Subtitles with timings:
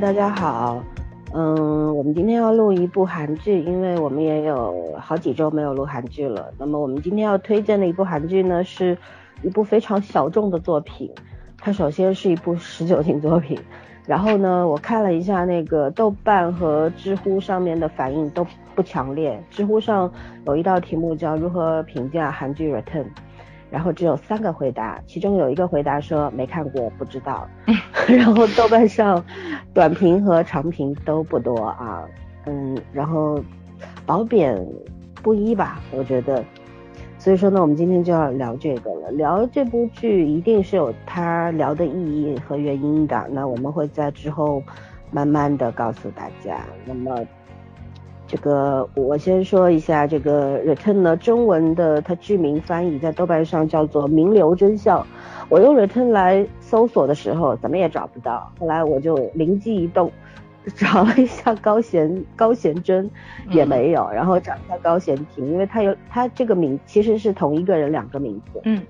[0.00, 0.82] 大家好。
[1.34, 6.50] 嗯，我们今天要录一部韩剧，因为我们也有好几周没有录韩剧了。
[6.56, 8.96] 那么我们今天要推荐的一部韩剧呢，是
[9.42, 11.12] 一部非常小众的作品。
[11.58, 13.60] 它首先是一部十九禁作品，
[14.06, 19.38] 然后呢，我看了一下那个豆瓣和知乎上面的反应都不强烈。
[19.50, 20.10] 知乎上
[20.46, 23.04] 有一道题目叫如何评价韩剧《Return》。
[23.70, 27.48] 然后只有三个回答，其中有一个回答说没看过不知道
[28.08, 29.24] 然后豆瓣上
[29.72, 32.04] 短评和长评都不多啊，
[32.46, 33.40] 嗯，然后
[34.04, 34.66] 褒贬
[35.22, 36.44] 不一吧，我觉得，
[37.18, 44.62] 所以说呢，我们今天就要聊这个了，聊这部剧一定是有它聊的意义和原因的，那我们会在之后
[45.12, 47.24] 慢慢的告诉大家，那么。
[48.30, 55.00] 这个我先说一下，这个 return 呢，中文的它剧名翻译在豆瓣上叫做《名流真相》。
[55.48, 58.48] 我用 return 来搜索的时候，怎么也找不到。
[58.60, 60.12] 后来我就灵机一动，
[60.76, 63.10] 找了一下高贤高贤真，
[63.50, 64.08] 也没有。
[64.12, 68.60] 然后找一下高贤廷，因为他有他这个名其实是同一个人两个名字。
[68.62, 68.80] 嗯。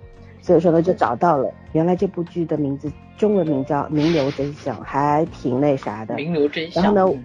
[0.43, 6.15] 所以说呢，就找到了，原来这部剧的名字中文名叫《名流真相》，还挺那啥的。
[6.17, 6.83] 名流真相。
[6.85, 7.19] 然后呢？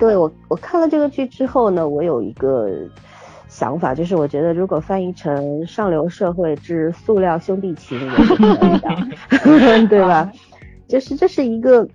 [0.00, 2.70] 对我，我看了这个剧之后呢，我有一个
[3.48, 10.32] 想法，就是我觉得如果翻译成《上流社会之塑料兄弟情》也是 对吧？
[10.88, 11.86] 就是这是一个，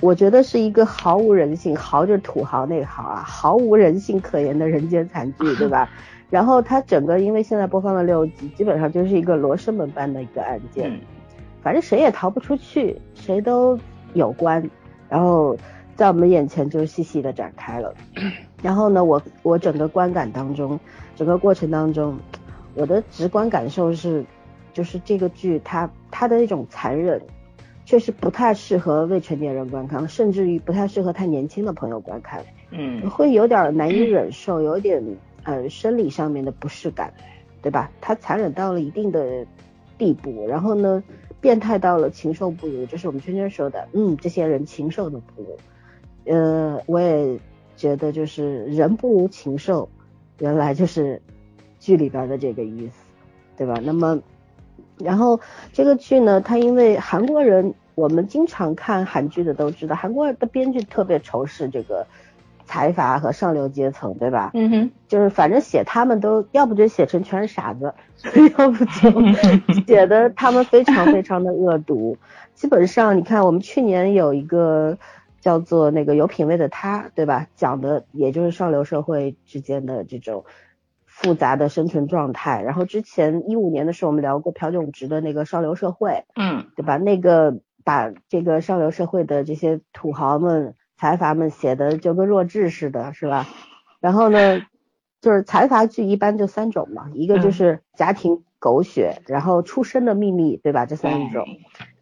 [0.00, 5.90] 我觉得是一个毫无人性，豪就是土豪那个豪啊，毫无人性可言的人间惨剧，对吧？
[6.30, 10.96] 然后它整个因为现在播放了六集，基本上就是一个罗生门般的一个案件，
[11.60, 13.76] 反正谁也逃不出去，谁都
[14.14, 14.70] 有关，
[15.08, 15.56] 然后。
[16.02, 17.94] 在我们眼前就细细的展开了，
[18.60, 20.80] 然后呢，我我整个观感当中，
[21.14, 22.18] 整个过程当中，
[22.74, 24.24] 我的直观感受是，
[24.72, 27.22] 就是这个剧它它的那种残忍，
[27.84, 32.42] 确实不太适合未成年人观看，甚至于不太适合太年轻的朋友观看，
[32.72, 35.00] 嗯，会有点难以忍受，有点
[35.44, 37.14] 呃生理上面的不适感，
[37.62, 37.92] 对吧？
[38.00, 39.46] 它残忍到了一定的
[39.96, 41.00] 地步，然后呢，
[41.40, 45.56] 变态到了禽兽不如，就是我们圈圈说的，嗯，这些人禽兽都不如。
[46.24, 47.38] 呃，我也
[47.76, 49.88] 觉得就是人不如禽兽，
[50.38, 51.20] 原来就是
[51.80, 52.92] 剧里边的这个意思，
[53.56, 53.80] 对吧？
[53.82, 54.20] 那么，
[54.98, 55.40] 然后
[55.72, 62.06] 这个剧呢，它因为韩国人，我们经常看韩剧的都知道，韩国的编剧特别仇视这个
[62.66, 64.52] 财阀和上流阶层，对吧？
[64.54, 67.92] 嗯哼，就是反正写他们都要不就写成全是傻子，
[68.56, 69.10] 要不就
[69.86, 72.16] 写的他们非常非常的恶毒。
[72.54, 74.96] 基本上你看，我们去年有一个。
[75.42, 77.48] 叫做那个有品位的他，对吧？
[77.56, 80.44] 讲的也就是上流社会之间的这种
[81.04, 82.62] 复杂的生存状态。
[82.62, 86.96] 然后之前一五年的时候，我们聊过朴炯植的那个上流社会，嗯，对吧？
[86.96, 93.48] 那个把这个上流社会的这些土豪们、财阀们写的就跟弱智似的，是吧？
[94.00, 94.60] 然后呢，
[95.20, 100.86] 就是财阀剧一般就三种嘛，一个就是家庭狗血，然后出身的秘密，对吧？
[100.86, 101.44] 这三种。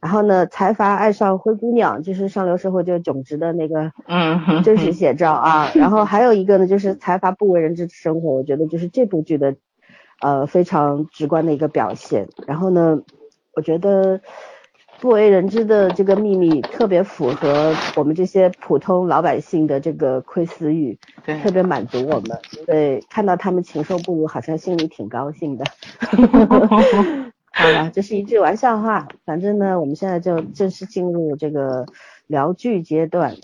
[0.01, 5.71] 然后呢，财阀爱上灰姑娘，就是上流社会就是囧直的那个嗯 真实写照啊。
[5.75, 9.57] 然后还有一个呢，就是财阀不为人知的生活，我觉得就是这部剧的
[10.21, 12.29] 呃非常直观的一个表现。
[12.47, 13.01] 然后呢，
[13.55, 14.21] 我觉得
[15.01, 20.99] 不为人知的这个秘密特别符合我们这些普通老百姓的这个窥私欲，
[21.43, 22.39] 特别满足我们。
[22.67, 25.65] 对，看到他们禽兽不如，好像心里挺高兴的。
[27.61, 29.09] 好了，这是一句玩笑话。
[29.25, 31.87] 反正呢，我们现在就正式进入这个
[32.27, 33.37] 聊剧阶段。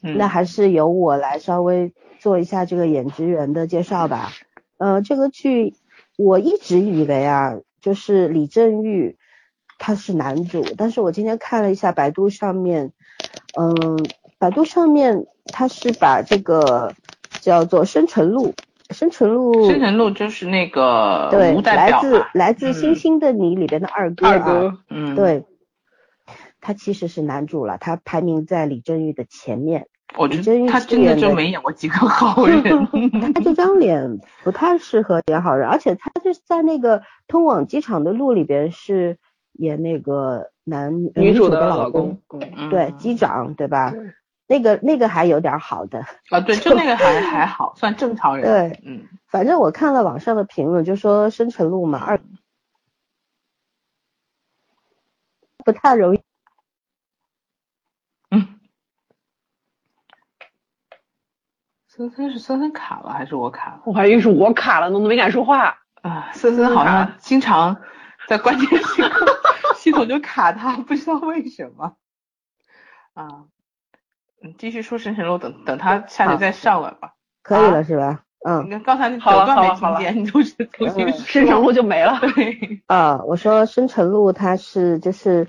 [0.00, 4.30] 那还是由我来稍微做一下这个演职员的介绍吧。
[4.76, 5.74] 呃，这个剧
[6.16, 9.16] 我一直以为啊，就是李正玉
[9.76, 12.92] 他是男主，但是我今天看了一下百度上面，
[13.58, 14.06] 嗯，
[14.38, 16.94] 百度上面他是把这个
[17.40, 18.54] 叫做生辰路。
[18.90, 25.44] 生存路，生存路就是那个对，来自来自星星的你里边的二哥，二哥，嗯，对，
[26.60, 29.86] 他其实是男主了，他排名在李正玉的前面。
[30.16, 32.62] 我觉得他真的就没演过几个好人，
[33.34, 39.18] 他这张脸不太适合演好人，而且他就是在那个通往机场的路里边是
[39.52, 42.22] 演那个男女主的老公，
[42.70, 43.92] 对，机长对吧？
[44.48, 46.00] 那个那个还有点好的
[46.30, 48.46] 啊，对，就那个还还好，算正常人。
[48.46, 52.18] 对，嗯，反正我看了网上的评论，就说生成路嘛，二
[55.64, 56.22] 不太容易。
[58.30, 58.58] 嗯，
[61.86, 63.82] 森森是森森卡了还是我卡了？
[63.84, 66.32] 我怀疑是我卡了，怎么没敢说话啊？
[66.32, 67.82] 森森好像经常
[68.26, 69.26] 在关键时刻
[69.76, 71.98] 系统就卡他，不知道为什么
[73.12, 73.44] 啊。
[74.42, 77.14] 嗯，继续说《深沉路》，等等他下去再上来吧。
[77.42, 78.22] 可以了是吧？
[78.46, 78.64] 嗯。
[78.66, 82.18] 你看刚才那好了段了听见，你就是重新深沉路就没了。
[82.34, 85.48] 对，啊，我说深沉路他是就是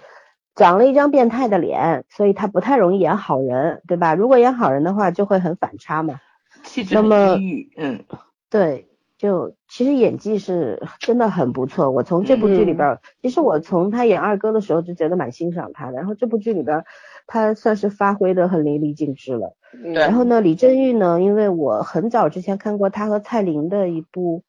[0.55, 4.15] 长了一张变态的脸，所以他不太容易演好人，对吧？
[4.15, 6.19] 如果演好人的话，就会很反差嘛。
[6.63, 8.03] 气质那郁，嗯
[8.49, 11.91] 对，就其实演技是真的很不错。
[11.91, 16.85] 我从这部剧里边儿，其实我从他演二哥的时候就觉得蛮欣赏他的，然后这部剧里边儿
[17.31, 19.55] 他算是发挥的很淋漓尽致了。
[19.83, 24.43] 对然后呢，李振玉呢，因为我很早之前看过他和蔡琳的一部，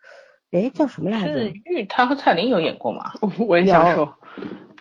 [0.50, 1.52] 诶，叫什么来是着？
[1.66, 3.12] 玉，他和蔡琳有演过吗？
[3.46, 4.14] 我也想说，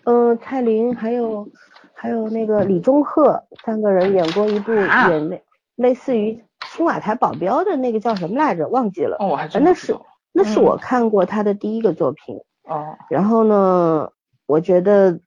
[0.06, 1.50] 嗯、蔡琳还有
[1.94, 5.44] 还有那个李钟赫三个人演过一部啊演类
[5.76, 6.42] 类似于
[6.72, 8.70] 青瓦台保镖的那个叫什么来着？
[8.70, 9.18] 忘记了。
[9.20, 9.94] 哦，我还真那是
[10.32, 12.38] 那是我看过他的第一个作品。
[12.64, 14.10] 哦，然后呢，
[14.48, 15.20] 我觉得，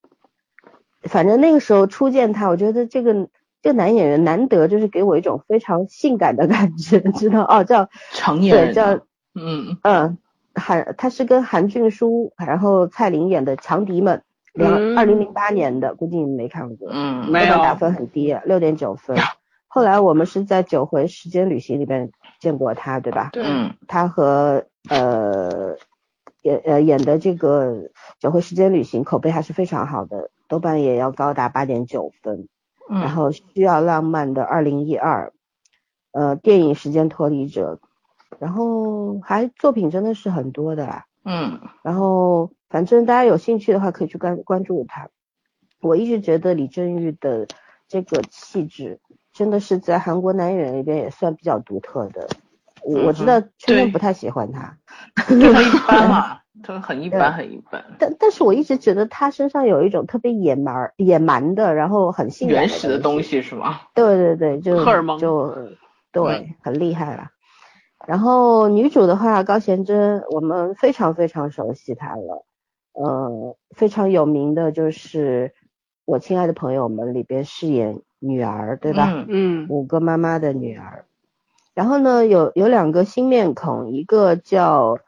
[1.04, 3.28] 反正那个时候初见他，我觉得这个
[3.62, 8.94] 这个男演员难得就是给我一种非常性感的感觉， 知道哦，叫成年对叫
[9.34, 9.76] 嗯。
[9.82, 10.19] 嗯
[10.54, 14.19] 韩，他是跟韩俊书然后蔡琳演的《强敌们》，
[14.52, 14.99] 两嗯。
[14.99, 17.54] 二零零八年的，估计你没看过，嗯，没有。
[17.56, 19.16] 打分很低，六点九分。
[19.66, 23.31] 后来我们是在《九回时间旅行》里面见过他，对吧？
[23.32, 23.72] 对嗯。
[23.88, 25.75] 他和呃
[26.42, 27.72] 演呃演的这个
[28.20, 32.48] 《九回时间旅行》口碑还是非常好的，豆瓣也要高达八点九分。
[32.90, 35.32] 嗯，然后需要浪漫的二零一二，
[36.10, 37.80] 呃，电影时间脱离者，
[38.40, 41.06] 然后还作品真的是很多的啦。
[41.24, 45.08] 嗯然后反正大家有兴趣的话可以去关关注他。
[45.80, 47.46] 我一直觉得李振玉的
[47.86, 48.98] 这个气质
[49.32, 52.28] 真的是在韩国男演员里边也算比较独特的。
[52.84, 54.76] 我我知道圈对圈不太喜欢他，
[55.29, 63.81] 就很一般嘛， 他很一般，很一般，但但是我一直觉得他身上有一种特别野蛮野蛮的，然后很性感原始的东东西是吗？
[63.94, 65.55] 对对对，就荷尔蒙就
[66.12, 67.29] 对，嗯很厉害了。
[68.06, 72.44] 然后女主的话，高贤贞，我们非常非常熟悉她了，
[72.94, 75.49] 呃，非常有名的就是
[76.05, 79.06] 《我亲爱的朋友们》里边饰演女儿，对吧？
[79.08, 81.05] 嗯嗯五个妈妈的女儿。
[81.74, 84.98] 然后呢，有有两个新面孔，一个叫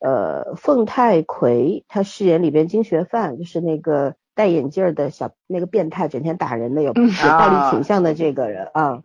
[0.00, 9.00] 呃凤太奎，他饰演里边金学范，就是那个戴眼镜儿的小那个变态，整天打人的有有嗯暴力啊倾向的这个人啊。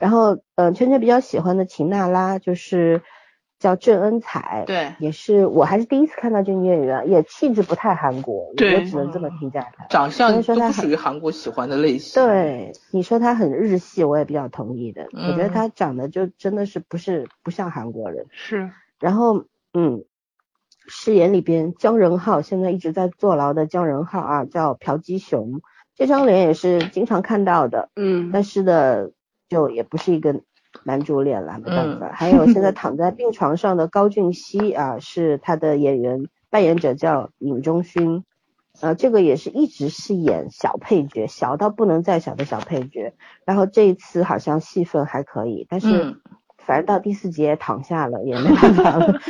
[0.00, 3.02] 然后呃，圈圈比较喜欢的秦娜拉就是
[3.64, 9.86] 叫郑恩彩，对，也是我还是第一次看到这个女演员，也气质不太韩国，我只能这么评价她。
[9.86, 15.06] 长相都所以说他很不属于韩国喜欢的类型。，对，你说他很日系，我也比较同意的。
[15.12, 18.26] 我觉得嗯他长得就真的是不是不像韩国人。
[18.32, 18.70] 是
[19.00, 20.04] 然后，嗯，
[20.86, 25.62] 饰演里边姜仁浩现在一直在坐牢的姜仁浩啊，叫朴基雄，
[25.94, 29.08] 这张脸也是经常看到的，嗯但是呢，
[29.48, 30.42] 就也不是一个
[30.84, 32.10] 男主脸了，没办嗯法。
[32.12, 38.24] 还有现在 躺在病床上的高俊熙啊，是他的演员扮演者叫尹中勋。
[38.80, 43.14] 呃，这个也是一直是演小配角，小到不能再小的小配角。
[43.44, 46.20] 然后这一次好像戏份还可以，但是嗯
[46.58, 49.20] 反正到第四集也躺下了，也没办法了，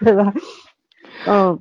[0.00, 0.32] 对吧？
[1.26, 1.60] 嗯，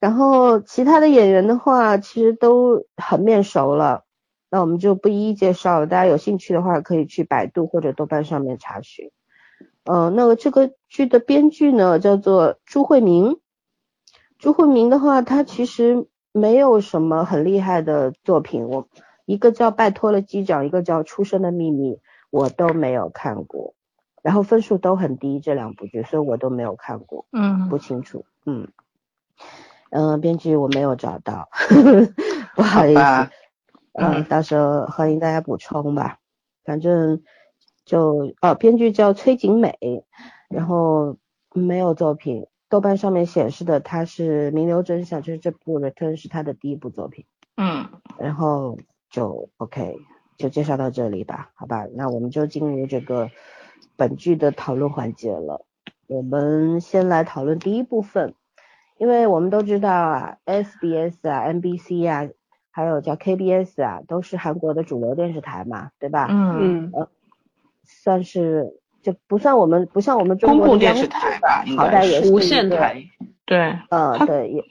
[0.00, 4.02] 然后其他的演员的话，其实都很面熟了，
[4.50, 5.86] 那我们就不一一介绍了。
[5.86, 9.10] 大家有兴趣的话，可以去百度或者豆瓣上面查询。
[9.84, 13.38] 呃，那个这个剧的编剧呢，叫做朱慧明。
[14.38, 18.88] 朱慧明的话，他其实没有什么很厉害的作品，我
[19.24, 21.94] 一个叫《拜托了机长》，一个叫《出生的秘密》，
[22.30, 23.74] 我都没有看过，
[24.22, 28.24] 然后分数都很低，这两部剧，所以我都没有看过，嗯不清楚。
[28.44, 28.68] 嗯，
[29.90, 31.48] 嗯、编剧我没有找到，
[32.56, 33.00] 不好意思。
[33.92, 36.18] 吧嗯，嗯到时候欢迎大家补充吧。
[36.64, 37.22] 反正
[37.84, 40.04] 就哦，编剧叫崔景美，
[40.48, 41.16] 然后
[41.52, 42.46] 没有作品。
[42.68, 47.24] 豆瓣上面显示的他是《名流真相》，就是这部《Return》是他的第一部作品。
[47.56, 48.78] 嗯然后
[49.10, 49.96] 就 OK，
[50.36, 51.86] 就介绍到这里吧，好吧？
[51.94, 53.30] 那我们就进入这个
[53.96, 55.66] 本剧的讨论环节了。
[56.06, 58.34] 我们先来讨论第一部分，
[58.98, 62.28] 因为我们都知道啊，SBS 啊、NBC 啊，
[62.70, 66.28] 还有叫 KBS 啊，都是韩国的主流电视台嘛，对吧？
[66.30, 67.08] 嗯，嗯
[67.84, 73.04] 算是就不算我们不像我们中公国电视台吧，应该是好歹也是无，线台，
[73.44, 74.64] 对，呃，对，也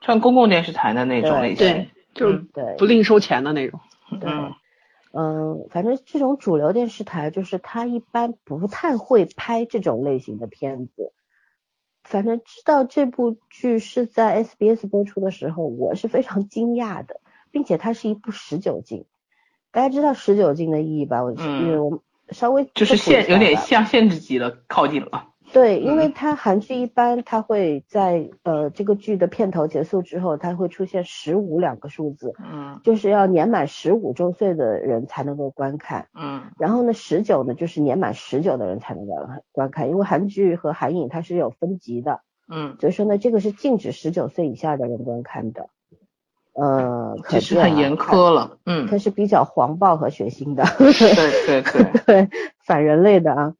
[0.00, 1.66] 算公共电视台的那种类型。
[1.66, 3.80] 对，就是对，不另收钱的那种。
[4.20, 4.52] 对嗯
[5.12, 11.12] 嗯，反正这种主流电视台就是他一般不太会拍这种类型的片子。
[12.04, 17.20] 反正知道这部剧是在 SBS 播出的时候，我是非常惊讶的，
[17.58, 19.04] 并且它是一部十九禁，
[19.72, 21.24] 大家知道十九禁的意义吧？
[21.24, 21.98] 我嗯因为我们
[22.30, 25.30] 稍微就是限有点下吧像限制级的，靠近了。
[25.52, 36.06] 对，因为嗯它韩剧一般它会在呃这个剧的片头结束之后，它会出现十五两个数字，嗯就是要年满十五周岁的人才能够观看。
[36.14, 39.14] 嗯然后呢，十九呢就是年满十九的人才能够
[39.50, 45.70] 观看，因为韩剧和韩影它是有分级的，嗯，所以说呢，这个是禁止十九岁以下的人观看的。
[46.60, 48.58] 呃， 其实很严苛了。
[48.66, 50.64] 嗯，它是比较黄暴和血腥的。
[50.76, 52.28] 对对对， 对，
[52.66, 53.54] 反人类的啊，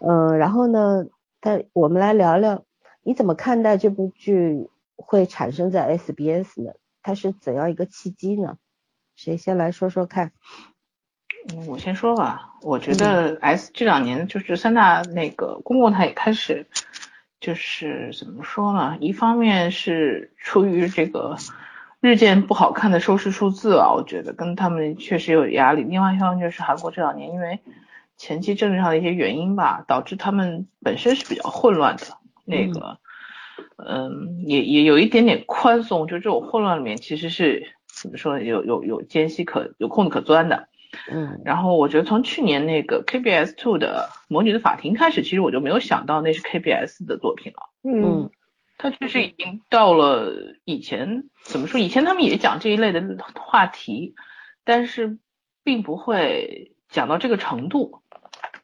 [0.00, 1.06] 嗯、然后呢，
[1.40, 2.64] 但我们来聊聊，
[3.02, 6.72] 你怎么看待这部剧会产生在 SBS 呢？
[7.02, 8.56] 它是怎样一个契机呢？
[9.14, 10.32] 谁先来说说看？
[11.52, 16.66] 嗯我先说吧，我觉得 S 这两年就是三大那个公共台也开始，
[17.40, 18.98] 就是怎么说呢？
[19.00, 21.36] 一方面是出于这个
[22.00, 25.82] 日渐不好看的收视数字啊，我觉得跟他们确实有压力。
[25.82, 27.60] 另外一方面就是韩国这两年因为
[28.16, 32.02] 前期政治上的一些原因吧，导致他们本身是比较混乱的，
[32.44, 32.98] 那个，
[33.76, 38.44] 嗯，也也有一点点宽松，就这种混乱里面其实是怎么说呢？
[38.44, 40.68] 有有有间隙可有空子可钻的。
[41.08, 47.62] 嗯然后我觉得从去年那个 KBS Two 的《魔女的法庭》开始，其实我就没有想到那是 KBS 的作品了。
[47.84, 48.28] 嗯
[48.82, 51.78] 它确实已经到了以前怎么说？
[51.78, 53.02] 以前他们也讲这一类的
[53.34, 54.14] 话题，
[54.64, 55.18] 但是
[55.62, 58.00] 并不会讲到这个程度。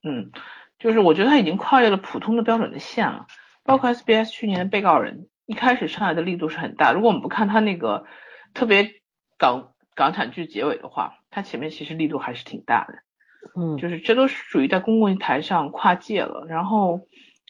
[0.03, 0.31] 嗯，
[0.79, 3.27] 就是我觉得它已经跨越了普通的标准的线了。
[3.63, 8.07] 包括 SBS 去年的被告人一开始上来的力度是很大，如果我们不看它那个
[8.55, 9.03] 特别
[9.37, 12.95] 港港产剧结尾的话，它前面其实力度还是挺大的。
[13.55, 16.47] 嗯就是这都是属于在公共台上跨界了。
[16.49, 17.03] 然后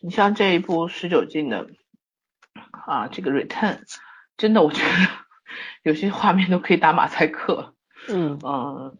[0.02, 1.68] 你像这一部十九禁的
[2.86, 3.80] 啊，这个 Return，
[4.36, 4.90] 真的我觉得
[5.82, 7.74] 有些画面都可以打马赛克。
[8.08, 8.96] 嗯嗯，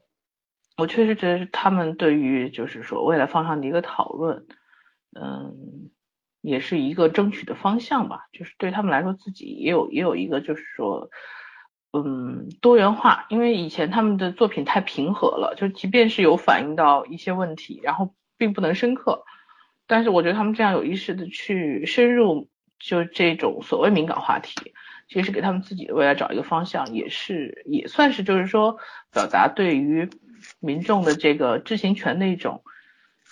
[0.77, 4.47] 我确实觉得他们对于就是说未来方向的一个讨论，
[5.19, 5.91] 嗯，
[6.43, 8.27] 也是一个争取的方向吧。
[8.33, 11.11] 就是对他们来说，自己也有也有一个就是说。
[11.93, 19.25] 嗯，多元化，因为以前他们的作品太平和了，就即便是有反映到一些问题，然后并不能深刻，
[19.87, 24.73] 但是我觉得他们这样有意识的去深入，就这种所谓敏感话题，
[25.09, 28.79] 其实给他们自己的未来找一个方向，也是也算是就是说
[29.13, 30.09] 表达对于
[30.61, 32.63] 民众的这个知情权的一种，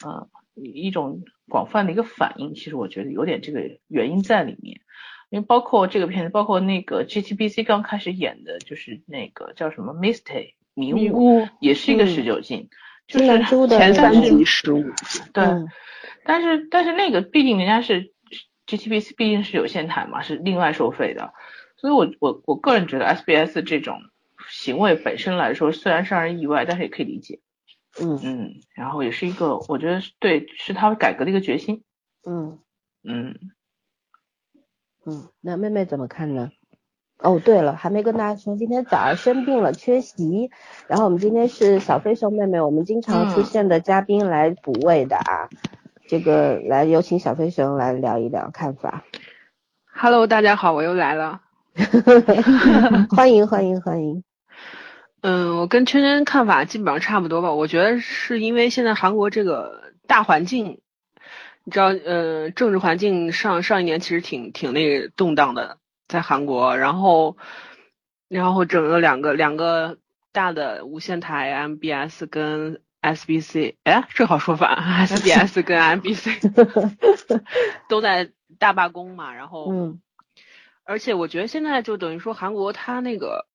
[0.04, 2.54] 呃，一种广泛的一个反应。
[2.54, 4.80] 其实我觉得有点这个原因在里面。
[5.30, 12.68] 因为包括这个片子，包括那个 GTBC 刚开始演的，就是那个叫什么 Mistake 迷雾，也是一个嗯十九禁，
[13.08, 13.26] 就是
[13.66, 14.84] 前三那个集十五，
[15.32, 15.68] 对，嗯
[16.24, 18.12] 但是但是那个毕竟人家是
[18.66, 21.34] GTBC 毕竟是有线台嘛，是另外收费的，
[21.76, 24.00] 所以我我我个人觉得 SBS 这种
[24.48, 27.40] 行为本身来说，虽然是让人意外，但是也可以理解，
[28.00, 31.82] 嗯嗯，然后也是一个我觉得是对，是他改革的一个决心，
[32.24, 32.58] 嗯
[33.02, 33.38] 嗯，
[35.04, 36.50] 嗯，那妹妹怎么看呢？
[37.18, 40.50] 哦，对了，还没跟大家说，今天早上生病了，缺席。
[40.88, 45.48] 然后我们今天是小飞熊妹妹，我们经常出嗯现的嘉宾来补位的啊。
[46.06, 49.04] 这个来有请小飞熊来聊一聊看法。
[49.86, 51.40] Hello，大家好，我又来了。
[53.16, 54.22] 欢迎欢迎欢迎。
[55.22, 57.52] 嗯，我跟圈圈看法基本上差不多吧。
[57.52, 60.82] 我觉得是因为现在韩国这个大环境，
[61.64, 67.38] 你知道，呃，政治环境上上一年其实挺挺那个动荡的，在韩国，然后，
[68.28, 69.96] 然后整个两个两个
[70.32, 74.74] 大的无线台 MBS 跟 SBC，哎，这好说法，
[75.06, 76.50] SBS 跟 MBC
[77.88, 80.00] 都在大罢工嘛，然后，嗯
[80.86, 83.46] 而且我觉得现在就等于说韩国它那个，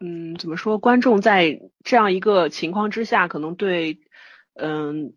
[0.00, 0.78] 嗯，怎么说？
[0.78, 4.00] 观众在这样一个情况之下，可能对，
[4.54, 5.12] 嗯，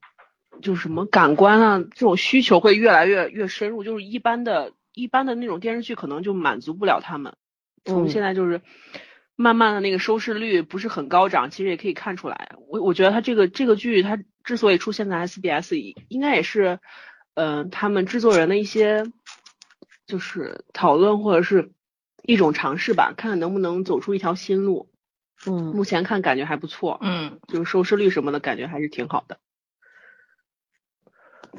[0.62, 7.36] 就是什么感官啊这种需求会越来越越深入，就是一般的一般的那种电视剧可能就满足不了他们。
[7.86, 8.62] 从嗯现在就是
[9.36, 12.52] 慢慢的那个收视率不是很高涨，其实也可以看出来。
[12.68, 16.80] 我我觉得它这个这个剧它之所以出现在 SBS，应该也是，
[17.34, 19.04] 嗯、他们制作人的一些
[20.08, 21.72] 就是讨论或者是
[22.24, 24.90] 一种尝试吧，看看能不能走出一条新路。
[25.46, 29.38] 嗯目前看感觉还不错，嗯，就是收视率什么的感觉还是挺好的。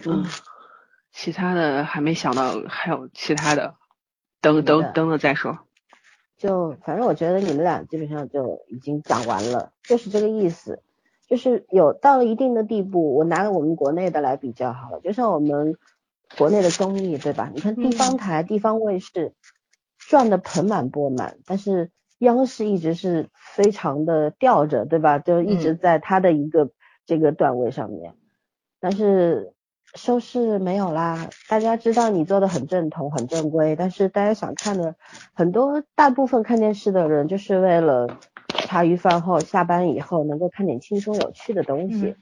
[0.05, 0.25] 嗯，
[1.13, 3.77] 其他的还没想到，还有其他的，
[4.41, 5.66] 等等等等了再说。
[6.37, 10.83] 就反正我觉得你们俩基本上就已经讲完了，就是这个意思。
[11.29, 15.77] 就是有到了一定的地步，我拿我们国内的来比较好了，就像我们
[16.39, 17.51] 国内的综艺，对吧？
[17.53, 19.33] 你看地方台、地方卫视
[19.99, 25.19] 赚的盆满钵满，但是央视一直是非常的吊着，对吧？
[25.19, 26.71] 就一直在它的一个
[27.07, 28.15] 这个段位上面，
[28.79, 29.53] 但是
[29.97, 31.29] 收视没有啦。
[31.49, 34.95] 大家知道你做的很正统、很正规，但是大家想看的
[35.33, 38.07] 很多，大部分看电视的人就是为了
[38.49, 42.15] 茶余饭后、下班以后能够看点轻松有趣的东西，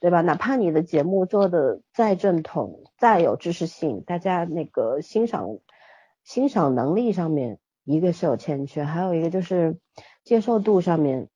[0.00, 0.20] 对吧？
[0.22, 5.58] 哪怕你的节目做的再正统、再有知识性，大家那个欣赏
[6.24, 7.58] 欣赏能力上面。
[7.90, 9.78] 一个是有欠缺，还有一个就是
[10.22, 11.28] 接受度上面，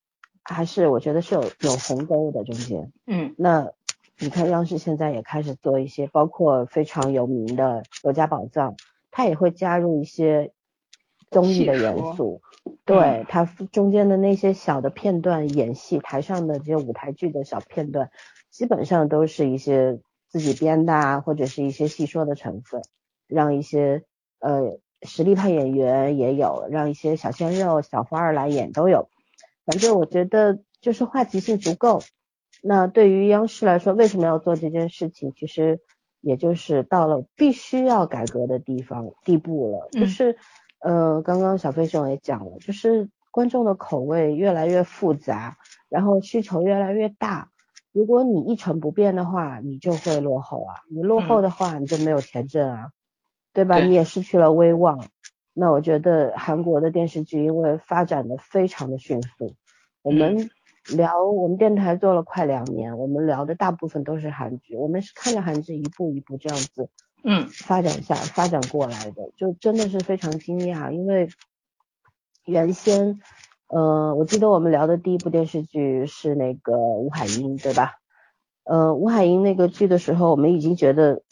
[0.42, 2.92] 还是我觉得是有有鸿沟的中间。
[3.06, 3.72] 嗯，那
[4.22, 8.72] 你看央视现在也开始做一些，包括非常有名的《国家宝藏》，
[9.10, 10.52] 它也会加入一些
[11.30, 12.40] 综艺的元素。
[12.84, 18.10] 对，它中间的那些小的片段，演戏台上的这些舞台剧的小片段，
[18.50, 22.82] 基本上都是一些自己编的啊，或者是一些戏说的成分，
[23.26, 24.04] 让一些
[24.38, 24.78] 呃。
[25.04, 29.08] 实力派演员也有，让一些小鲜肉、小花儿来演都有。
[29.64, 32.02] 反正我觉得就是话题性足够。
[32.62, 35.32] 那对于央视来说，为什么要做这件事情？
[35.34, 35.80] 其实
[36.20, 39.88] 也就是到了必须要改革的地方地步了。
[39.90, 40.36] 就是
[40.80, 47.50] 呃，刚刚小飞熊也讲了，就是观众的口味越来越复杂，然后需求越来越大。
[47.92, 50.76] 如果你一成不变的话，你就会落后啊！
[50.88, 52.92] 你落后的话，你就没有钱挣啊。
[53.54, 53.80] 对吧？
[53.80, 55.04] 你也失去了威望。
[55.52, 59.54] 那我觉得韩国的电视剧因为发展的非常的迅速，
[60.00, 60.48] 我们
[60.88, 66.88] 聊我们电台做了快两年，我们聊的大部分都是韩剧，我们是看着韩剧一步一步这样子，
[67.24, 70.90] 嗯，发展下发展过来的，就真的是非常惊讶。
[70.90, 71.28] 因为
[72.44, 73.20] 原先，
[73.68, 77.94] 呃，我记得我们聊的第一部电视剧是那个吴海英，对吧？
[78.64, 81.22] 呃，吴海英那个剧的时候，我们已经觉得。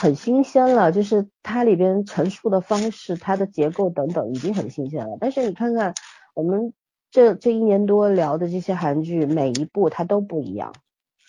[0.00, 5.16] 很新鲜了，就是它里边陈述的方式、它的结构等等已经很新鲜了。
[5.20, 5.92] 但是你看看
[6.34, 6.72] 我们
[7.10, 10.74] 这这一年多聊的这些韩剧，每一部它都不一样，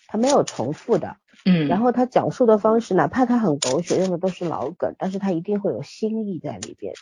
[0.06, 6.92] 它没有重复的，嗯，然后它讲述的方式，哪怕它很狗血，用的都是老梗，但是它一定会有新意在里边。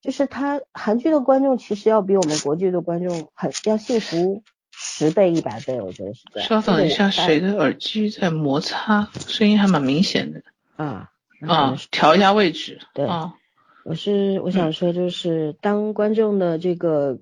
[0.00, 6.48] 就是它韩剧的观众其实要比我们国剧的观众很要幸福十倍一百倍，我觉得是这样。
[6.48, 9.10] 稍等一下，谁的耳机在摩擦？
[9.26, 10.42] 声音还蛮明显的。
[10.76, 11.10] 啊
[11.46, 12.80] 啊，调一下位置。
[12.94, 13.06] 对，
[13.84, 17.18] 我是我想说，就是当观众的这个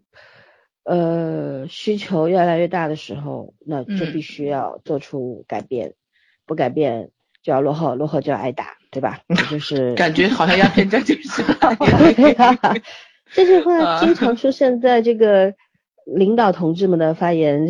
[0.89, 5.95] 呃需求越来越大的时候，那就必须要做出改变，
[6.47, 7.11] 不改变
[7.43, 9.21] 就要落后，落后就要挨打，对吧？
[9.51, 11.43] 就 是感觉好像要变成就是。
[13.35, 15.55] 这句话经常出现在这个
[16.07, 17.69] 领导同志们的发言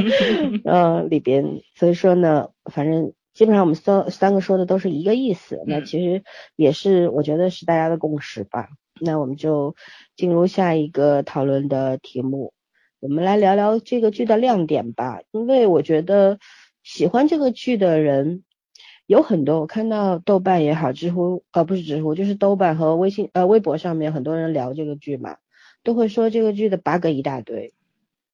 [0.64, 3.12] 呃里边，所以说呢，反正。
[3.36, 6.24] 基本上我们三三个说的都是一个意思，那其实
[6.56, 8.70] 也是我觉得是大家的共识吧。
[8.98, 9.76] 那我们就
[10.16, 12.52] 进入下一个讨论的题目，
[13.00, 15.20] 我们来聊聊这个剧的亮点吧。
[15.30, 16.38] 因为我觉得
[16.82, 18.42] 喜欢这个剧的人
[19.06, 25.36] 有很多，我看到豆瓣也好，知乎呃不是知乎，就是豆瓣和微信呃微博上面很多人聊这个剧嘛，
[25.82, 27.74] 都会说这个剧的 bug 一大堆。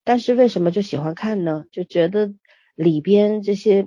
[0.05, 1.65] 但是为什么就喜欢看呢？
[1.71, 2.33] 就觉得
[2.75, 3.87] 里边这些。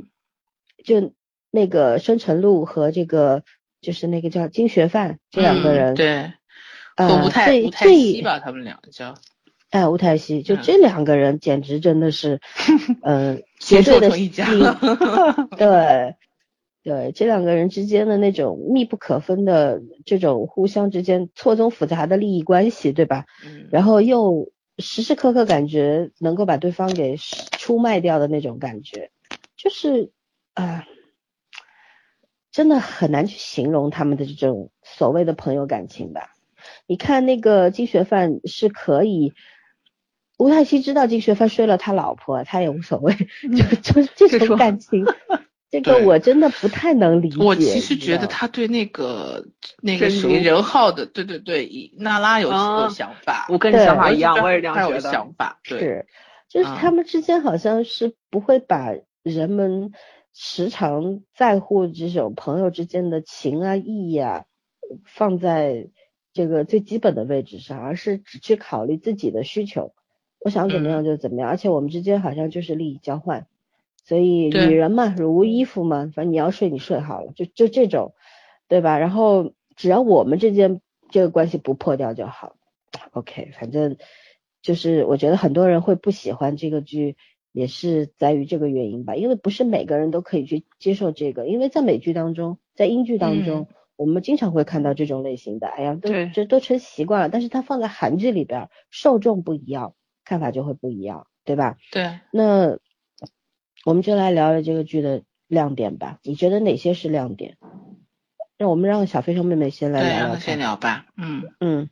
[0.83, 1.13] 就
[1.49, 3.43] 那个申成路和这个
[3.81, 6.33] 就是那个叫金学范这两个人，对，
[6.95, 9.15] 和吴太吴太熙吧，他们两个叫，
[9.69, 12.39] 哎，吴太熙，就这两个人简直真的是，
[13.03, 14.45] 嗯，绝对的一家，
[15.57, 16.15] 对
[16.83, 23.25] 对，这两个人之间的那种密不可分的这种互相之间错综复杂的利益关系，对吧？
[23.45, 29.11] 嗯，然后又时时刻刻感觉能够把对方给出卖掉的那种感觉，
[29.57, 30.11] 就是。
[30.53, 30.85] 啊，
[32.49, 36.34] 真的很难去形容他们的这种所谓的朋友感情吧？
[36.87, 39.33] 你看那个金学范是可以，
[40.37, 43.15] 吴太熙知道金学范睡了他老婆，他也无所谓，
[43.83, 45.05] 就就这种感情，
[45.71, 47.43] 这个我真的不太能理解。
[47.43, 49.45] 我其实觉得他对那个
[49.81, 54.99] 那个谁任浩的，对对对，娜拉有有想法，我跟你想法一样，我也这样觉得。
[54.99, 56.05] 想法是，
[56.49, 58.93] 就是他们之间好像是不会把
[59.23, 59.91] 人们。
[60.37, 64.43] 时常在乎这种朋友之间的情啊义啊，
[65.05, 65.87] 放在
[66.35, 69.93] 这个最基本的位置上，而是只去考虑自己的需求。
[70.39, 73.47] 我想怎么样就怎么样，而且我们之间好像就是利益交换。
[74.03, 78.13] 所以女人嘛，如衣服嘛，反正你要睡你睡好了，就就这种，
[78.67, 78.99] 对吧？
[78.99, 82.55] 然后只要我们之间这个关系不破掉就好。
[83.13, 83.97] OK，反正
[84.61, 87.15] 就是我觉得很多人会不喜欢这个剧。
[87.57, 97.29] 也是在于这个原因吧，因为不是每个人都可以去接受这个，因为在美剧当中，在英剧当中，我们经常会看到这种类型的，哎呀，都对这都成习惯了。
[97.29, 101.77] 但是它放在韩剧里边，受众不一样，看法就会不一样，对吧？
[101.91, 102.77] 对，那
[103.85, 106.19] 我们就来聊聊这个剧的亮点吧。
[106.23, 107.57] 你觉得哪些是亮点？
[108.57, 110.57] 让我们让小飞熊妹妹先来，聊聊让他先。
[110.57, 111.05] 聊吧。
[111.17, 111.89] 嗯嗯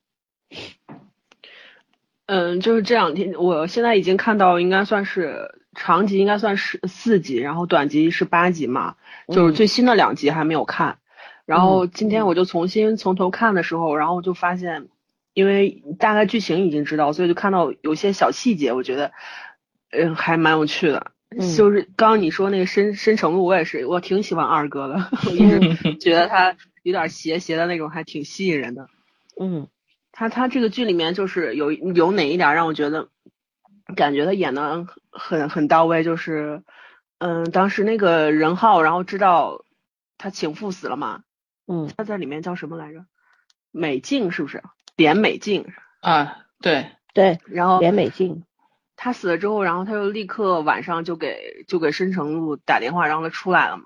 [2.26, 8.96] 嗯，就是这两天，我现在已经看到应该算是长集，应该算是四集，然后短集是八集嘛，
[9.28, 11.00] 就是嗯最新的两集还没有看。
[11.45, 14.88] 然后今天我就重新从头看的时候，然后就发现，
[15.34, 19.12] 因为大概剧情已经知道，所以就看到有些小细节，我觉得，
[19.91, 21.12] 嗯，还蛮有趣的。
[21.36, 28.88] 嗯就是刚刚你说那个深深城路，我也是，我挺喜欢二哥的， 我一直觉得他有点邪邪的那种，还挺吸引人的。
[29.41, 29.67] 嗯
[30.12, 33.08] 他他这个剧里面就是有有哪一点让我觉得
[33.95, 36.62] 感觉他演的很很到位，就是
[37.17, 39.65] 嗯，当时那个任浩，然后知道
[40.19, 41.23] 他情妇死了嘛，
[41.67, 43.06] 嗯他在里面叫什么来着？
[43.71, 44.63] 美静是不是？
[44.95, 45.65] 点美静。
[46.02, 48.43] 啊，对，对，然后点美静。
[48.95, 53.84] 他死了之后，然后他就立刻晚上就给就给申成路打电话，让他出来了嘛。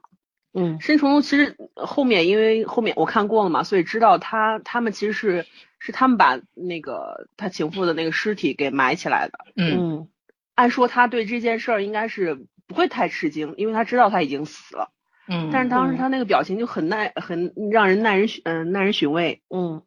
[0.53, 5.45] 嗯申成路其实后面因为后面我看过了嘛，所以知道他他们其实是
[5.79, 9.45] 是他们把那个他情妇的那个尸体给埋起来的。
[9.55, 10.09] 嗯嗯
[10.55, 14.91] 按说他对这件事儿应该是不会太吃惊，因为他知道他已经死了。
[15.27, 19.41] 嗯，但是当时嗯他那个表情就很耐，很让人耐人寻嗯、耐人寻味。
[19.49, 19.81] 嗯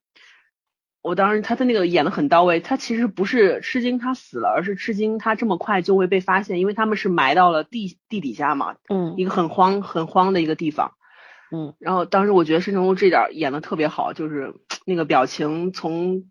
[1.02, 10.92] 我当时他的那个演的很到位，他其实不是吃惊他死了，而是吃惊他这么快就会被发现，因为他们是埋到了地地底下嘛，嗯一个很荒很荒的一个地方。
[11.52, 16.24] 嗯然后当时我觉得申成路这点儿演的特别好，就是 那个表情从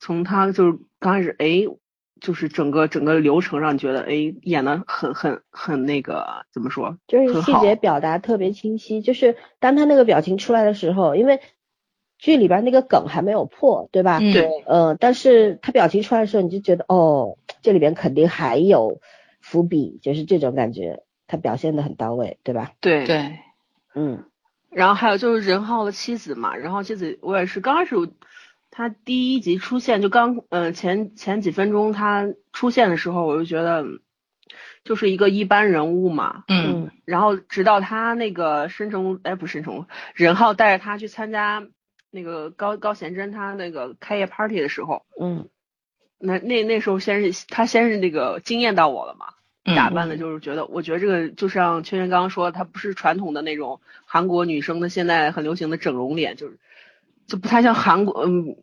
[0.00, 1.64] 从他就是刚开始哎，
[2.20, 6.98] 就是整个整个流程让你觉得哎演的很很很那个怎么说？
[7.06, 11.40] 就是细节表达特别清晰，就是当他那个表情出来的时候，因为
[12.18, 14.18] 剧里边那个梗还没有破，对吧？
[14.20, 19.00] 嗯对，呃，但是他表情出来的时候，你就觉得哦，这里边肯定还有
[19.40, 22.72] 伏笔，就是这种感觉，他表现的很到位，对吧？
[22.80, 23.38] 对对，
[23.94, 24.24] 嗯嗯
[24.70, 27.94] 然后还有就是任浩的妻子嘛，任浩妻子我也是刚开始
[28.78, 33.84] 他第一集出现就刚呃前前几分钟他出现的时候，我就觉得
[34.84, 36.84] 就是一个一般人物嘛，嗯。
[36.84, 41.66] 嗯然后直到他那个申成哎不是申成任浩带着他去参加
[42.12, 45.48] 那个高高贤珍他那个开业 party 的时候，嗯。
[46.20, 49.26] 那那那时候先是他先是那个惊艳到我了嘛，
[49.64, 49.74] 嗯。
[49.74, 56.58] 打扮的就是觉得，我觉得这个就像圈圈刚刚说，她不是传统的那种韩国女生的现在很流行的整容脸，就是
[57.28, 58.56] 就不太像韩国，嗯，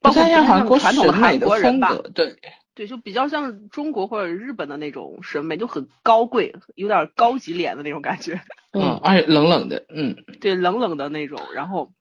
[0.00, 2.36] 不太像韩国传统的美国人吧，对，
[2.74, 8.40] 对，就比较像中国或者日本的那种审美，就很高贵，有点高级脸的那种感觉，
[8.72, 10.14] 嗯，而且冷冷的，嗯。
[10.40, 11.92] 对，冷冷的那种，然后，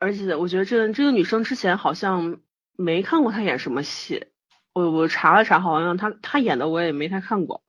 [0.00, 2.40] 而且我觉得这这个女生之前好像
[2.76, 4.26] 没看过她演什么戏，
[4.72, 7.62] 我我查了查，好像她她演的我也没太看过。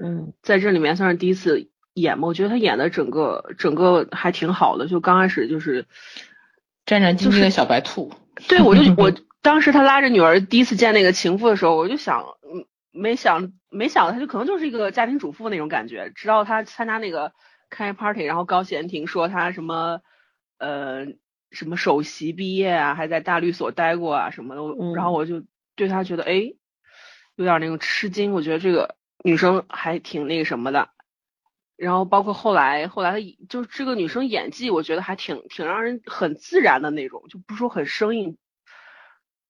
[0.00, 0.32] 嗯。
[0.42, 5.86] 在这里面算是第一次演嘛，我觉得他演的整个整个还挺好的，就刚开始就是，
[6.86, 8.12] 战战兢兢的小白兔，
[8.48, 17.32] 对我就 我当时他拉着女儿第一次见那个情妇的时候，我就想，嗯，没想没想到他就可能就是一个家庭主妇那种感觉，直到他参加那个
[17.70, 20.00] 开 party，然后高贤廷说他什么，
[20.58, 21.06] 呃，
[21.50, 24.62] 什么首席毕业啊，还在大律所待过啊什么的，
[24.94, 25.42] 然后我就
[25.74, 26.52] 对他觉得，哎，
[27.34, 30.90] 有点那种吃惊，我觉得这个女生还挺那个什么的。
[31.80, 38.36] 然后包括后来，后来她就是这个女生演技，我觉得还挺挺让人很自然的那种，就不是说很生硬，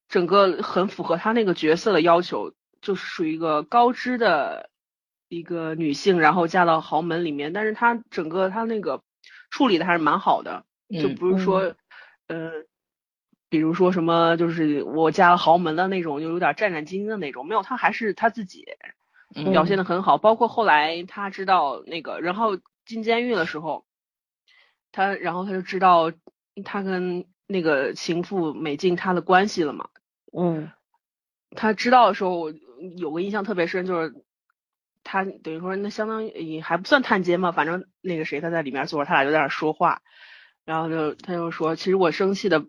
[0.09, 4.71] 整个很符合她那个角色的要求，就是属于一个高知的
[5.29, 9.03] 一个女性，然后嫁到豪门里面，但是她整个她那个
[9.51, 11.75] 处理的还是蛮好的，就嗯不是说，
[12.29, 12.53] 呃，
[13.49, 18.95] 比如说什么就是我嫁了豪门的那种，就有点战战兢兢的那种，没有，她还是她自己，嗯
[19.53, 23.85] 表现的很好，包括后来他知道那个然后进监狱的时候，
[24.93, 26.13] 他然后他就知道
[26.65, 29.89] 他跟那个情妇美静他的关系了嘛。
[30.37, 30.71] 嗯
[31.57, 32.53] 他知道的时候，我
[32.97, 34.15] 有个印象特别深，就是
[35.03, 40.03] 他等于说那相当于也还不算探监嘛，反正那个谁他在里面坐着，他俩就在那说话，
[40.65, 42.65] 然后就他就说，其实我生气的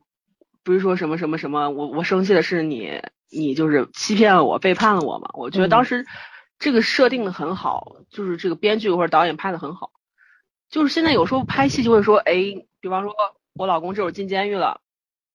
[0.63, 5.30] 不是说什么什么什么，我我生气的是你你就是欺骗了我，背叛了我嘛。
[5.34, 6.08] 我觉得当时
[6.62, 9.91] 这个设定的很好，就是这个编剧或者导演拍的很好。
[10.69, 12.34] 就是现在有时候拍戏就会说，哎，
[12.80, 13.13] 比方说
[13.54, 14.80] 我老公这会儿进监狱了。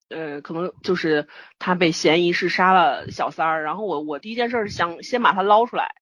[0.09, 1.27] 呃，可能就是
[1.59, 5.95] 他被嫌疑是杀了小三儿，然后我我第一件事是想先把他捞出来，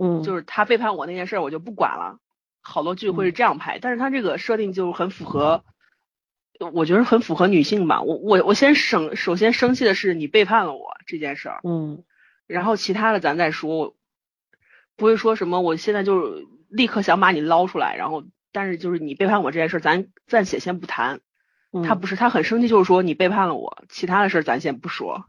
[0.00, 2.20] 嗯，就是他背叛我那件事我就不管了。
[2.60, 5.64] 好多剧会是这样拍，但是他这个设定就很符合
[6.72, 8.00] 我觉得很符合女性吧。
[8.02, 12.04] 我我我先生首先生气的是你背叛了我这件事儿，嗯
[12.46, 13.96] 然后其他的咱再说，
[14.98, 21.20] 不会说什么我现在就立刻想把你捞出来，然后但是就是你背叛我这件事儿，咱暂且先不谈。
[21.72, 25.24] 嗯，他不是，他很生气，就是说你背叛了我，其他的事儿咱先不说。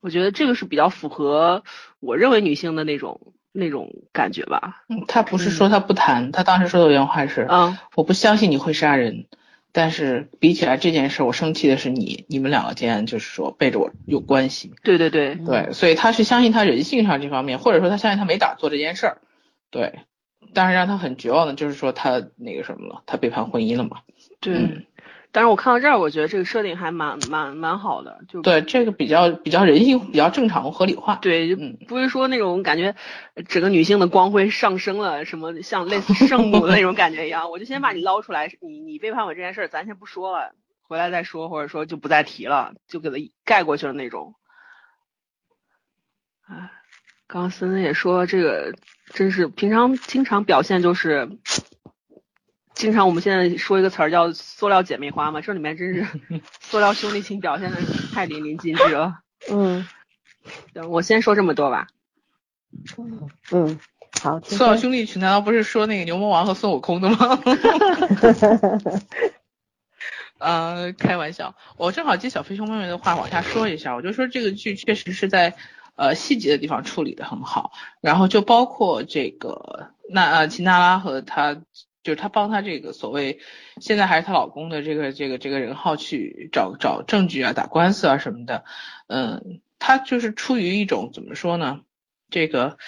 [0.00, 1.64] 我觉得这个是比较符合
[1.98, 4.84] 我认为女性的那种那种感觉吧。
[4.88, 9.26] 嗯，他不是说他不谈，他当时说的原话是，嗯我不相信你会杀人，
[9.72, 19.18] 但是比起来这件事，我生气的是你，你们两个竟然就是说背着我有关系，对对对，对，所以他是相信他人性上这方面，或者说他相信他没打做这件事儿，
[19.70, 20.00] 对，
[20.54, 23.98] 但是让他很绝望的就是说他那个什么了，他背叛婚姻了嘛，
[24.40, 24.54] 对。
[24.54, 24.84] 嗯
[25.32, 32.96] 但是我看到这儿，我觉得这个设定还蛮蛮蛮好的，就对，这个比较比较人性，比较正常合理化，对，就嗯不是说那种感觉
[33.48, 37.48] 整个女性的光辉上升了，什么像类似圣母的那种感觉一样。
[37.50, 44.34] 我就先把你捞出来，你你背叛我这件事儿，咱先不说了，回来再说，或者说就不再提了，就给它盖过去了那种。
[46.48, 46.72] 哎，
[47.28, 48.74] 刚刚森森也说这个
[49.14, 51.38] 真是平常经常表现就是。
[52.80, 56.06] 经常我们现在说一个词儿叫“塑料姐妹花”嘛，这里面真是
[56.62, 57.76] 塑料兄弟情表现的
[58.14, 59.18] 太淋漓尽致了。
[59.50, 59.86] 嗯
[60.72, 61.88] 行，我先说这么多吧。
[63.50, 63.78] 嗯，
[64.22, 67.38] 好，塑料兄弟情难道不是说那个牛魔王和孙悟空的吗？
[70.40, 75.54] 呃，开玩笑，我正好接小飞熊妹妹的话往下说一下，我就说这个剧确实是在
[75.96, 81.60] 呃细节的地方处理的很好，然后就包括这个那呃秦娜拉和她。
[82.02, 83.40] 就是她帮她这个所谓
[83.80, 88.64] 现在还是她老公的这个这个这个人浩去找找证据啊、打官司啊什么的，
[89.08, 91.80] 嗯，她就是出于一种怎么说呢？
[92.32, 92.78] 这个，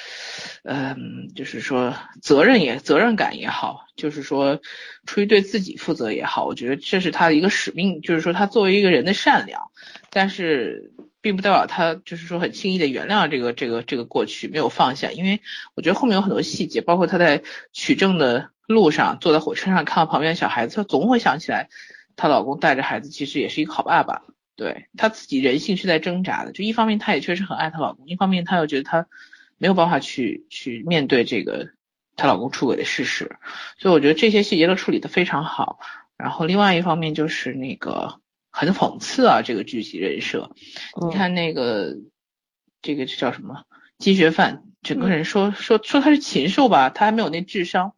[0.62, 4.61] 嗯，就是说责任也责任感也好，就是说
[5.05, 9.72] 出于对自己负责也好，我觉得这是他的一个使命，就是说他作为一个人的善良，
[10.11, 15.40] 但是并不代表他就是说很轻易的原谅这个这个这个过去没有放下，因为
[15.75, 21.68] 我觉得后面有很多细节，包括他在取证的路上坐在火车上看到旁边小孩子，他总会想起来
[22.16, 24.22] 她老公带着孩子其实也是一个好爸爸，
[24.57, 29.07] 对她自己人性是在挣扎的，就一方面她也确实很爱她老公，一方面她又觉得她。
[29.59, 31.68] 没有办法去去面对这个
[32.16, 33.37] 她老公出轨的事实，
[33.79, 35.79] 所以我觉得这些细节都处理的非常好。
[36.16, 38.18] 然后另外一方面就是那个
[38.51, 40.51] 很讽刺啊，这个剧集人设，
[41.01, 41.94] 你看那个
[42.81, 43.62] 这个叫什么
[43.98, 47.94] 金学范，整个人说说说他是禽兽吧，他还没有那智商，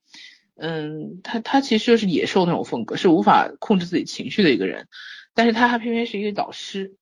[0.57, 4.89] 嗯，他他其实就是野兽那种风格，是无法控制自己情绪的一个人，
[5.35, 6.95] 但是他还偏偏是一个导师，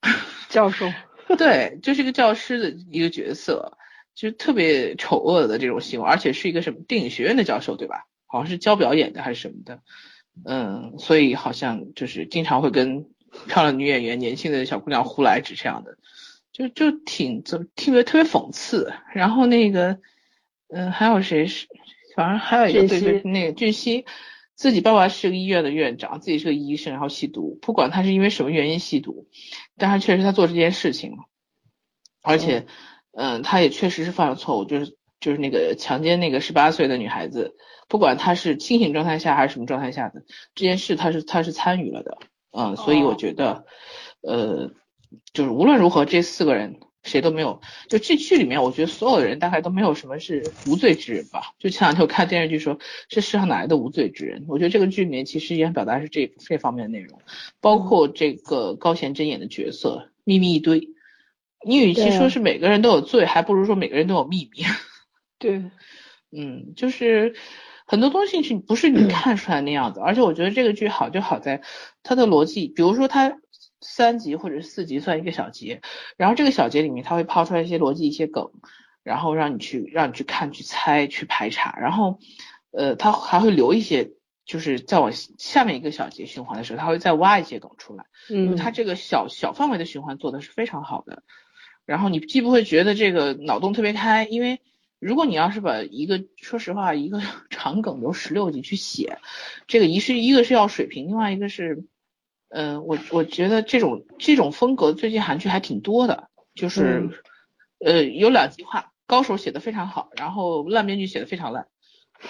[0.48, 0.92] 教授，
[1.38, 3.78] 对，就是一个教师的一个角色。
[4.14, 8.04] 就是特别丑恶的这种行为，而且是一个什么电影学院的教授，对吧？
[8.26, 9.80] 好像是教表演的还是什么的，
[10.44, 13.06] 嗯，所以好像就是经常会跟
[13.48, 15.96] 漂亮女演员、年轻的小姑娘胡来指这样的，
[16.52, 18.92] 就就挺怎么特别特别讽刺。
[19.14, 19.98] 然后那个，
[20.68, 21.66] 嗯，还有谁是？
[22.14, 24.04] 反正还有一个对对，那个俊熙，
[24.54, 29.26] 自己爸爸是个医院的院长，自己是个医生，然后吸毒，不管他是因为什么原因吸毒，
[29.76, 31.18] 但是确实他做这件事情了，
[32.22, 32.66] 而且。
[33.14, 42.16] 嗯，他也确实是犯了错误，就是就是那个强奸那个十八岁的女孩子，不管他是清醒状态下还是什么状态下的这件事，他是他是参与了的，
[42.52, 43.66] 嗯，所以我觉得，
[44.22, 44.70] 呃，
[45.34, 51.52] 就是无论如何，这四个人谁都没有，就这剧里面，我觉得所有的人大概都没有什么是无罪之人吧。
[51.58, 54.44] 就前两天我看电视剧说，这世上哪来的无罪之人？
[54.48, 57.20] 我觉得这个剧里面其实也表达是这这方面的内容，
[57.60, 60.90] 包括这个高贤真演的角色，秘密一堆。
[61.64, 64.64] 你与其说是每个人都有罪，还不如说每个人都有秘密。
[65.38, 65.64] 对，
[66.30, 67.34] 嗯，就是
[67.84, 71.62] 很多东西是不是你 看出来那样子，而且我觉得这个剧好就好在
[72.02, 73.38] 它的逻辑，比如说它
[73.82, 75.82] 三集或者四集算一个小节，
[76.16, 78.50] 然后这个小节里面它会抛出来一些逻辑、一些梗，
[79.02, 82.18] 然后让你去让你去看、去猜、去排查，然后
[82.70, 84.12] 呃，它还会留一些，
[84.46, 88.06] 就是再往下面一个小节循环的时候，它会再挖一些梗出来。
[88.30, 91.22] 嗯，它这个小小范围的循环做的是非常好的。
[91.84, 94.60] 然后你既不会觉得这个脑洞特别开，因为
[95.00, 99.18] 如果你要是把一个说实话一个 长梗由十六集去写，
[99.66, 101.84] 这个一是一个是要水平，另外一个是，
[102.52, 107.08] 呃，我我觉得这种这种风格最近韩剧还挺多的，就是
[107.84, 111.66] 呃有两极化，高手写的非常好，然后烂编剧写的非常烂，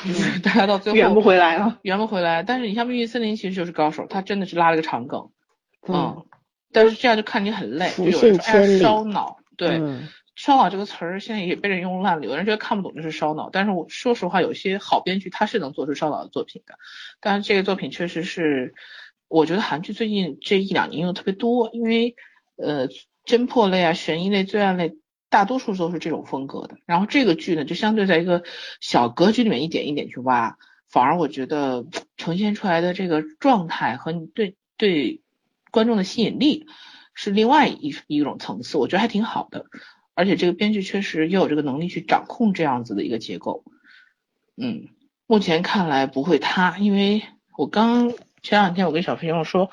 [0.04, 2.42] 就是大家到最后圆不回来了，圆不回来。
[2.42, 5.30] 但是你像《秘密森林》其实就是高手，他真的是拉了个长梗，
[5.88, 6.24] 嗯，
[6.72, 9.38] 但是这样就看你很累，就有人说哎呀烧脑。
[9.54, 9.80] 对，
[10.34, 13.50] 烧脑这个词儿现在也被人用烂了，有人觉得看不懂就是烧脑。
[13.50, 16.78] 但是我说实话，有些好编剧他是能做出烧脑的作品的。
[17.20, 18.74] 但是这个作品确实是，
[19.32, 22.14] 我觉得韩剧最近这一两年用的特别多，因为
[22.56, 22.88] 呃
[23.24, 24.94] 侦破类啊、悬疑类、罪案类，
[25.30, 26.76] 大多数都是这种风格的。
[26.84, 28.44] 然后这个剧呢，就相对在一个
[28.80, 30.58] 小格局里面一点一点去挖，
[30.90, 31.86] 反而我觉得
[32.18, 35.22] 呈现出来的这个状态和你对对
[35.70, 36.66] 观众的吸引力
[37.14, 39.64] 是另外一一种层次，我觉得还挺好的。
[40.14, 43.64] 而且这个编剧确实也有这个能力去掌控这样子的一个结构。
[44.56, 44.88] 嗯，
[45.26, 47.22] 目前看来不会塌，因为
[47.56, 49.70] 我刚前两天我跟小朋友说，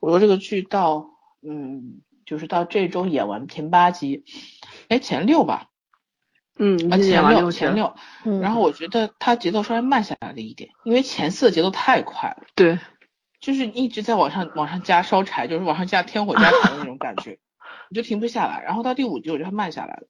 [0.00, 1.10] 我说这个剧到
[1.42, 4.24] 嗯，就是到这周演完前八集，
[4.88, 5.68] 哎前六吧，
[6.58, 7.94] 嗯，啊前六六前六，
[8.42, 12.78] 然后我觉得它节奏稍微慢下来了一点，因为前四的节奏太快了，对，
[13.40, 17.38] 就是一直在往上往上加烧柴，就是往上加添火加 柴的那种感觉，
[17.88, 18.62] 你就停不下来。
[18.62, 20.02] 然后到第五集我觉得它慢下来了，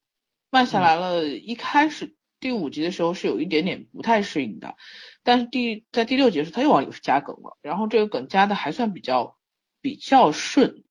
[0.50, 2.16] 慢下来了，一开始。
[2.40, 4.74] 第五集的时候是有一点点不太适应的，
[5.22, 9.36] 但是第在第六集的时候他又往里加梗了，然后这个梗加的还算比较
[9.82, 10.82] 比较顺，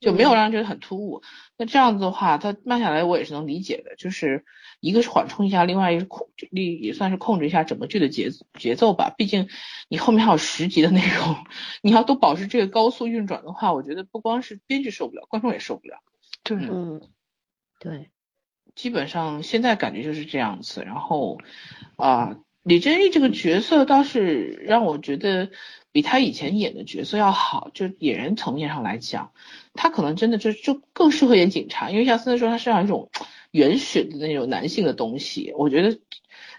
[0.00, 1.22] 就没有让人觉得很突兀。
[1.56, 4.44] 那这样子的话，它慢下来我也是能理解的，就是
[4.80, 9.14] 一个是缓冲一下，另外一个是控力也算是控制一下整个剧的节节奏吧。
[9.16, 9.48] 毕竟
[9.88, 11.36] 你后面还有十集的内容，
[11.82, 15.98] 你要都保持这个高速运转的话，我觉得不光是编剧受不了，观众也受不了。
[16.42, 17.00] 对，嗯，
[17.78, 18.10] 对。
[18.74, 21.38] 基本上现在感觉就是这样子，然后
[21.96, 25.50] 啊，李正义这个角色倒是让我觉得
[25.92, 29.32] 比他以前演的角色要好，就演员层面上来讲，
[29.74, 33.10] 他可能真的就就更适合演警察，因为像森森说他身上有一种
[33.50, 35.98] 原始的那种男性的东西，我觉得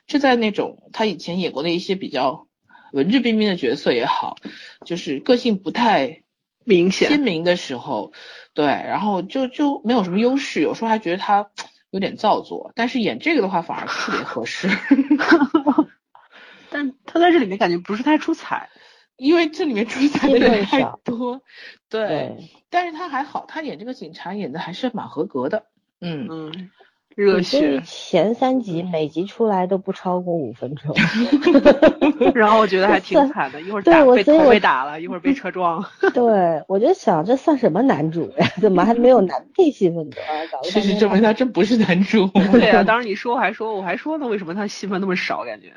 [0.05, 2.47] 这在那种他以前演过的一些比较
[2.91, 4.37] 文质彬彬的角色也好，
[4.85, 6.21] 就是个性不太
[6.63, 8.13] 明显鲜明的时候，
[8.53, 11.49] 对，然后就就没有什么优势，有时候还觉得他。
[11.93, 14.67] 有点造作，但是演这个的话反而特别合适。
[16.71, 18.71] 但他在这里面感觉不是太出彩，
[19.15, 21.43] 因为这里面出彩的人太多。
[21.89, 25.67] 对，但是他还好，他演这个警察演的还是蛮合格的。
[26.01, 26.71] 嗯嗯。
[27.15, 30.95] 热血前三集每集出来都不超过五分钟
[32.33, 35.83] 然后我觉得还挺惨的，一会儿打被头被打了，一会儿被车撞。
[36.13, 38.47] 对，我就想这算什么男主呀？
[38.59, 40.21] 怎么还没有男配戏份多？
[40.63, 42.27] 事实证明他真不是男主。
[42.51, 45.43] 对啊，当时你说我还说我还说呢，为什么他戏份那么少？
[45.45, 45.73] 感觉，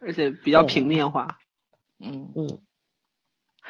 [0.00, 1.38] 而且比较平面化。
[1.98, 2.58] 嗯嗯。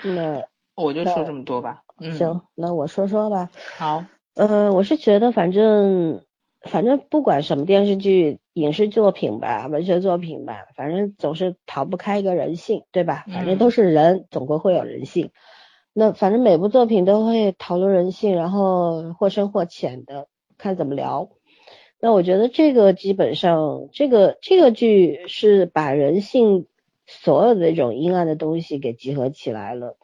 [0.03, 0.42] 那
[0.77, 1.83] 我就说这么多吧。
[2.16, 3.51] 行，那我说说吧。
[3.77, 4.05] 好。
[4.35, 6.23] 呃，我是觉得反正。
[6.62, 13.25] 反正不管什么电视剧、影视作品吧，文学作品吧，反正总是逃不开一个人性，对吧？
[13.33, 15.31] 反正都是人，总归会有人性。
[15.94, 21.31] 那反正每部作品都会讨论人性，然后或深或浅的，看怎么聊。
[21.99, 26.66] 那我觉得这个基本上，这个这个剧是把人性
[27.07, 29.96] 所有的那种阴暗的东西给集合起来了，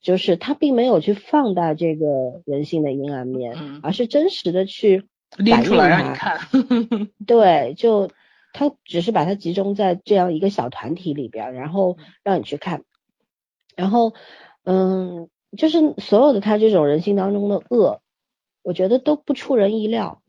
[0.00, 5.04] 就是他并没有去放大这个人性的阴暗面，而是真实的去。
[5.36, 6.38] 拎出来让你看，
[7.26, 8.10] 对，就
[8.52, 12.82] 他只是把它集中在这样一个小团体里边，然后让你去看，
[13.76, 14.12] 然后，
[14.64, 18.00] 嗯，就是所有的他这种人性当中的恶，
[18.62, 20.20] 我觉得都不出人意料，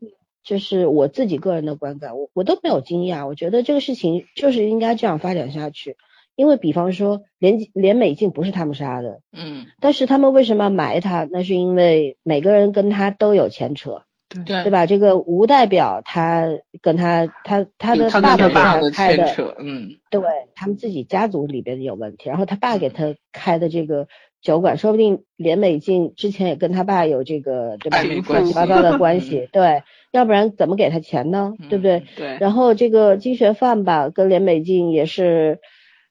[0.44, 5.96] 就是我自己个人的观感，我我都没有惊讶，我觉得这个事情就是应该这样发展下去，
[6.36, 11.28] 因为比方说连连美静不是他们杀的，嗯，但是他们为什么要埋他？
[11.30, 14.04] 那是因为每个人跟他都有牵扯。
[14.32, 14.86] 对对吧？
[14.86, 16.46] 这个吴代表他
[16.80, 20.20] 跟他他他的爸爸给他开的，嗯，对
[20.54, 24.08] 他们自己家族里边有问题，然后他爸给他开的这个
[24.40, 28.02] 酒馆，说不定连美静之前也跟他爸有这个对吧？
[28.28, 31.52] 乱七八糟的关系，对，要不然怎么给他钱呢？
[31.68, 32.02] 对不对？
[32.16, 32.38] 对。
[32.40, 35.60] 然后这个金学范吧，跟连美静也是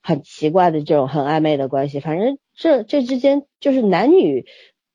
[0.01, 4.45] 很奇怪的这种很暧昧的关系，反正这这之间就是男女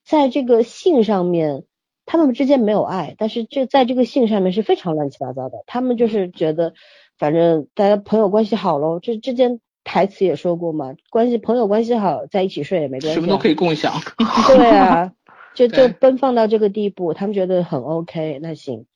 [0.05, 1.65] 在这个性上面。
[2.07, 5.65] 他们之间没有爱，但是这在这个性上面是非常乱七八糟的。
[5.67, 6.73] 他们就是觉得，
[7.19, 13.93] 反正大家朋友关系好喽，这之间台词也说过嘛，关系朋友关系好，在一起睡也没关系，什么都可以共享。
[14.47, 15.13] 对啊，
[15.57, 18.87] 就就奔放到这个地步，他们觉得很 OK，那行。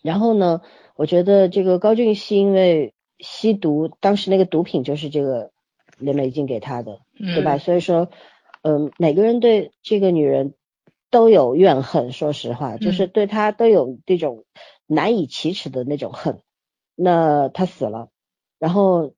[0.00, 0.60] 然后呢，
[0.94, 5.50] 我觉得这个高俊熙因为吸毒，当时那个毒品就是这个
[5.98, 7.58] 林美静给他的，对吧？
[7.58, 8.08] 所以说，
[8.62, 10.54] 嗯，每个人对这个女人。
[11.14, 14.42] 都有怨恨，说实话，就是对他都有这种
[14.88, 16.40] 难以启齿的那种恨。
[16.96, 18.08] 那他死了，
[18.58, 19.12] 然后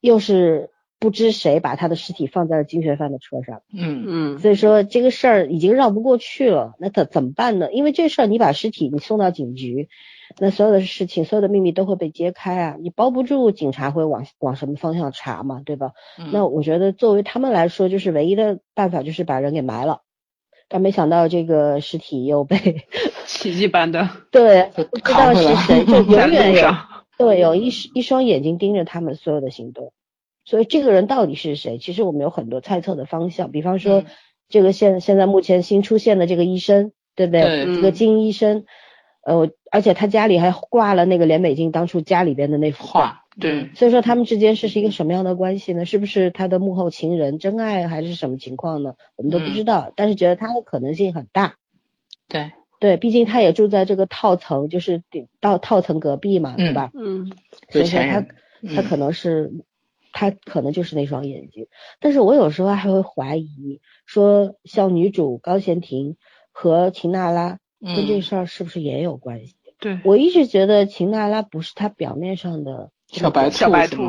[0.00, 6.72] 又是不知谁把他的尸体放在了金学范的车上，嗯嗯，所以说这个事儿已经绕不过去了。
[6.78, 7.70] 那怎怎么办呢？
[7.70, 9.90] 因为这事儿你把尸体你送到警局，
[10.38, 12.76] 那所有的事情，所有的秘密都会被揭开啊！
[12.80, 15.92] 你包不住警察会往往什么方向查嘛，对吧？
[16.32, 20.00] 那我觉得作为他们来说，就是唯一的办法就是把人给埋了。
[20.72, 22.86] 但没想到这个尸体又被
[23.26, 26.74] 奇迹般的 对，不知道是谁，就永远有
[27.18, 29.92] 对有一一双眼睛盯着他们所有的行动。
[30.46, 31.76] 所以这个人到底是谁？
[31.76, 34.04] 其实我们有很多猜测的方向，比方说
[34.48, 37.66] 这个现现在目前新出现的这个医生，对不对？
[37.66, 38.64] 这个金医生。
[39.24, 45.84] 呃，而且他家里还挂了那个连美静当初家里边的那幅画，对，所以说他们之间是是一个什么样的关系呢？
[45.84, 48.94] 是不是他的幕后情人、真爱还是什么情况呢？
[49.16, 51.56] 我们都不知道，但是觉得他的可能性很大。
[52.28, 55.02] 对，对，毕竟他也住在这个套层，就是
[55.40, 56.90] 到套层隔壁嘛，对吧？
[56.94, 57.32] 嗯，
[57.70, 58.26] 所以说他
[58.74, 59.52] 他可能是
[60.12, 61.68] 他可能就是那双眼睛，
[62.00, 66.16] 但是我有时候还会怀疑，说像女主高贤婷
[66.50, 67.58] 和秦娜拉。
[67.84, 69.56] 跟这事儿是不是也有关系？
[69.80, 74.02] 对，我一直觉得秦娜拉不是他表面上的小白小白兔。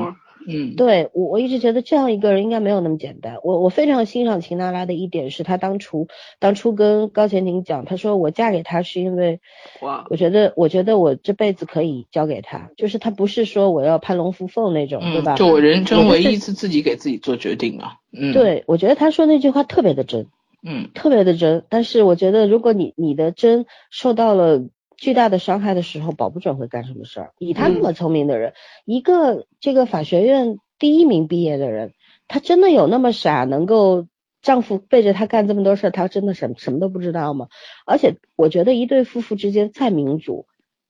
[0.45, 3.38] 嗯，对我我一直觉得这样一个人应该没有那么简单。
[3.45, 9.39] 我我非常欣赏秦娜拉的一点是，她当初当初跟高贤婷讲，她说我嫁给他是因为，
[9.80, 15.36] 哇，我觉得我觉得我这辈子可以交给他，就是他不是说我要攀龙附凤那种，对吧？
[15.36, 17.93] 就我人生唯一一次自己给自己做决定啊。
[18.12, 20.28] 嗯，对，我觉得他说那句话特别的真。
[20.66, 24.62] 嗯，特别的真，但是我觉得如果你你的真受到了
[25.04, 27.34] 巨大的伤害的时候，保不准会干什么事儿。
[27.38, 28.54] 以他那么聪明的人，
[28.86, 31.91] 一个这个法学院第一名毕业的人，
[32.30, 34.08] 他真的有那么傻，能够
[34.41, 37.49] 丈夫背着他干这么多事儿，他真的什么什么都不知道吗？
[37.86, 40.45] 而且我觉得一对夫妇之间再民主、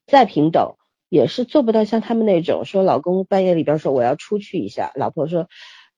[0.05, 0.75] 再平等，
[1.09, 5.47] 也是做不到像他们那种说老公半夜里边说我要出去一下，老婆说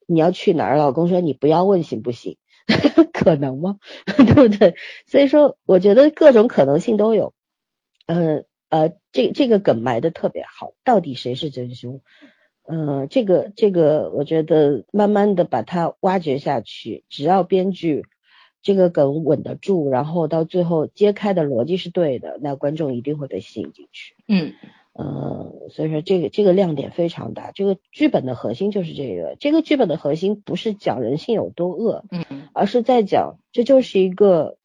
[0.08, 2.38] 你要去哪儿，老公说你不要问行不行？
[3.12, 3.76] 可能吗？
[4.08, 4.76] 对不对？
[5.06, 7.34] 所以说，我觉得各种可能性都有。
[8.06, 12.02] 呃呃，这这个梗埋的特别好，到底谁是真凶？
[12.68, 18.06] 嗯，这个这个，我觉得慢慢的把它挖掘下去，只要编剧
[18.62, 24.16] 这个梗稳得住，然后到最后揭开的逻辑是对的，那观众一定会被吸引进去。
[24.28, 24.54] 嗯。
[24.98, 34.58] 呃，所以说这个这个亮点非常大，这个剧本的核心就是这个，这个剧本的核心不是讲人性有多恶，嗯，而是在讲这就是一个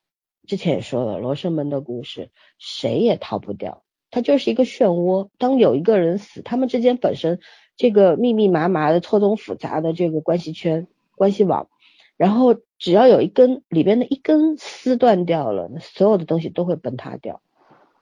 [0.50, 7.38] 之前也说了罗生门的故事，谁也逃不掉，它就是一个漩涡，当有一个人死，他们之间本身
[7.76, 11.68] 这个密密麻麻的错综复杂的这个关系圈关系网，
[12.16, 17.40] 然后只要有一根里边的一根丝断掉了，那所有的东西都会崩塌掉，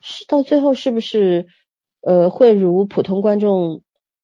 [0.01, 1.49] 是到最后是不是？
[2.01, 3.83] 呃，会如普通观众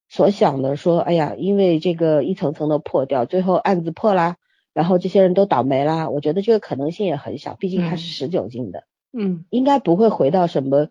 [0.09, 4.37] 所想的说，哎呀，因为这个一层层的破掉，最后案子破啦，
[4.75, 6.11] 然后这些人都倒霉啦。
[6.11, 10.89] 我觉得这个可能性也很小，毕竟它是十九禁的，嗯，应该不会回到什么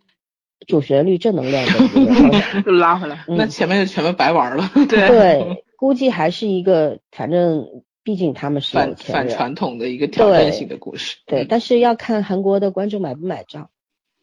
[0.66, 4.72] 主旋律正能量的 拉回来，那前面就全部白玩了。
[4.74, 7.68] 对 对，估计还是一个，反正
[8.04, 11.18] 毕竟他们是反反传统的一个挑战性的故事。
[11.26, 13.70] 对，但是要看韩国的观众买不买账。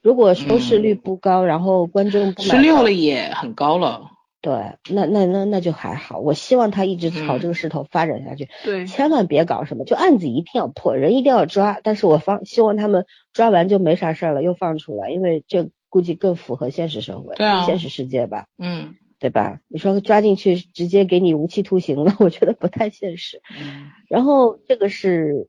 [0.02, 4.10] 如果收视率不高，然后观众不十六了也很高了，
[4.42, 4.52] 对，
[4.88, 6.18] 那那那那就还好。
[6.18, 11.78] 我希望他一直朝这个势头发展下去，对，千万别搞什么，就案子一定要破，人一定要抓。
[11.82, 19.60] 但是我放希望他们抓完就没啥事儿了，又放出来，因为这估计更符合现实社会，对啊，现实世界吧，嗯，对吧？
[19.68, 23.42] 你说抓进去直接给你无期徒刑了， 我觉得不太现实。
[23.50, 25.48] 嗯，然后这个是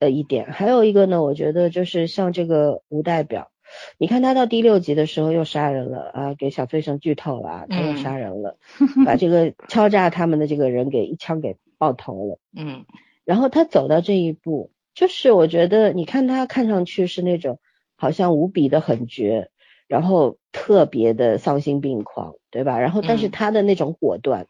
[0.00, 3.51] 呃一点，还有一个呢，我觉得就是像这个吴代表。
[3.98, 8.58] 你看他到第六集的时候又杀人了啊，给小飞生剧透了啊，他又杀人了，
[9.06, 12.38] 把这个敲诈他们的这个人给一枪给爆头了。
[12.56, 12.84] 嗯，
[13.24, 17.58] 然后他走到这一步，就是我觉得你看他看上去是那种
[17.96, 19.50] 好像无比的狠绝，
[19.88, 22.78] 然后特别的丧心病狂，对吧？
[22.78, 24.46] 然后但是他的那种果断，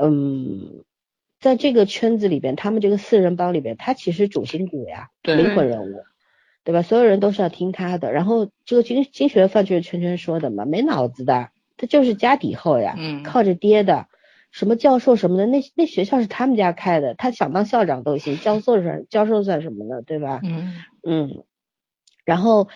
[0.00, 0.84] 嗯，
[1.40, 6.02] 在这个圈子里边，他们这个四人帮里边，他其实主心骨呀，灵魂人物。
[6.64, 6.82] 对吧？
[6.82, 8.10] 所有人都是要听他的。
[8.10, 14.06] 然后这个经经学范就是圈圈说的嘛，没脑子的，他就是家底厚呀，靠着爹的，
[14.50, 20.00] 什么教授什么的，那那学校是他们家开的，他想当校长都行，教授算教授算什么呢？
[20.02, 20.40] 对吧？
[20.42, 20.72] 嗯
[21.06, 21.44] 嗯。
[22.24, 22.68] 然后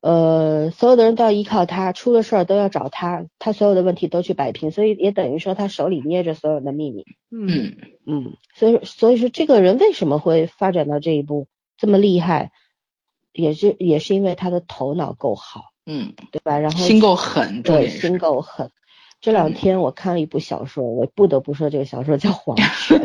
[0.00, 7.04] 呃，所有的人都要依靠他，出了事儿都要找他，他所有的问题都去摆平，所以也等于说他手里捏着所有的秘密。
[7.32, 8.36] 嗯嗯。
[8.54, 12.52] 所以所以说这个人为什么会发展到这一步这么厉害？
[13.34, 16.58] 也是也是因为他的头脑够好，嗯，对吧？
[16.58, 18.70] 然后心够狠，对，心够狠。
[19.20, 22.56] 这两天我看了一部小说，我不得不说这个小说叫《黄
[22.86, 23.00] 泉》，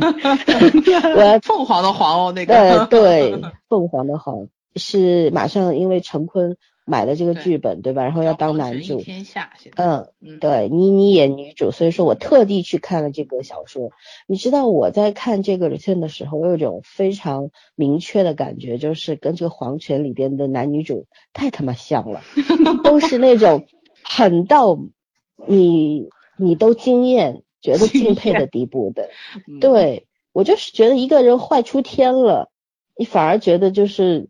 [1.15, 6.57] 我凤凰的凰哦，那个对对， 凤凰的凰是马上因为陈坤
[6.89, 8.01] 买了这个剧本，对吧？
[8.03, 13.91] 然后要当男主，天下，嗯，嗯，对你你演女主，所以说我特地去看了这个小说。
[14.25, 22.23] 你知道我在看这个 return 的时候，我有一种非常明确的感觉，就是跟这个皇权里边的男女主太他妈像了，
[22.83, 23.67] 都是那种
[24.03, 24.79] 狠到
[25.47, 29.11] 你你都惊艳，觉得敬佩的地步的。
[29.47, 32.49] 嗯，对我就是觉得一个人坏出天了，
[32.97, 34.27] 你反而觉得就是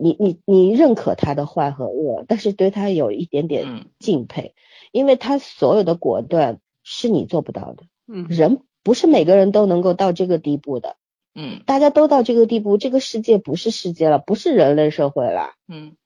[0.00, 4.54] 你你你认可他的坏和恶，但是对他有一点点嗯敬佩，
[4.92, 7.84] 因为他所有的果断是你做不到的。
[8.06, 10.96] 嗯人不是每个人都能够到这个地步的，
[11.34, 15.96] 嗯大家都到这个地步，这个世界不是世界了，不是人类社会了，嗯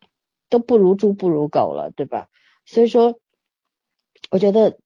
[0.50, 2.28] 都不如猪不如狗了，对吧？
[2.66, 3.18] 所以说，
[4.30, 4.78] 我觉得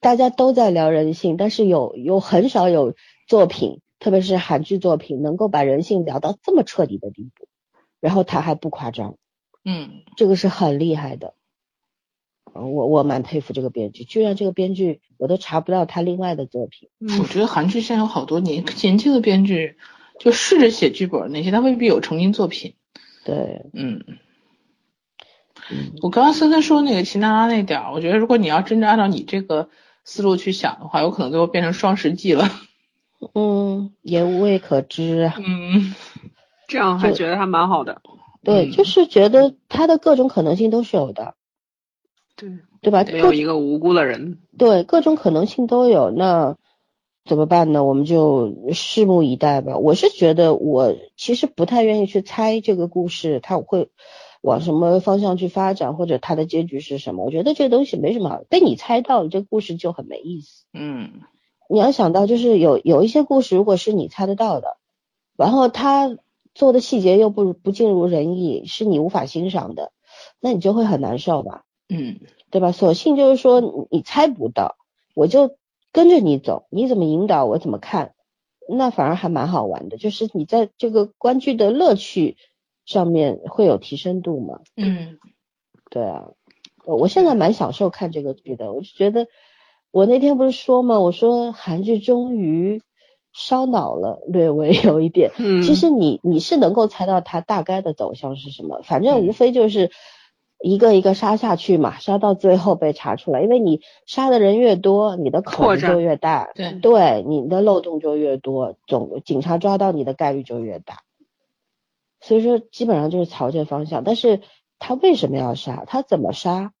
[0.00, 2.94] 大家都在聊人性，但是有有很少有
[3.26, 7.46] 作品，特别是韩剧作品，能够把人性聊到这么彻底的地步，
[8.00, 9.16] 然后他还不夸张，
[9.64, 11.34] 嗯这个是很厉害的。
[12.52, 16.88] 嗯我我蛮佩服这个编剧，居然这个编剧我都查不到他另外的作品。
[17.20, 19.76] 我觉得韩剧现在有好多年年轻的编剧，
[20.18, 22.74] 就试着写剧本，那些他未必有成名作品。
[23.24, 24.04] 对，嗯，
[25.70, 29.70] 嗯我刚刚森森说那个齐娜拉那点儿，我觉得如果你要真正按照你这个
[30.02, 32.50] 思路去想的话，有可能最后变成双十记了。
[33.34, 35.36] 嗯，也无未可知啊。
[35.38, 35.94] 嗯
[36.70, 38.00] 这样还觉得还蛮好的。
[38.44, 41.34] 对，嗯就是觉得他的各种可能性都是有的，
[42.36, 42.48] 对，
[42.80, 43.02] 对吧？
[43.04, 44.38] 没有一个无辜的人。
[44.56, 46.56] 对，各种可能性都有，那
[47.24, 47.82] 怎么办呢？
[47.82, 49.76] 我们就拭目以待吧。
[49.78, 53.90] 我是觉得，我其实不太愿意去猜这个故事它会
[54.40, 57.24] 往什么方向去发展，或者它的结局是什么。
[57.24, 60.64] 我觉得这个东西没什么好，被你猜到了，这个故事就很没意思。
[60.72, 61.10] 嗯
[61.68, 64.78] 你要想到，就是有有一些故事，如果是你猜得到的，
[65.36, 66.16] 然后他
[66.60, 69.92] 做的细节又不不尽如人意，是你无法欣赏的，
[70.40, 71.64] 那你就会很难受吧。
[71.88, 72.70] 嗯对吧？
[72.70, 74.76] 索性就是说你你猜不到，
[75.14, 75.56] 我就
[75.90, 78.12] 跟着你走，你怎么引导我怎么看，
[78.68, 79.96] 那反而还蛮好玩的。
[79.96, 82.36] 就是你在这个观剧的乐趣
[82.84, 84.60] 上面会有提升度嘛？
[84.76, 85.18] 嗯
[85.88, 86.28] 对啊，
[86.84, 89.28] 我我现在蛮享受看这个剧的，我就觉得
[89.90, 92.82] 我那天不是说嘛，我说韩剧终于
[93.32, 95.30] 烧脑了，略微有一点。
[95.38, 99.90] 嗯，其实你你是能够猜到它大概的走向是什么，反正无嗯非就是
[100.62, 110.98] 一个一个杀下去嘛，杀到最后被查出来，因为你杀的人越多，你的口子就越大，对对，你的漏洞就越多，总警察抓到你的概率就越大。
[112.20, 114.40] 所以说基本上就是朝这方向，但是
[114.78, 115.84] 他为什么要杀？
[115.86, 116.72] 他怎么杀？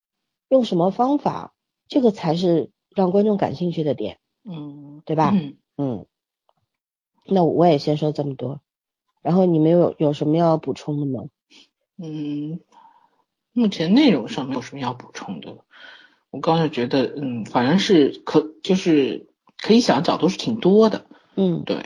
[0.48, 1.54] 用什么方法？
[1.88, 5.32] 这个才是让观众感兴趣的点，嗯，对吧？
[5.32, 6.06] 嗯嗯，
[7.30, 8.60] 那我也先说这么多，
[9.22, 11.24] 然后你们有有什么要补充的吗？
[11.96, 12.60] 嗯，
[13.52, 15.58] 目前内容上没有什么要补充的。
[16.30, 19.28] 我刚才觉得，嗯，反正是可就是
[19.58, 21.04] 可以想的角度是挺多的。
[21.34, 21.76] 嗯，对，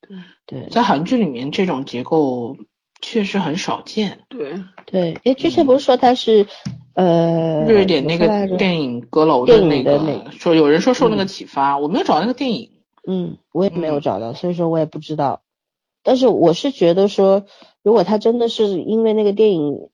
[0.00, 2.56] 对对在韩剧里面这种结构
[3.00, 4.20] 确实很少见。
[4.28, 6.46] 对，对，诶，之前不是说他是
[6.94, 12.70] 呃瑞典那个电影《阁楼》的那影的那个，说有人说受那个启发，我没有找到那个电影。
[13.06, 15.42] 嗯，我也没有嗯找到，所以说我也不知道。
[16.02, 17.46] 但是我是觉得说，
[17.82, 19.88] 如果他真的是因为那个电影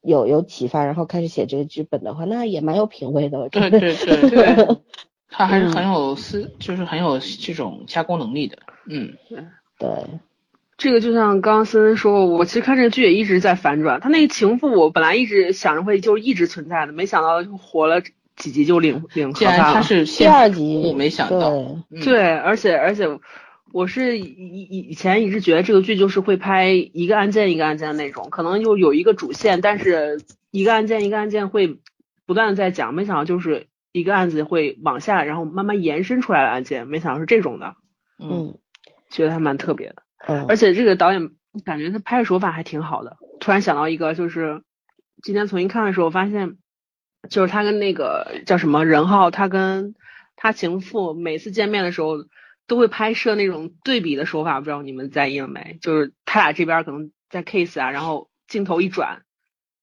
[0.00, 3.48] 有有启发，然后开始写这个剧本的话，那也蛮有品味的。
[3.48, 4.76] 对对对对，
[5.28, 8.58] 他还是嗯很有思，就是很有这种加工能力的。
[8.88, 9.16] 嗯
[9.78, 9.88] 对，
[10.78, 14.00] 这个就像刚刚森森说，我其实看这个剧也一直在反转。
[14.00, 18.02] 他那个情妇，我本来一直想着会就是一直存在的，没想到就活了
[18.36, 19.82] 几集就领领盒既然他饭了。
[19.82, 21.50] 第是第二集我没想到。
[21.50, 21.58] 对，
[21.90, 23.06] 嗯对，而且而且
[23.72, 30.20] 我是以以以前一直觉得这个剧就是会拍一个案件一个案件的那种，可能就有一个主线，但是
[30.50, 31.78] 一个案件一个案件会
[32.26, 37.74] 不断的在讲，没想到就是一个案子会往下，然后慢慢延伸出来的案件，没想到是这种的，
[38.18, 38.58] 嗯嗯
[39.10, 40.02] 觉得还蛮特别的。
[40.26, 41.30] 嗯，而且这个导演
[41.64, 43.16] 感觉他拍的手法还挺好的。
[43.40, 44.62] 突然想到一个，就是
[45.22, 46.56] 今天重新看的时候，发现
[47.26, 49.94] 就是他跟那个叫什么任浩，他跟
[50.36, 52.24] 他情妇每次见面的时候
[52.66, 55.78] 都会拍摄那种对比的手法，不知道你们在意了没？
[55.80, 59.22] 就是他俩这边可能在 kiss 啊，然后镜头一转。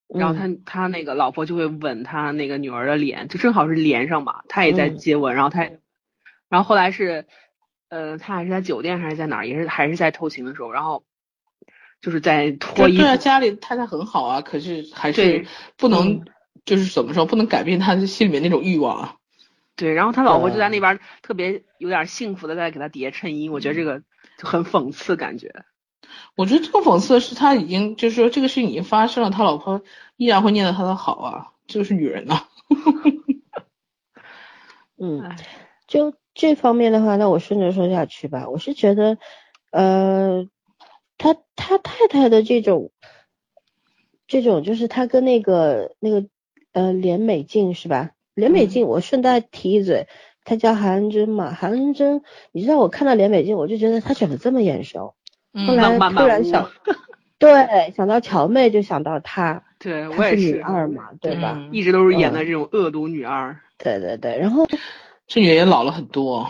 [0.09, 5.63] 然后他他那个老婆就会吻他那个女儿的脸，就正好是连上嘛，他也在嗯接吻，然后他，
[6.49, 7.25] 然后后来是，
[7.89, 11.03] 呃，他还是在酒店还是在哪儿，也是还是在偷情的时候，然后
[11.99, 15.45] 就是在脱衣服对对啊，，家里太太很好啊，可是还是对
[15.77, 16.25] 不能嗯，
[16.66, 19.16] 就是怎么说，不能改变他心里面那种欲望啊。
[19.76, 24.03] 对，然后他老婆就在那边特别有点幸福的在给他叠衬衣，我觉得这个
[24.38, 25.66] 就很讽刺感觉，
[26.36, 29.82] 我觉得更讽刺的是，他已经就是说这个事情已经发生了，他老婆
[30.16, 32.43] 依然会念叨他的好啊，就是女人呐。
[34.95, 35.36] 嗯，
[35.88, 38.47] 就这方面的话，那我顺着说下去吧。
[38.47, 39.18] 我是觉得，
[39.72, 40.47] 呃，
[41.18, 42.91] 他他太太的这种，
[44.28, 46.28] 这种就是他跟那个那个
[46.74, 48.11] 呃连美静是吧？
[48.36, 50.07] 连美静，我顺带提一嘴，
[50.43, 51.53] 她叫韩恩贞嘛。
[51.53, 52.21] 韩恩贞，
[52.51, 55.13] 你知道我看到连美静，我就觉得她长得这么眼熟，
[55.67, 56.69] 后来突然想，
[57.38, 61.69] 对，想到乔妹就想到她，对我也是女二嘛，对吧？
[61.71, 63.55] 一直都是演的这种恶毒女二。
[63.78, 64.65] 对对对，然后
[65.28, 66.49] 这女人也老了很多，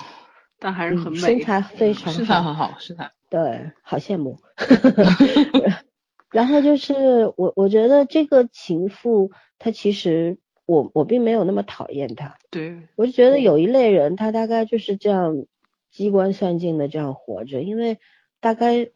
[0.60, 4.40] 但还是很美，身材非常，身材很好，身材对，好羡慕。
[6.32, 9.32] 然后就是我，我觉得这个情妇，
[9.64, 15.46] 她其实我我并没有那么讨厌他，对我就觉得有一类人，他大概就是这样
[15.90, 17.98] 机关算尽的这样活着，因为
[18.42, 18.90] 大概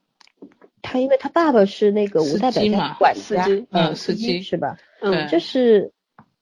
[0.81, 4.77] 他因为他爸爸是那个吴代表家管家，嗯，司机是吧？
[5.01, 5.93] 嗯，就是。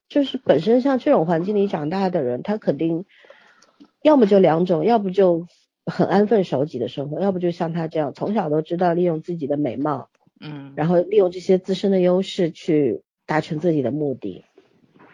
[0.08, 3.06] 就是本身像这种环境里长大的人，他肯定
[4.04, 5.48] 要么就两种，要不就
[5.84, 10.10] 很安分守己的生活，要不就像他这样从小都知道利用自己的美貌，
[10.40, 14.46] 嗯，然后利用这些自身的优势去达成自己的目的，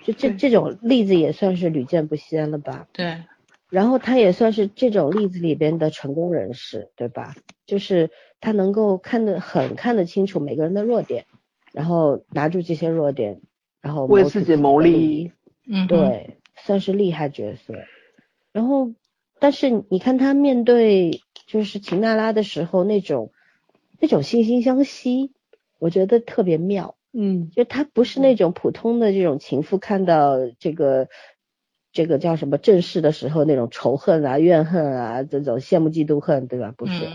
[0.04, 2.88] 就这这种例子也算是屡见不鲜了吧？
[2.94, 3.24] 对，
[3.70, 7.36] 然后他也算是这种例子里边的成功人士，对吧？
[7.66, 8.10] 就是
[8.40, 11.26] 他能够看得很看得清楚每个人的弱点，
[11.74, 13.42] 然后拿住这些弱点。
[13.82, 15.32] 然后为自己谋利，
[15.68, 17.74] 嗯，对，算是厉害角色。
[18.52, 18.94] 然后，
[19.40, 23.32] 但是你看他面对就是秦娜拉的时候，那种
[24.00, 25.32] 那种惺惺相惜，
[25.80, 26.94] 我觉得特别妙。
[27.14, 31.08] 嗯，就他不是那种普通的这种情妇，看到这个
[31.92, 36.74] 这个叫什么正事的时候那种仇恨啊、怨恨啊，这种羡慕嫉妒恨，对吧？
[36.78, 37.08] 不是，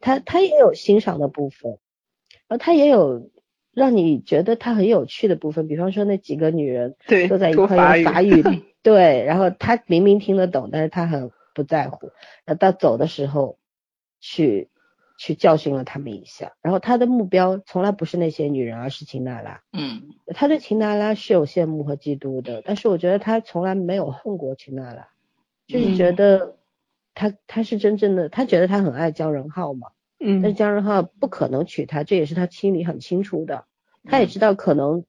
[0.00, 1.78] 他他也有欣赏的部分，
[2.48, 3.30] 然后他也有。
[3.76, 6.94] 让你觉得他很有趣的部分，比方说那几个女人
[7.26, 8.40] 坐在一块用法语，
[8.84, 12.12] 对，然后他明明听得懂，但是他很不在乎。
[12.46, 13.58] 那到走的时候，
[14.20, 14.68] 去
[15.16, 16.52] 去教训了他们一下。
[16.62, 19.62] 然后他的目标从来不是那些女人，而是秦娜拉。
[19.72, 20.02] 嗯，
[20.34, 25.08] 他对秦娜拉是有羡慕和嫉妒的，但是我觉得他从来没有恨过秦娜拉，
[25.66, 26.56] 就是觉得
[27.14, 29.88] 他他是真正的，他觉得他很爱姜仁浩嘛。
[30.20, 33.66] 嗯，但姜仁浩不可能娶她，这也是他心里很清楚的。
[34.04, 35.04] 他也知道，可能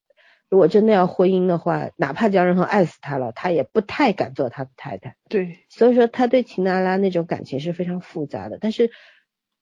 [0.50, 5.16] 如果真的要婚姻的话，哪怕姜仁浩爱死他了，他也不太敢做他的太太。
[5.30, 8.58] 对，所以说他对秦娜拉那种感情是非常复杂的。
[8.60, 8.92] 但是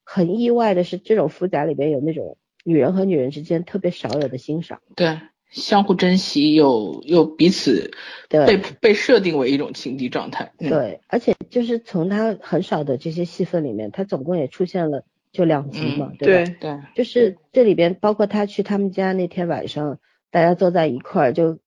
[0.04, 4.80] 很意外的是，这种复杂里边有那种女人和女人之间特别少有的欣赏。
[4.96, 7.92] 对，相互珍惜又又彼此
[8.30, 10.52] 被被设定为一种情敌状态。
[10.58, 15.04] 对，而且就是从他很少的这些戏份里面，他总共也出现了。
[15.32, 16.52] 就两集嘛，对吧？
[16.62, 19.98] 对，就是这里边包括他去他们家那天晚上，
[20.30, 21.58] 大家坐在一块儿，就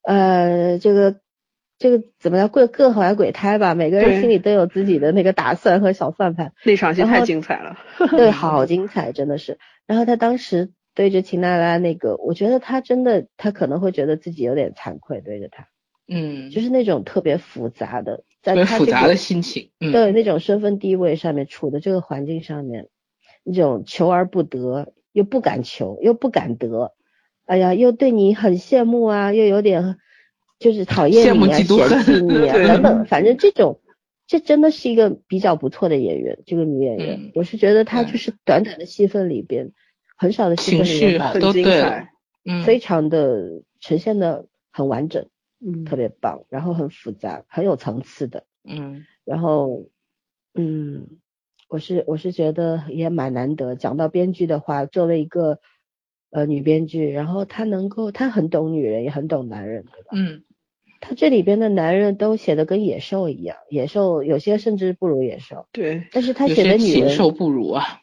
[0.00, 1.16] 呃这个
[1.82, 6.52] 这个怎么样，各各怀鬼胎吧，每个人心里都有自己的那个打算和小算盘。
[6.64, 7.76] 那场戏太精彩了，
[8.16, 9.58] 对，好精彩，真的是。
[9.86, 15.66] 然后他当时对着秦娜拉那个，我觉得他真的，他可能会觉得自己有点惭愧，对着他，
[16.06, 22.88] 嗯，就是那种特别复杂的，在他复杂的心情，对那种身份地位上面处的这个环境上面。
[23.44, 26.92] 那种求而不得，又不敢求，又不敢得，
[27.44, 29.96] 哎呀，又对你很羡慕啊，又有点
[30.62, 33.80] 就是讨厌你啊，嫌弃你啊， 等等，反正这种，
[34.26, 39.72] 这真的是一个比较不错的演员，这个女演员，我是觉得她就是短短的戏份里边，
[40.16, 42.12] 很少的戏份里边，很精彩，
[42.44, 45.26] 嗯，非常的呈现的很完整，
[45.60, 49.86] 嗯，特别棒，然后很复杂，很有层次的，嗯，然后，
[50.54, 51.06] 嗯。
[51.68, 53.76] 我是我是觉得也蛮难得。
[53.76, 55.58] 讲到编剧的话，作为一个
[56.30, 60.08] 呃女编剧，然后她能够，她很懂女人，也很懂男人，对吧？
[60.12, 60.44] 嗯。
[61.02, 65.66] 她这里边的男人都写的跟野兽一样，野兽有些甚至不如野兽。
[65.72, 66.04] 对。
[66.12, 67.08] 但是他写的女人。
[67.08, 68.00] 禽兽不如啊。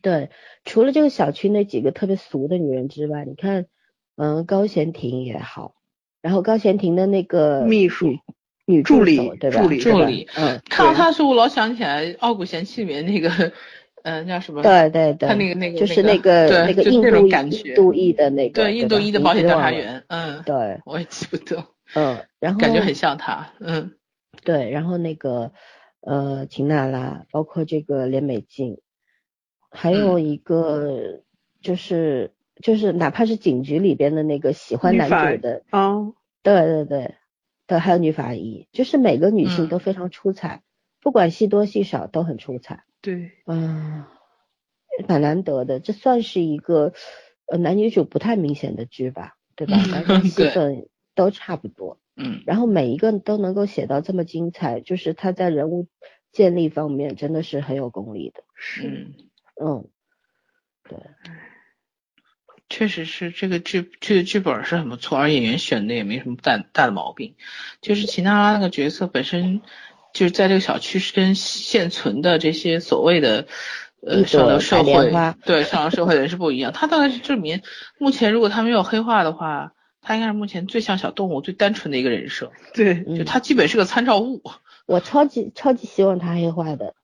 [0.00, 0.30] 对，
[0.64, 3.66] 除了这个小区那几个特别俗的女人之外，你看，
[4.16, 5.74] 嗯，高贤婷也好，
[6.22, 8.14] 然后高贤婷的那个秘书。
[8.64, 9.60] 女助理对吧？
[9.60, 13.52] 助理助理，嗯，看到他的时候，我老想起来《傲骨贤妻》里面那个，
[14.04, 14.62] 嗯，叫什么？
[14.62, 21.64] 对对对，他那个那个就是那个那个印度印度裔的那个，对印度裔的保险调查员，嗯，对，我也记不得，
[21.94, 23.94] 嗯，然后感觉很像他，嗯，
[24.42, 25.52] 对，然后那个
[26.00, 28.80] 呃秦娜拉，包括这个连美静，
[29.70, 31.22] 还有一个
[31.60, 32.32] 就是
[32.62, 37.14] 就是哪怕是警局里边的那个喜欢男主的，哦，对对对。
[37.64, 40.62] 对，还有女法医，就是每个女性都非常出彩，
[41.00, 42.84] 不管戏多戏少都很出彩。
[43.00, 44.04] 对，嗯，
[45.08, 46.92] 蛮难得的，这算是一个
[47.46, 49.76] 呃男女主不太明显的剧吧，对吧？
[49.88, 55.88] 男生戏份都差不多，嗯，然后每一个都能够写到这么精彩，就是他在人物
[56.32, 59.12] 建立方面真的是很有功力的，是，
[59.62, 59.88] 嗯，
[60.88, 60.98] 对，
[62.70, 67.34] 确实是这个剧剧的剧本是很不错，而演员选的也没什么大大的毛病，
[67.82, 69.60] 就是秦娜拉那个角色本身
[70.14, 73.46] 就是在这个小区是跟现存的这些所谓的
[74.00, 75.12] 呃上流社会
[75.44, 77.60] 对上流社会的人是不一样，他当然是证明
[77.98, 84.42] 目前如果他没有黑化的话，他应该是目前最像小动物、最单纯的一个人设， 对，嗯就他基本是个参照物。
[84.84, 86.94] 我超级超级希望他黑化的，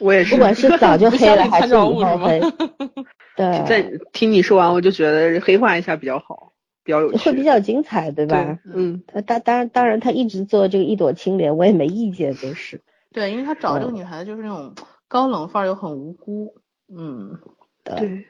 [0.00, 0.34] 我也是。
[0.34, 2.40] 不管是 早就黑了还是后黑，
[3.36, 6.52] 对，在听你说完，我就觉得黑化一下比较好，
[6.82, 8.58] 比较有趣，会比较精彩，对吧？
[8.64, 12.80] 对，嗯，他当当然当然他一直做这个一朵青莲，我也没意见，就是
[13.12, 14.74] 对，因为他找这个嗯女孩子就是那种
[15.06, 16.54] 高冷范儿又很无辜，
[16.92, 17.38] 嗯，
[17.84, 18.26] 对。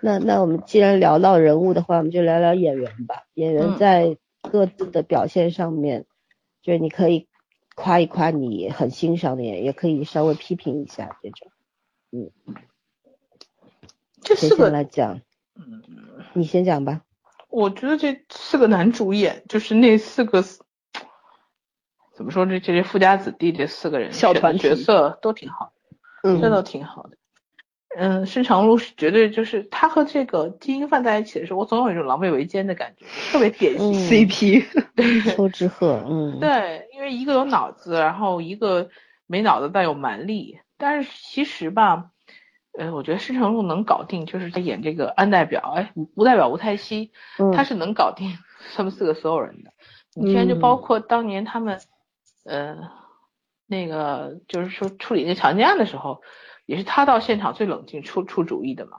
[0.00, 3.24] 对，那那我们既然聊到人物的话，我们就聊聊演员吧。
[3.34, 6.06] 演员嗯在各自的表现上面，
[6.62, 7.28] 就是你可以
[7.74, 11.50] 夸一夸你很欣赏的演员，也可以稍微批评一下这种。
[12.12, 12.30] 嗯
[14.22, 15.20] 这四个来讲？
[15.54, 15.82] 嗯，
[16.34, 17.02] 你先讲吧。
[17.48, 20.42] 我觉得这四个男主演就是那四个
[22.14, 25.72] 怎么说这这些富家子弟这四个人小团角色都挺好
[26.22, 27.16] 的，嗯，这都挺好的。
[27.96, 33.92] 嗯，申长路是绝对就是他和这个金英范在一起的时候，我总有一种狼狈为奸的感觉，特别典型。
[33.92, 34.64] 嗯 CP，
[34.94, 38.88] 对邱之鹤，嗯，对，因为一个有脑子，然后一个
[39.26, 40.60] 没脑子但有蛮力。
[40.78, 42.10] 但是其实吧，
[42.78, 48.38] 呃，我觉得申长路能搞定，就是在演这个安代表，哎，吴吴代表吴太熙，嗯他是能搞定
[48.76, 49.72] 他们四个所有人的。
[50.14, 51.80] 你既然就包括当年他们，
[52.44, 52.78] 呃，
[53.66, 56.22] 那个就是说处理那个强奸案的时候，
[56.70, 58.98] 也是他到现场最冷静出出主意的嘛。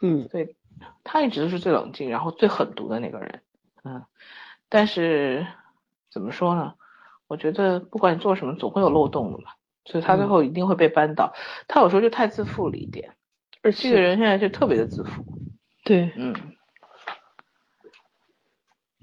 [0.00, 0.56] 嗯对，
[1.04, 3.42] 他一直都是最冷静，然后最狠毒的那个人，
[3.84, 4.02] 嗯，
[4.68, 5.46] 但是
[6.10, 6.74] 怎么说呢？
[7.28, 9.52] 我觉得不管你做什么，总会有漏洞的嘛，
[9.84, 11.32] 所以他最后一定会被扳倒。
[11.68, 13.14] 他有时候就太自负了一点，
[13.62, 15.24] 而这个人现在就特别的自负，
[15.84, 16.34] 对，嗯。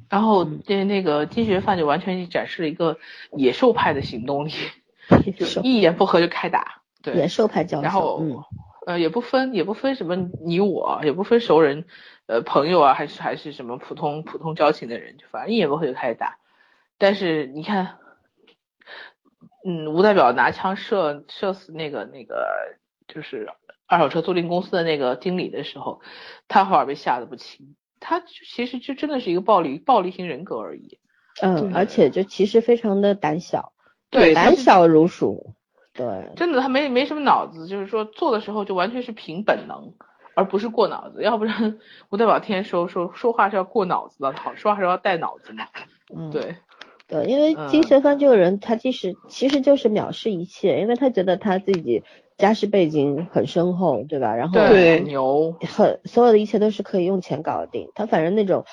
[0.10, 2.98] 然后那那个金学范就完全展示了一个
[3.32, 4.52] 野兽派的行动力，
[5.40, 8.44] 就一言不合就开打，对，野兽派教授，然后、嗯
[8.88, 11.86] 呃也不分也不分什么你我，也不分熟人，
[12.26, 16.40] 呃朋友啊还是还是什么普通普通交情的人，就反正一言不合就开始打。
[16.98, 18.00] 但是你看，
[19.64, 22.48] 嗯，吴代表拿枪射射死那个那个
[23.08, 23.50] 就是
[23.86, 26.02] 二手车租赁公司的那个经理的时候，
[26.48, 27.76] 他反而被吓得不轻。
[28.00, 30.98] 他其实就真的是一个暴力暴力型人格而已。
[31.42, 33.74] 嗯，而且就其实非常的胆小，
[34.10, 35.54] 对，胆小如鼠，
[35.94, 39.94] 对，真的，他没没什么脑子，就是说做的时候就完全是凭本能，
[40.36, 41.24] 而不是过脑子。
[41.24, 41.80] 要不然
[42.10, 45.66] 吴代表天说说说话是要过脑子的，好说话是要带脑子嘛。
[46.16, 46.56] 嗯，对，
[47.08, 52.04] 对，因为嗯金学帆这个人，他其实其实就是藐视一切，因为他觉得他自己
[52.38, 54.36] 家世背景很深厚，对吧？
[54.36, 57.92] 然后对牛，很所有的一切都是可以用钱搞定。
[57.96, 58.64] 他反正那种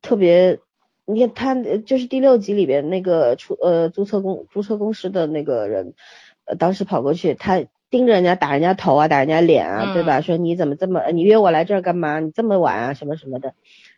[0.00, 0.60] 特别，
[1.04, 6.27] 你看他呃就是第六集里边那个出呃注册公注册公司的那个人，呃
[6.58, 10.20] 当时跑过去，他盯着人家打人家头啊，打人家脸啊，对吧？
[10.20, 12.20] 说你怎么这么，你约我来这儿干嘛？
[12.20, 13.54] 你这么晚啊，什么什么的。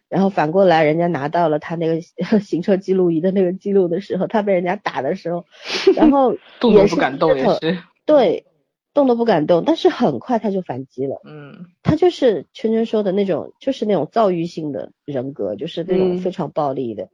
[0.09, 2.01] 然后反过来，人家拿到了他那个
[2.40, 5.44] 行 车记录仪的那个记录的时候，他被人家打的时候，
[5.94, 7.78] 然后 动都不敢动也是。
[8.05, 8.44] 对，
[8.92, 11.20] 动都不敢动，但是很快他就反击了。
[11.24, 17.09] 嗯他就是圈圈说的那种，就是那种躁郁性的人格，就是那种嗯非常暴力的。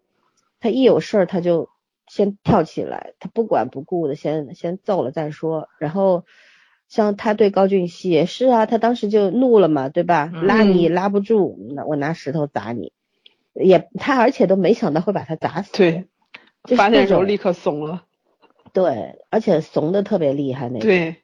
[0.59, 1.69] 他一有事儿他就
[2.09, 5.69] 先跳起来，他不管不顾的先先揍了再说。
[5.79, 6.25] 然后
[6.89, 10.31] 像他对高俊熙也是啊，他当时就怒了嘛，对吧？
[10.35, 12.93] 嗯拉你拉不住，那我拿石头砸你。
[13.53, 15.73] 也他而且都没想到会把他砸死。
[15.73, 16.07] 对，
[16.65, 18.05] 就是发现那种的时候立刻怂了，
[18.73, 20.81] 对，而且怂的特别厉害那种。
[20.81, 21.17] 对，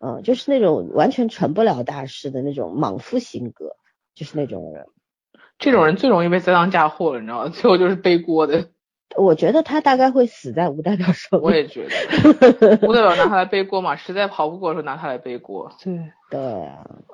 [0.00, 3.76] 嗯，就是那种完全成不了大事的那种莽夫性格，
[4.16, 4.86] 就是那种人。
[5.58, 7.48] 这种人最容易被栽赃嫁祸了，你知道吗？
[7.50, 8.68] 最后就是背锅的。
[9.16, 11.44] 我觉得他大概会死在吴代表手里。
[11.44, 15.72] 我也觉得， 吴代表拿他来背锅嘛，实在跑不过的时候拿他来背锅。
[15.82, 16.40] 对，对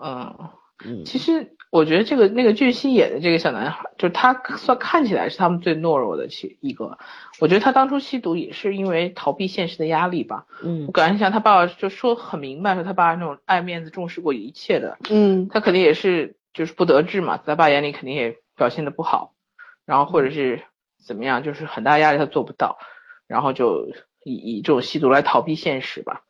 [0.01, 0.49] 啊，嗯。
[0.85, 6.99] 嗯，其实我觉得这个那个俊熙演的这个小男孩，就是他算看起来是他们最懦弱的其一个。
[7.39, 10.47] 我觉得他当初吸毒也是因为逃避现实的压力吧。
[10.65, 19.35] 嗯我感觉像他爸爸就说很明白，说他爸那种爱面子、重视过一切的，嗯，他肯定也是就是不得志嘛，在他爸眼里肯定也表现的不好，
[19.87, 20.63] 然后或者是
[21.05, 22.79] 怎么样，就是很大压力他做不到，
[23.27, 23.89] 然后就
[24.25, 26.23] 以以这种吸毒来逃避现实吧，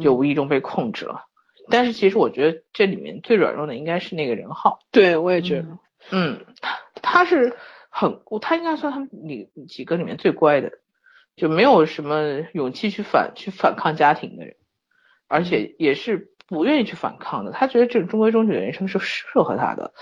[0.00, 1.26] 就无意中被控制了。
[1.68, 4.78] 但是其实我觉得这里面最软弱的应该是那个任浩。
[4.92, 5.78] 对，我也觉得。
[6.10, 7.56] 嗯，他他是
[7.90, 10.70] 很，他应该算他们里几个里面最乖的，
[11.34, 14.54] 就没有什么勇气去反去反抗家庭的人，
[15.26, 17.50] 而且也是不愿意去反抗的。
[17.50, 19.92] 他觉得这种中规中矩的人生是适合他的，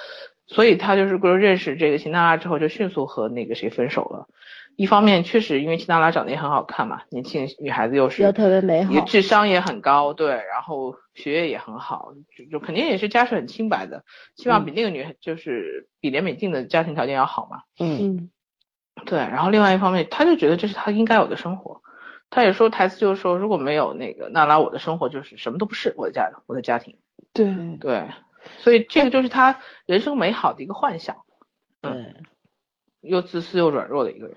[0.46, 4.28] 所以他就是说认识这个秦娜拉之后，就迅速和那个谁分手了。
[4.76, 14.02] 一方面确实因为秦娜拉长得也很好看嘛，年轻女孩子又是又特别美好，智商也很高，对，然后学业也很好，就就肯定也是家世很清白的，
[14.34, 17.62] 起码比那个女就是比连美静的家庭条件要好嘛。
[17.78, 18.30] 嗯，
[19.06, 21.80] 对，然后另外一方面，他就觉得这是他应该有的生活，
[22.28, 26.96] 他也说台词就是说如果没有那个娜拉，我的生活就是什么都不是，我的家我的家庭。
[27.32, 27.46] 对
[27.80, 28.08] 对，
[28.58, 31.24] 所以这个就是他人生美好的一个幻想。
[31.80, 32.14] 对，
[33.00, 34.36] 又自私又软弱的一个人。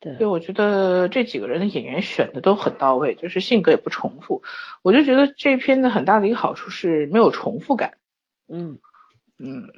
[0.00, 4.42] 对，所以我觉得这几个人的演员选的都很到位，就是性格也不重复。
[4.82, 7.96] 我就觉得这片子很大的一个好处是没有重复感。
[8.48, 8.78] 嗯
[9.38, 9.72] 嗯，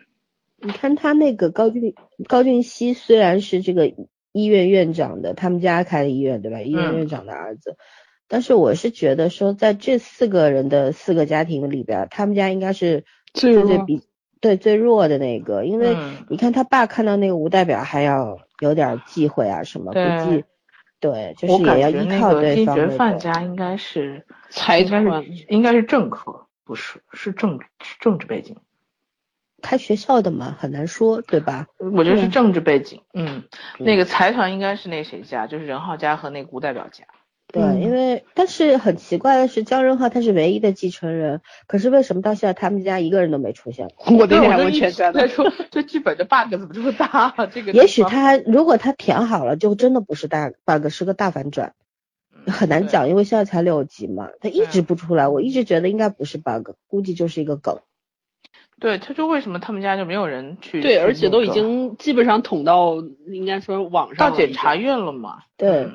[0.56, 1.94] 你看他那个高俊
[2.26, 3.94] 高俊熙虽然是这个
[4.32, 6.60] 医院院长的，他们家开的医院对吧？
[6.60, 7.76] 医院院长的儿子，
[8.28, 14.02] 但是我是觉得说在这四个人的四个家庭里边，他们家应该是最最比
[14.40, 15.96] 对最弱的那个，因为
[16.28, 18.38] 你看他爸看到那个吴代表还要。
[18.60, 20.00] 有点忌讳啊什么，估
[20.30, 20.46] 计
[20.98, 22.74] 对，就是也要依靠对方。
[22.74, 25.04] 金爵范家应该是财团，
[25.48, 27.60] 应该是政客，不是是政
[28.00, 28.56] 政治背景。
[29.60, 31.66] 开学校的嘛，很难说，对吧？
[31.78, 33.02] 我觉得是政治背景。
[33.12, 33.44] 嗯，
[33.78, 37.04] 那个财团应该是那谁家，就是任浩家和那个吴代表家。
[37.52, 43.88] 对，因为但是很奇怪的是，姜仁浩他是唯一的继承人，可是为什么到现在他们家一个人都没出现？
[44.18, 47.32] 我的天，我全在说这剧本的 bug 怎么这么大？
[47.52, 51.74] 这个也许他如果他填好了，就真的不是大 bug，是个大反转，
[52.46, 57.78] 很难讲，因为现在才六集嘛，他一直不出来，我一直觉得应该不是 bug，估计就是一个梗。
[58.80, 60.82] 对，他说为什么他们家就没有人去？
[60.82, 62.96] 对，而且都已经基本上捅到
[63.28, 65.38] 应该说网上到检察院了嘛？
[65.56, 65.88] 对。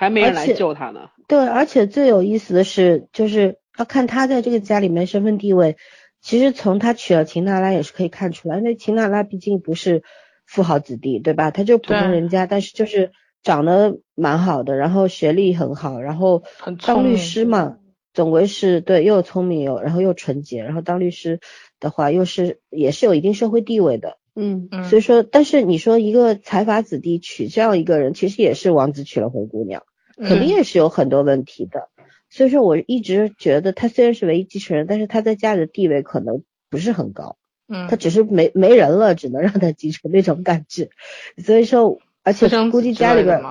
[0.00, 1.10] 还没人来救他呢。
[1.28, 5.76] 对，而且最有意思的是，就是要看他在这个家里面身份地位。
[6.22, 10.02] 其实从他娶了秦娜拉也是可以看出来，因为秦娜拉毕竟不是
[10.46, 11.50] 富豪子弟，对吧？
[11.50, 16.44] 他就普通人家，但是就是长得蛮好的，然后学历很好，然后
[16.86, 17.76] 当律师嘛，
[18.14, 21.40] 总归是对，又聪明又然后又纯洁，然后当律师
[21.78, 24.16] 的话又是也是有一定社会地位的。
[24.34, 29.82] 嗯，所以说，但是你说一个财阀子弟娶这样一个人，其实也是王子娶了灰姑娘。
[30.28, 31.88] 肯定也是有很多问题的，
[32.28, 37.36] 所以说我一直觉得他虽然是唯一继承人，但是他在家里的地位可能不是很高，
[37.68, 40.90] 嗯，他只是没没人了，只能让他继承那种感觉，
[41.38, 43.42] 所以说，而且估计家里边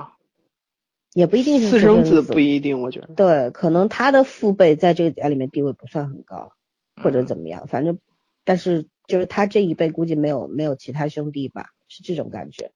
[1.12, 6.52] 也不一定是私生子，不一定，我觉得，对，可能他的父辈在这个家里面地位不算很高，
[7.02, 7.98] 或者怎么样，反正，
[8.44, 12.70] 但是就是他这一辈估计没有没有其他兄弟吧，是这种感觉。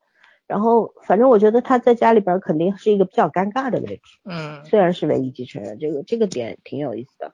[0.47, 4.03] 然后，反正我觉得他在家里边肯定是一个比较尴尬的位置。
[4.25, 7.33] 嗯，虽然是唯一继承人，这个这个点挺有意思的。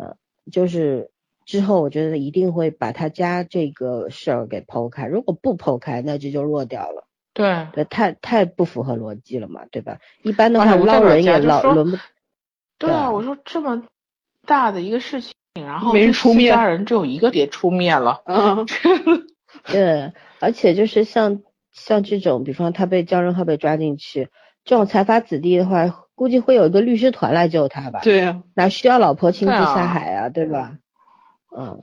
[0.00, 0.16] 嗯，
[0.50, 1.12] 就是
[1.44, 7.06] 之后我觉得一定会把他家这个事儿给剖开，如果不剖开，那这就弱掉了。
[7.32, 9.98] 对，对，太太不符合逻辑了嘛，对吧？
[10.22, 11.96] 一般的话捞人也捞轮不。
[12.78, 13.84] 对啊，我说这么
[14.44, 18.22] 大的一个事情，然后没人出面，家人只有一个爹出面了。
[18.26, 18.66] 嗯，
[19.70, 21.40] 对，而且就是像。
[21.74, 24.30] 像这种，比方他被江仁浩被抓进去，
[24.64, 28.00] 这种财阀子弟的话，估计会有一个律师团来救他吧？
[28.02, 30.28] 对呀，哪需要老婆亲自下海啊？
[30.30, 30.78] 对吧？
[31.56, 31.80] 嗯，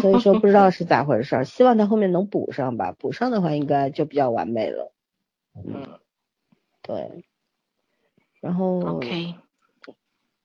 [0.00, 2.92] 所以说不知道是咋回事，希望他后面能补上吧。
[2.98, 4.92] 补上的话，应该就比较完美了。
[5.54, 5.98] 嗯，
[6.82, 7.24] 对。
[8.40, 9.34] 然后，OK，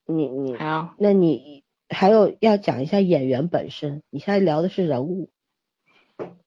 [0.05, 4.03] 你你，好，那你还有要讲一下演员本身？
[4.09, 5.29] 你现在聊的是人物。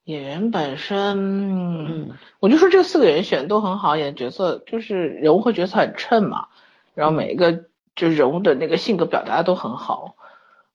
[0.08, 6.48] 演员本身，嗯，我就说这四个人选的都很好，演角色就是人物和角色很衬嘛，
[6.94, 10.16] 然后每一个就人物的那个性格表达的都很好，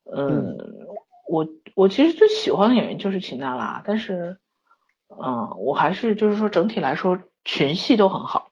[0.06, 0.60] 嗯，
[1.28, 4.38] 我我其实最喜欢的演员就是秦娜拉，但是，
[5.10, 8.52] 嗯，我还是就是说整体来说群戏都很好，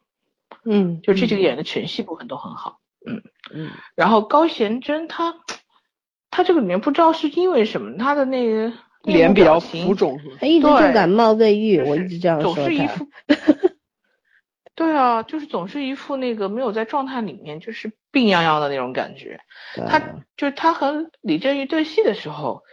[0.66, 3.22] 嗯，就这几个演的群戏部分都很好，嗯
[3.54, 5.36] 嗯，然后高贤贞她，
[6.32, 8.74] 她这个里面不知道是因为什么，她的那个。
[9.04, 13.08] 脸比较浮肿，他一直重感冒未愈，我一直这样说总是一副，
[14.76, 19.40] 对啊，就是总是一副那个没有在状态里面，就是病殃殃的那种感觉。
[19.88, 20.00] 他
[20.38, 22.64] 就是他和李振宇对戏的时候，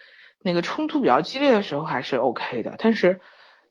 [0.42, 3.20] 那个冲突比较激烈的时候还是 OK 的，但是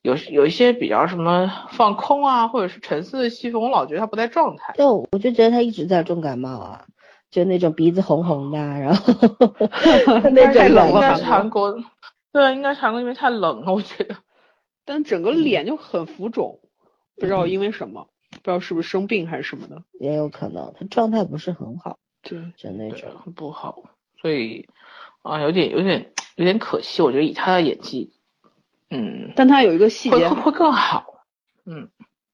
[0.02, 4.74] 有有一些比较什么放空啊，或者是沉思的戏份，我老觉得他不在状态。
[4.78, 6.86] 就我就觉得他一直在重感冒啊。
[7.30, 9.14] 就那种鼻子红红的，然后
[10.32, 11.26] 那种感应该是。
[11.26, 11.78] 韩国，
[12.38, 14.16] 对，应该是韩国，因为太冷了，我觉得。
[14.86, 16.60] 但整个脸就很浮肿，
[17.16, 19.84] 不知道因为什么，不知道是不是生病还是什么的。
[20.00, 23.84] 也有可能他状态不是很好，对，就那对种。，很不好，
[24.22, 24.68] 所以
[25.24, 28.14] 啊，有点有点有点可惜，我觉得以他的演技，
[28.90, 31.26] 嗯，但他有一个细节，会会会更好，
[31.66, 31.90] 嗯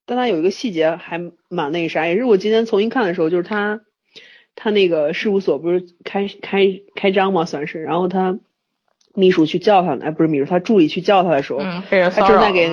[0.05, 1.17] 但他有一个细节还
[1.49, 3.81] 蛮那个啥，也是我今天重新看的时候，就是他
[4.53, 8.37] 他那个事务所不是开开开张嘛，算是，然后他
[9.13, 11.59] 秘书去叫他，哎，不是秘书，他助理去叫他的时候，
[12.09, 12.69] 他正在给？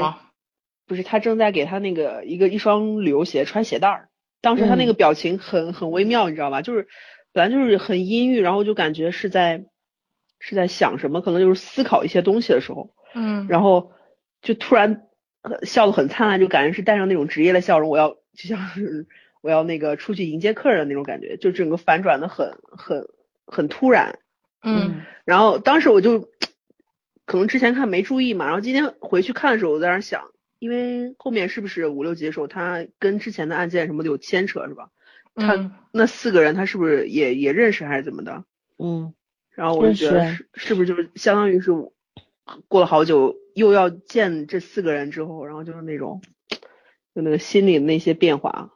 [0.87, 4.09] 不是他正在给他那个一个一双旅游鞋穿鞋带儿，
[4.41, 6.63] 当时他那个表情很很微妙，你知道吧？
[6.63, 6.89] 就是
[7.33, 9.67] 本来就是很阴郁，然后就感觉是在
[10.41, 13.93] 是在想什么，可能就是思考一些东西的时候，嗯，然后
[14.43, 15.03] 就突然
[15.43, 19.07] 呃笑得很灿烂，就感觉是带上那种职业的笑容，我要就像是
[19.43, 23.07] 我要那个出去迎接客人的那种感觉，就整个反转的很很
[23.47, 24.19] 很突然。
[24.63, 26.29] 嗯然后当时我就
[27.25, 34.91] 可能之前看没注意嘛，然后今天回去看的时候，我在那想，因为后面是不是五六集的时候，他跟之前的案件什么的有牵扯是吧？
[35.35, 38.45] 他嗯那四个人他是不是也也认识还是怎么的？
[38.79, 39.15] 嗯
[39.51, 41.71] 然后我就觉得是是不是就是相当于是
[42.69, 46.23] 过了好久又要见这四个人之后，然后就是那种
[47.15, 48.73] 就那个心里的那些变化，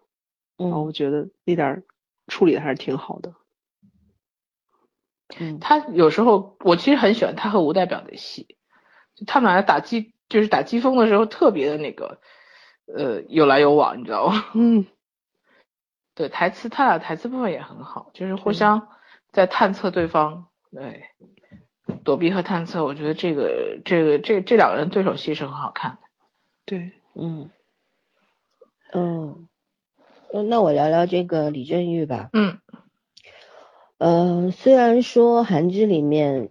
[0.56, 1.82] 然后嗯我觉得那点儿
[2.28, 3.34] 处理的还是挺好的。
[5.38, 5.58] 嗯。
[5.60, 8.56] 他有时候我其实很喜欢他和吴代表的戏，
[9.14, 12.20] 就他们俩打击就是打机锋的时候特别的那个，
[12.86, 14.44] 呃，有来有往，你知道吗？
[14.54, 14.86] 嗯，
[16.14, 18.88] 对，台词他俩台词部分也很好，就是互相
[19.32, 21.04] 在探测对方，对，
[22.04, 25.98] 躲避和探测，我觉得这个这个这这两个人对手戏是很好看的。
[26.64, 27.50] 对，嗯。
[28.96, 29.48] 嗯，
[30.32, 32.30] 呃那我聊聊这个李振玉吧。
[32.32, 32.58] 嗯
[34.04, 36.50] 呃，虽然说韩剧里面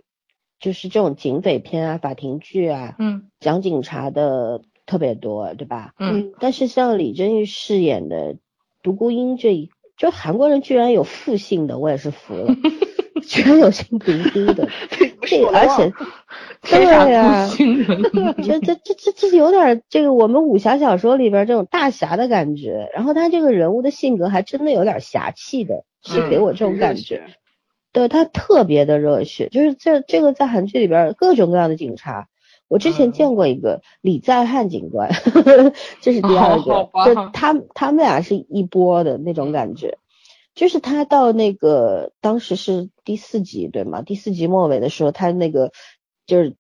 [0.60, 5.94] 就是这种警匪片啊、法庭剧啊，嗯讲警察的特别多，对吧？
[6.00, 8.38] 嗯但是像李正玉饰演的
[8.82, 12.56] 独孤英这一，就韩国人居然有复姓的，我也是服了，
[13.22, 14.68] 居然有姓独孤的，
[15.22, 15.94] 这而且
[16.64, 18.02] 对啊孤星人，
[18.42, 27.22] 这这这这这有点儿这个我们武侠小说里边儿这种大侠的感觉，然后他这个人物的性格还真的有点侠气的，是给我这种感觉。
[27.94, 32.28] 对他特别的热血，就是这这个在韩剧里边儿各种各样的警察，
[32.68, 35.12] 我之前嗯见过一个李在汉警官，
[36.02, 39.98] 这是第二个，哦就他他们俩是一波的那种感觉。
[40.56, 44.04] 就是他到那个当时是第四集对吗？
[44.04, 45.72] 第四集末尾的时候，他那个
[46.28, 46.56] 就是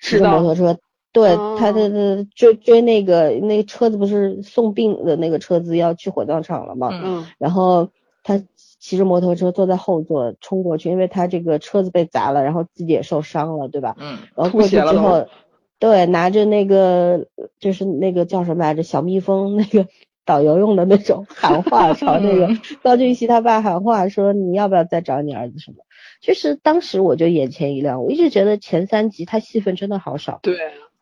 [0.00, 0.78] 骑着摩托车，
[1.12, 6.88] 对哦他的的追追那个那个车子不是送病的那个车子要去火葬场了吗？
[6.92, 7.90] 嗯嗯然后
[8.22, 8.42] 他
[8.86, 13.96] 骑着摩托车坐在后座冲过去，因为他这个车子被砸了，然后自己也受伤了，对吧？
[13.98, 15.26] 嗯然后过去之后，
[15.80, 17.26] 对，拿着那个
[17.58, 19.88] 就是那个叫什么来着，小蜜蜂那个
[20.24, 25.78] 导游用的那种 喊话，朝那个嗯高俊熙他爸喊话说你要不要再找你儿子什么？
[26.20, 30.56] 就是当时我就眼前一亮，我一直觉得前三集他戏份真的好少，对，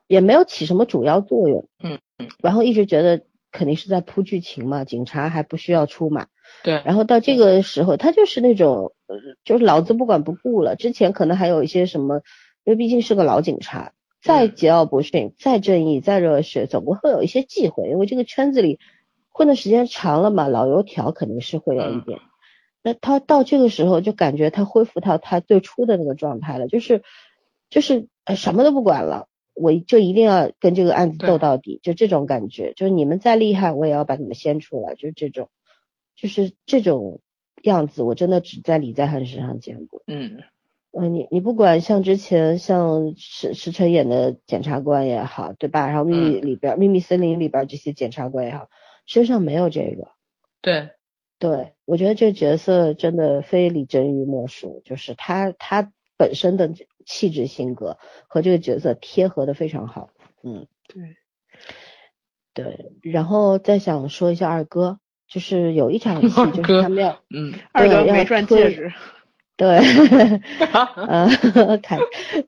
[0.06, 3.20] 也没有起什么主要作用，嗯嗯，然后一直觉得
[3.52, 6.28] 肯定是在铺剧情嘛，警察还不需要出马。
[6.62, 10.76] 对，然后到这个时候，他就是那种，呃，就是老子不管不顾了。
[10.76, 12.22] 之前可能还有一些什么，
[12.64, 13.92] 因为毕竟是个老警察，
[14.22, 18.78] 再嗯桀骜不驯，再正义，再热血，总归会有一些忌讳，因为这个圈子里
[19.28, 22.18] 混的时间长了嘛，老油条肯定是会有一点。
[22.82, 27.02] 那他到这个时候就感觉他恢复到他最初的那个状态了，就是
[27.68, 35.50] 就是呃什么都不管了，我就一定要跟这个案子斗到底，就这种感觉，就是你们再厉害，我也要把你们掀出来，就是这种。
[36.16, 37.20] 就是这种
[37.62, 40.02] 样子，我真的只在李在汉身上见过。
[40.06, 40.42] 嗯
[40.96, 45.88] 嗯、你你不管像之前像石石晨演的检察官也好，对吧？
[45.88, 48.68] 然后秘密里边、秘密森林里边这些检察官也好，
[49.06, 50.12] 身上没有这个。
[50.60, 50.90] 对，
[51.40, 56.72] 对我觉得这个角色真的非李真瑜莫属，就是他他本身的
[57.04, 57.98] 气质性格
[58.28, 60.10] 和这个角色贴合的非常好。
[60.44, 61.16] 嗯，对，
[62.52, 62.92] 对。
[63.02, 67.18] 然后再想说一下二哥，就是有一场 戏就是他们要。
[67.30, 68.92] 嗯，二哥没转戒指，
[69.56, 69.78] 对，
[70.96, 71.96] 嗯，卡，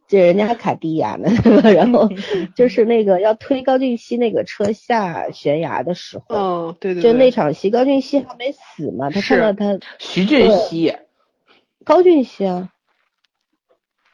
[0.09, 1.31] 这人家卡地亚呢，
[1.73, 2.09] 然后
[2.57, 10.97] 就是那个要推高俊熙那个车下悬崖的时候，哦，对对就，那场戏，高俊熙还没死嘛，他看到他徐俊熙，
[11.85, 12.71] 高俊熙啊，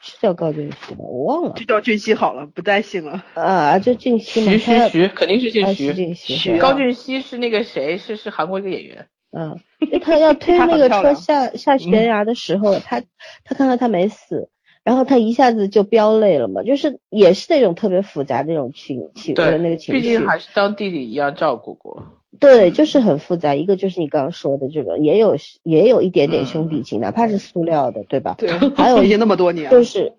[0.02, 3.24] 是叫高俊熙吧，我忘了就叫俊熙好了，不带姓了。
[3.34, 5.94] 啊，就俊熙嘛，徐徐徐，肯定是姓啊徐。
[5.94, 7.96] 俊熙，徐高俊熙是那个谁？
[7.98, 9.06] 是是韩国一个演员。
[9.30, 9.58] 嗯，
[9.90, 13.00] 就他要 推那个车下下悬崖的时候，他
[13.44, 14.50] 他看到他没死，
[14.84, 22.21] 然后他一下子就飙泪了嘛，就是也是那种特别复杂的那种情情对那个情绪，毕竟还是当弟弟一样照顾过。
[22.40, 23.54] 对，就是很复杂。
[23.54, 28.34] 一个就是你刚刚说的这个，也有也有一点点兄弟情，哪怕是塑料的，对吧？
[28.38, 30.14] 对， 还有 已经那么多年，就是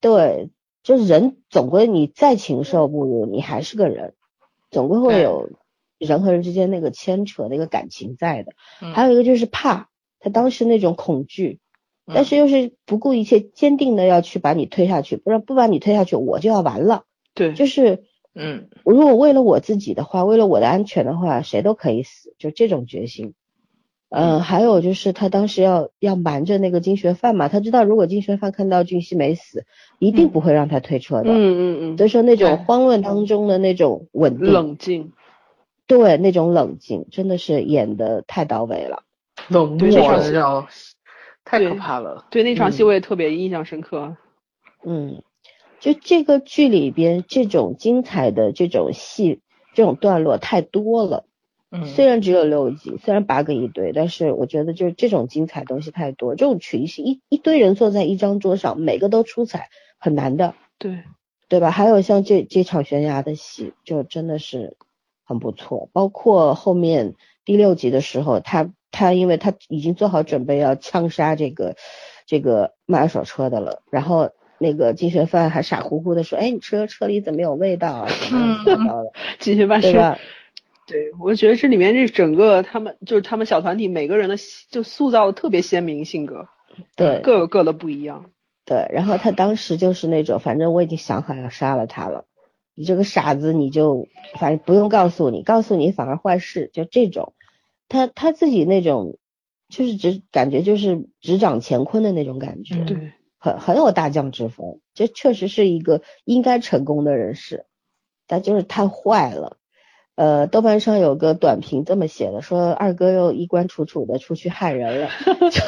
[0.00, 0.50] 对，
[0.82, 4.14] 就是人总归你再禽兽不如，你还是个人，
[4.70, 5.48] 总归会有
[5.98, 8.52] 人和人之间那个牵扯那个感情在的。
[8.82, 9.88] 嗯还有一个就是怕，
[10.20, 11.58] 他当时那种恐惧，
[12.06, 17.04] 但嗯是又是不顾一切坚定的要去把你推下去，不然不把你推下去，我就要完了。
[17.34, 18.04] 对，就是
[18.38, 23.34] 嗯我如果为了我自己的话，为了我的安全的话，谁都可以死，就这种决心。
[24.08, 29.64] 嗯，还有就是他当时要要瞒着那个金学范嘛，他知道如果金学范看到俊熙没死，
[29.98, 31.30] 一定不会让他推车的。
[31.30, 35.12] 嗯嗯嗯所以说那种慌乱当中的那种稳嗯，定，冷静，
[35.88, 39.02] 对那种冷静，真的是演的太到位了。
[39.48, 40.66] 冷漠叫
[41.44, 42.26] 太可怕了。
[42.30, 44.16] 对那场戏嗯我也特别印象深刻。
[44.84, 45.22] 嗯，
[45.86, 49.40] 就这个剧里边这种精彩的这种戏，
[49.72, 51.26] 这种段落太多了。
[51.70, 61.04] 嗯，虽然只有六集，虽然八个一堆，但是我觉得就是这种精彩东西太多，这种群戏一一堆人坐在一张桌上，每个都出彩，很难的，对，
[61.48, 61.70] 对吧？
[61.70, 64.76] 还有像这这场悬崖的戏，就真的是
[65.24, 65.88] 很不错。
[65.92, 67.14] 包括后面
[67.44, 71.76] 第六集的时候，他他因为他已经做好准备要枪杀这个
[72.26, 78.08] 这个卖二手车的了，然后那个金学范还傻乎乎的说：“哎，你车车里怎么有味道啊？
[78.08, 80.18] 怎么怎么着的，金学范是，对吧？”
[80.86, 84.36] 对我觉得这里面这整个他们就是他们小团体每个人的
[84.70, 86.46] 就塑造的特别鲜明性格，
[86.94, 88.30] 对，各有各的不一样。
[88.64, 92.24] 对，然后他当时就是那种，反正我已经想好要杀了他了，
[92.76, 94.06] 你这个傻子，你就
[94.38, 97.34] 反正不用告诉你，告诉你反而坏事，就这种，
[97.88, 99.18] 他他自己那种，
[99.68, 103.12] 就是只感觉就是执掌乾坤的那种感觉，嗯对，
[103.46, 107.64] 很很有大将之风，这确实是一个应该成功的人士，
[108.26, 109.56] 但就是太坏了。
[110.16, 115.08] 呃，豆瓣上有个短评这么写的，说二哥又衣冠楚楚的出去害人了，
[115.52, 115.62] 就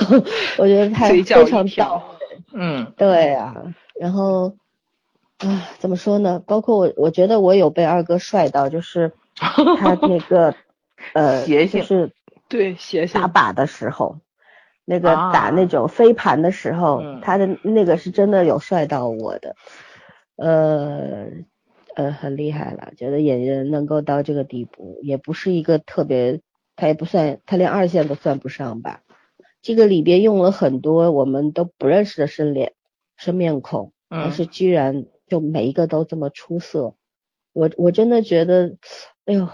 [0.59, 2.05] 我觉得他非常一挑到
[2.53, 3.55] 嗯对啊，
[3.95, 4.57] 然后
[5.39, 6.43] 啊，怎么说呢？
[6.45, 10.55] 包括我，我觉得我有被二哥帅到，就是他那个
[11.15, 12.11] 呃，邪性就是
[12.49, 14.17] 对，邪性打靶的时候，
[14.89, 15.33] 那个啊。
[15.33, 17.21] 打那种飞盘的时候，嗯。
[17.21, 19.55] 他的那个是真的有帅到我的，
[20.37, 21.27] 呃
[21.95, 26.41] 呃，很厉害了，觉得演员能够到这个地步，也不是一个特别，
[26.77, 29.03] 他也不算，他连二线都算不上吧。
[29.61, 32.73] 这个里边用了很多我们都不认识的生脸、
[33.17, 36.95] 生面孔，但嗯是居然就每一个都这么出色，
[37.53, 38.77] 我我真的觉得，
[39.27, 39.49] 哎呦，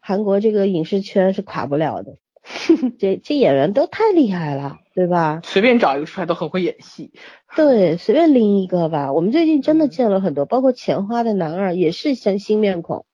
[0.00, 2.18] 韩国这个影视圈是垮不了的，
[2.98, 5.40] 这这演员都太厉害了，对吧？
[5.44, 7.12] 随便找一个出来都很会演戏。
[7.54, 9.12] 对，随便拎一个吧。
[9.12, 13.06] 我们最近真的嗯见了很多，包括钱花的男二也是像新面孔，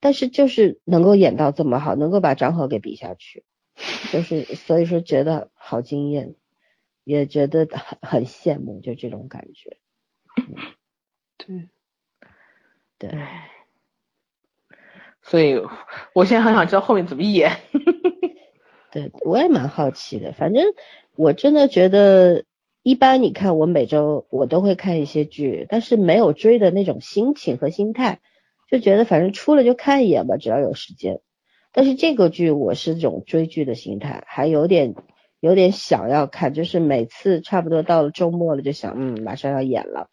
[0.00, 3.44] 但是就是能够演到这么好，能够把张赫给比下去，
[4.12, 6.34] 就是所以说觉得好惊艳，
[7.04, 9.78] 也觉得很很羡慕，就这种感觉。
[11.38, 11.68] 对，
[12.98, 13.18] 对，
[15.22, 15.60] 所以
[16.14, 17.56] 我现在很想知道后面怎么演。
[18.92, 20.32] 对，我也蛮好奇的。
[20.32, 20.66] 反正
[21.16, 22.44] 我真的觉得，
[22.82, 28.20] 一般你看我每周我都会看一些剧，但是没有追的那种心情和心态，
[28.70, 31.20] 就觉得反正出了就看一眼吧，只要有时间。
[31.72, 34.94] 但是这个剧我是这种追剧的心态，还有点
[35.40, 40.10] 有点想要看，就是每次差不多到了周末了，就想嗯马上要演了，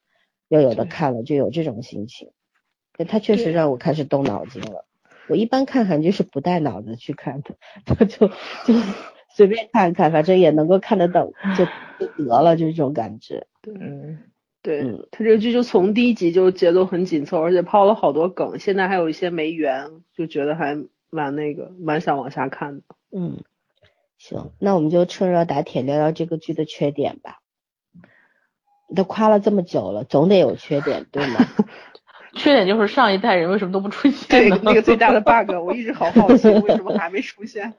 [0.48, 2.32] 又有的看了，就有这种心情。
[2.98, 4.86] 对它确实让我开始动脑筋了。
[5.30, 7.56] 我一般看韩剧是不带脑子去看的，
[8.06, 8.74] 就就
[9.36, 11.66] 随便看看，反正也能够看得懂，就
[12.00, 13.48] 就得了，就这种感觉。
[13.62, 13.74] 对，
[14.62, 20.76] 对嗯，他这个剧就从第一集就节奏很紧凑，而且抛了好多梗，现在还有一些没圆，就觉得还
[21.10, 22.84] 蛮那个，蛮想往下看的。
[23.12, 23.38] 嗯，
[24.18, 27.40] 行，那我们就趁热打铁聊聊这个剧的缺点吧。
[28.96, 31.46] 都夸了这么久了，总得有缺点，对吗？
[32.34, 37.74] 缺点就是上一代人为什么都不出现对，那个最大的 bug，我一直好好奇为什么还没出现，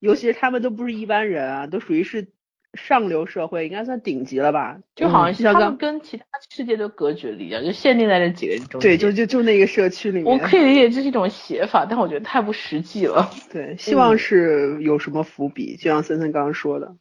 [0.00, 2.28] 尤其是他们都不是一般人啊，都属于是
[2.74, 4.78] 上流社会，应该算顶级了吧？
[4.94, 8.80] 就好像是他们跟其他世界都隔绝了一样，就限定在这几个人中。
[8.80, 10.26] 对，就就就那个社区里面。
[10.26, 13.30] 我可以理解这是一种写法，但我觉得太不实际了。
[13.52, 16.94] 对，希望是有什么伏笔，就像森森刚刚说的。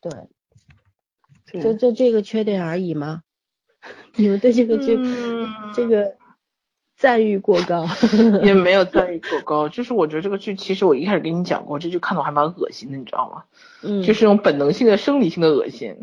[0.00, 0.12] 对，
[1.52, 3.22] 对就就这个缺点而已吗？
[4.16, 6.15] 你们对这个这、嗯这个
[6.96, 7.86] 赞誉过高，
[8.42, 9.68] 也没有赞誉过高。
[9.70, 13.44] 就是我觉得这个剧，其实我一开始跟你讲过，这剧看到还蛮恶心的，你知道吗？
[13.82, 15.94] 嗯，就是那种本能性的生理性的恶心。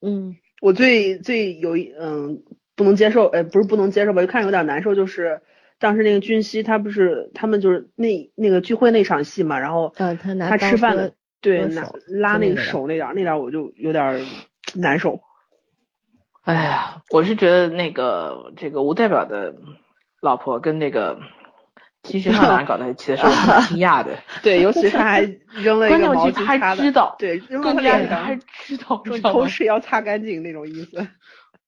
[0.00, 2.42] 嗯，我最最有一嗯
[2.76, 5.40] 不能接受，哎不是不能接受吧，就看着有点难受，就是
[5.78, 14.26] 当时那个俊熙他不是他们就是那那个聚会那场戏嘛，然后呃他拿他吃饭的对拿拉那个就那个手那点那点我就有点
[14.74, 15.20] 难受。
[16.42, 19.54] 哎呀，我是觉得那个这个吴代表的
[20.20, 21.18] 老婆跟那个
[22.02, 24.18] 金学汉两人搞在一起的时候，我还蛮惊讶的。
[24.42, 25.20] 对，尤其是他还
[25.52, 30.98] 扔了一关键个毛巾擦的，还知道，对，扔到更他脸上，加是他还知道， 说你知道吗偷吃要擦干净那种意思。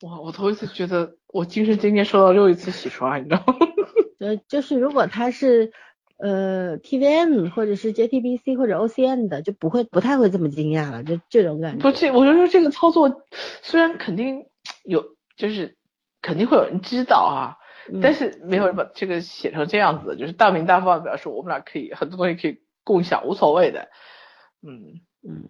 [0.02, 3.55] 哇，我头一次觉得我今生今天受到又一次洗刷，你知道吗？
[4.18, 5.72] 呃，就是如果他是
[6.18, 11.82] 呃 TVN 或者是 JTBC 或者 OCN 的，就不会不太会这么惊讶了，就这种感觉。
[11.82, 13.24] 不，这我就说这个操作
[13.62, 14.47] 虽然肯定
[14.85, 15.05] 有，
[15.36, 15.77] 就是
[16.22, 17.56] 肯定会有人知道啊，
[17.92, 18.00] 嗯。
[18.00, 23.88] 但是没有人把这个写成这样子，就是大明大方的表示我们俩可以很多东西可以共享，无所谓的。
[24.62, 25.48] 嗯，嗯，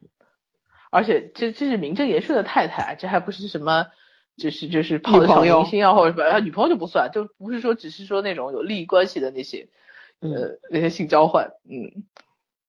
[0.91, 3.87] 而且这这是名正言顺的太太，这还不是什么。
[4.37, 9.69] 就是就是泡的小明星啊，或者什么，啊女朋友就不算，就不是说只是说那种有利益关系的那些，
[10.23, 10.33] 嗯。
[10.33, 12.05] 呃，那些性交换，嗯，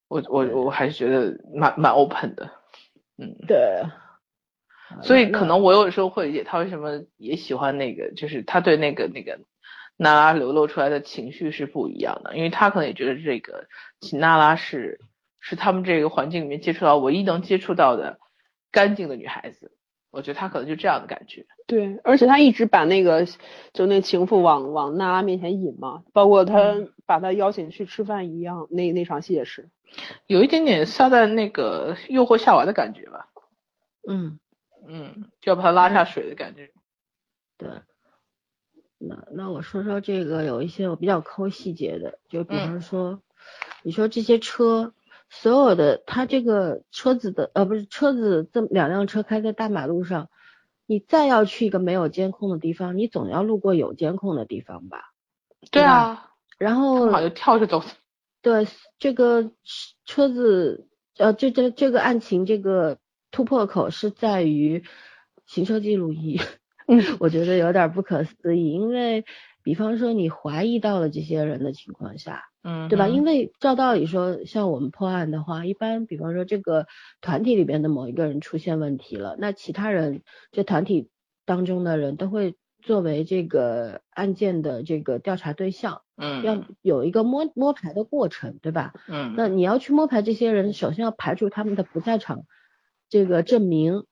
[0.09, 2.51] 我我我还是觉得蛮蛮 open 的，
[3.17, 3.83] 嗯，对。
[5.01, 9.39] 所以可能我有时候会理解他为什么也喜欢那个，就是他对那个那个
[10.01, 13.67] 娜拉流露出来的情绪是不一样的，因为他可能也觉得这个
[13.99, 14.99] 秦娜拉是
[15.39, 18.19] 是他们这个环境里面接触到唯一能接触到的
[18.71, 19.71] 干净的女孩子，
[20.09, 21.45] 我觉得他可能就这样的感觉。
[21.67, 23.27] 对，而且他一直把那个
[23.73, 29.69] 就那情妇往往娜拉面前引嘛，包括他嗯把他邀请去吃饭一样，那那场戏也是。
[30.25, 33.27] 有一点点撒旦那个诱惑夏娃的感觉吧，
[34.07, 34.39] 嗯，
[34.87, 36.71] 嗯，就要把他拉下水的感觉。
[37.57, 37.69] 对。
[39.03, 43.19] 那那我说说这个有一些我比较抠细节的，就比方说，
[43.81, 44.93] 你说这些车，
[45.29, 50.29] 所有的它这个车子的呃不是车子这两辆车开在大马路上，
[50.85, 55.13] 你再要去一个没有监控的地方，你总要路过有监控的地方吧？
[55.71, 57.83] 对啊，然后好像就跳着走。
[58.43, 58.67] 对
[58.97, 59.51] 这个
[60.05, 60.87] 车子，
[61.17, 62.97] 呃，这这这个案情这个
[63.29, 64.83] 突破口是在于
[65.45, 66.39] 行车记录仪，
[66.91, 69.23] 嗯， 我觉得有点不可思议，因为
[69.63, 73.07] 比方说你怀疑到了这些人的情况下，嗯，对吧？
[73.07, 76.85] 因为为照道理说，像我们破案的话，一般比方说这个
[77.21, 81.09] 团体里边的某一个人出现问题了，那其他人这团体
[81.45, 88.93] 当中的人都会作为这个案件的这个调查对象，嗯要有一个摸摸排的过程，对吧？
[89.07, 92.43] 嗯那你要去摸排这些人，首先要排除他们的不在场
[93.07, 94.03] 这个证明。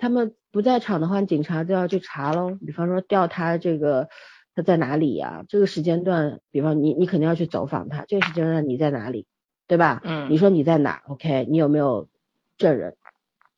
[0.00, 2.56] 他们不在场的话，警察就要去查喽。
[2.66, 4.08] 比方说调他这个
[4.54, 9.26] 他在哪里呀、这个时间段，比方你你肯定要去走访他，这个时间段你在哪里，
[9.68, 10.00] 对吧？
[10.02, 12.08] 嗯你说你在哪？OK，你有没有
[12.56, 12.96] 证人，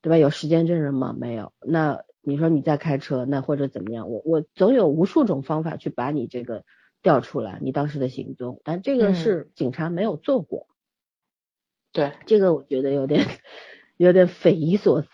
[0.02, 0.18] 对吧？
[0.18, 1.14] 有时间证人吗？
[1.16, 1.52] 没有。
[1.64, 4.10] 那你说你在开车，那或者怎么样？
[4.10, 6.64] 我我总有无数种方法去把你这个
[7.02, 10.66] 调出来，你当时的行踪，但这个嗯是警察没有做过。
[11.92, 13.26] 对，这个我觉得有点
[13.96, 15.08] 有点匪夷所思。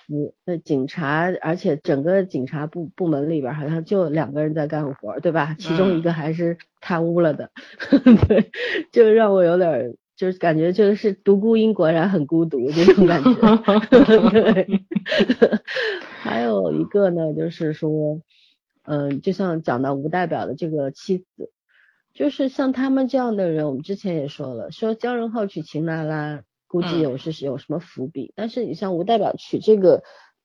[0.44, 5.56] 那警察，而且整个警察部部门里边好像就两个人在干活，对吧？
[5.58, 7.50] 其中一个还是贪污了的，
[8.28, 8.50] 对，
[8.92, 13.30] 就让我有点儿就是感觉就是独孤英果然很孤独这种感觉。
[14.30, 14.80] 对，
[16.20, 18.20] 还有一个呢，就是说，
[18.84, 21.50] 嗯，就像讲到吴代表的这个妻子。
[22.14, 28.32] 就是像他们这样的人，我们之前也说了，说姜仁浩娶秦娜拉，估计嗯有是有什么伏笔。
[28.36, 30.04] 但是你像吴代表娶这个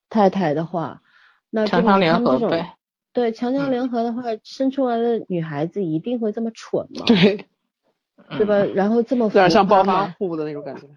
[0.10, 1.04] 太太的话，
[1.52, 2.76] 那证强强联明他们这种合呗。
[3.14, 7.06] 对强强嗯联合的话，生出来的女孩子一定会这么蠢吗？
[7.06, 7.46] 对，
[8.40, 8.66] 对吧？
[8.74, 10.88] 然后这么有点像暴发户的那种感觉。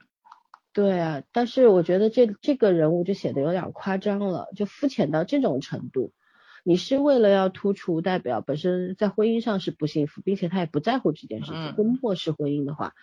[0.73, 6.12] 对啊，但是我觉得这这个人物就写的有点夸张了，就肤浅到这种程度。
[6.65, 12.94] 你是为了要突出代表本身在婚姻上是不幸福，并且他也不在乎这件事情，嗯会漠视婚姻的话，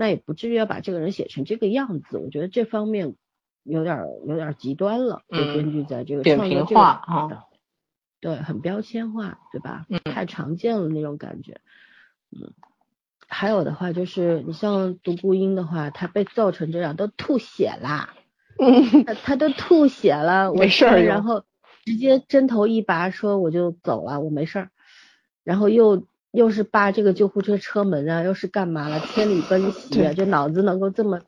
[0.00, 2.18] 那也不至于要把这个人写成这个样子。
[2.18, 3.16] 我觉得这方面
[3.64, 7.44] 有点儿有点儿极端了，就嗯编剧在这个扁创作这平化啊
[8.20, 9.86] 对，很标签化，对吧？
[9.88, 11.60] 嗯太常见了那种感觉。
[12.30, 12.52] 嗯，
[13.26, 18.14] 还有的话就是你像独孤英的话，他被揍成这样都吐血啦，
[18.58, 21.42] 嗯，他他都吐血了， 我没事儿然后
[21.84, 24.70] 直接针头一拔，说我就走了，我没事儿，
[25.42, 31.20] 然后又又是扒这个救护车车门啊，又是干嘛了，千里奔袭啊，对这脑子能够这么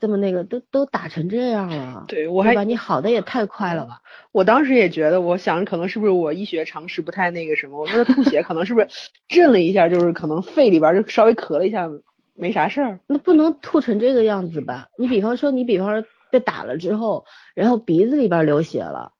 [0.00, 2.64] 这么那个，都都打成这样了，对我还把？
[2.64, 4.00] 你好的也太快了吧？
[4.32, 8.88] 我当时也觉得，我想可能是不是我医学常识不太那个什么，我说他吐血可能是不是
[9.28, 11.88] 震了一下，就是可能肺里边就稍微咳了一下，
[12.34, 13.00] 没啥事儿。
[13.06, 14.88] 那不能吐成这个样子吧？
[14.96, 17.24] 你比方说，你比方说被打了之后，
[17.54, 19.12] 然后鼻子里边流血了，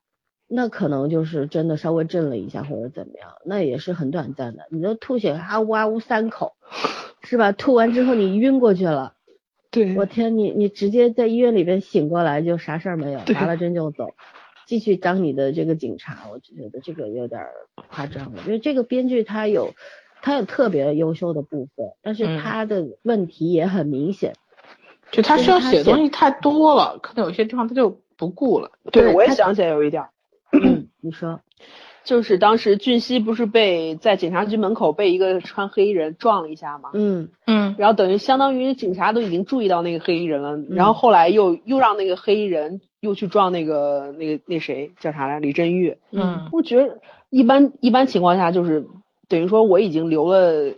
[0.53, 4.67] 那可能就是真的稍微震了一下或者怎么样，那也是很短暂的。
[4.71, 6.55] 你这吐血啊呜啊呜三口，
[7.23, 7.53] 是吧？
[7.53, 9.15] 吐完之后你晕过去了，
[9.71, 14.09] 对我天，你你直接在医院里边醒过来就啥事儿没有，对打了针就走，
[14.67, 17.53] 继续当你的这个警察，我就觉得这个有点儿
[17.89, 18.43] 夸张了。
[18.45, 19.73] 因为这个编剧他有
[20.21, 24.35] 他有特别优秀的部分，但是嗯他的问题也很明显。
[25.13, 28.71] 就他需要写东西太多了，可能有些地方他就不顾了。
[28.93, 30.05] 对他我也想起来有一点
[31.01, 31.41] 你说，
[32.05, 36.91] 就是当时俊熙不是被在警察局门口被一个穿黑衣人撞了一下吗？
[36.95, 45.97] 嗯嗯然后等于相当于警察都已经注意到那个黑衣人了，然后后来又又让那个黑衣人又去撞那个那个那谁叫啥来李振玉。
[46.13, 46.99] 嗯我觉得
[47.31, 48.87] 一般一般情况下就是
[49.29, 50.75] 等于说我已经留了，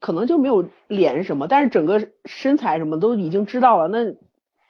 [0.00, 3.88] 可能就没有脸什么，但是整个身材什么都已经知道了。
[3.88, 4.14] 那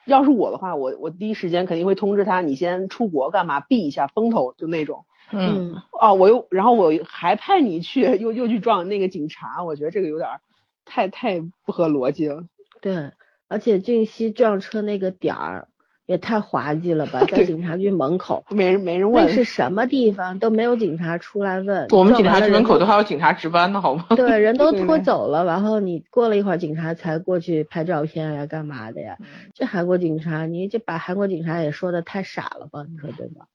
[0.05, 5.05] 要是我的话，我我第一时间肯定会通知他，你先出国干嘛避一下风头，就那种。
[5.31, 10.41] 嗯嗯哦，我又然后我还派你去 又又去撞那个警察，我觉得这个有点儿
[10.85, 12.43] 太太不合逻辑了。
[12.81, 13.11] 对，
[13.47, 15.69] 而且俊熙撞车那个点儿
[16.05, 24.05] 也太滑稽了吧， 在警察局门口，没人没人那问，是什么地方都没有警察出来问，我们警察局门口都还有警察值班呢，好吗？
[24.15, 29.17] 对，人都拖走了，然后你过了一会儿，警察才过去拍照片呀，干嘛的呀？
[29.53, 32.85] 这韩国警察，你这把韩国警察也说的太傻了吧？
[32.89, 33.47] 你说对吧？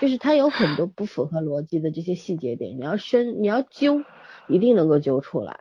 [0.00, 4.02] 就是他有很多不符合逻辑的这些细节点，你要深，你要揪，
[4.48, 5.60] 一定能够揪出来。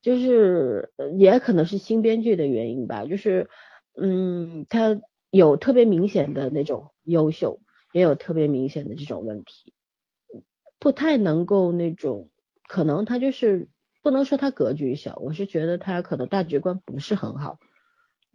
[0.00, 3.48] 就是呃也可能是新编剧的原因吧，就是
[4.00, 5.00] 嗯，他
[5.36, 7.60] 有特别明显的那种优秀，
[7.92, 9.72] 也有特别明显的这种问题。
[10.78, 12.28] 不太能够那种，
[12.68, 13.68] 可能他就是
[14.02, 17.58] 不能说他格局小，我是觉得他可能大局观不是很好。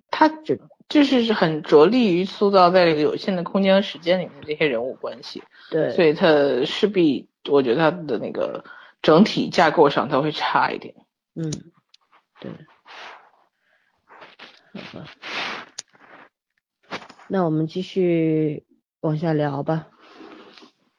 [0.10, 0.60] 他只
[0.90, 8.65] 就是很着力于塑造在这个有限的空间和时间里面这些人物关系，对，所以他势必我觉得他的那个
[9.02, 10.95] 整体架构上他会差一点。
[11.34, 11.49] 嗯，
[12.41, 12.52] 对，
[14.73, 15.07] 好吧，
[17.33, 18.65] 那我们继续
[18.99, 19.87] 往下聊吧。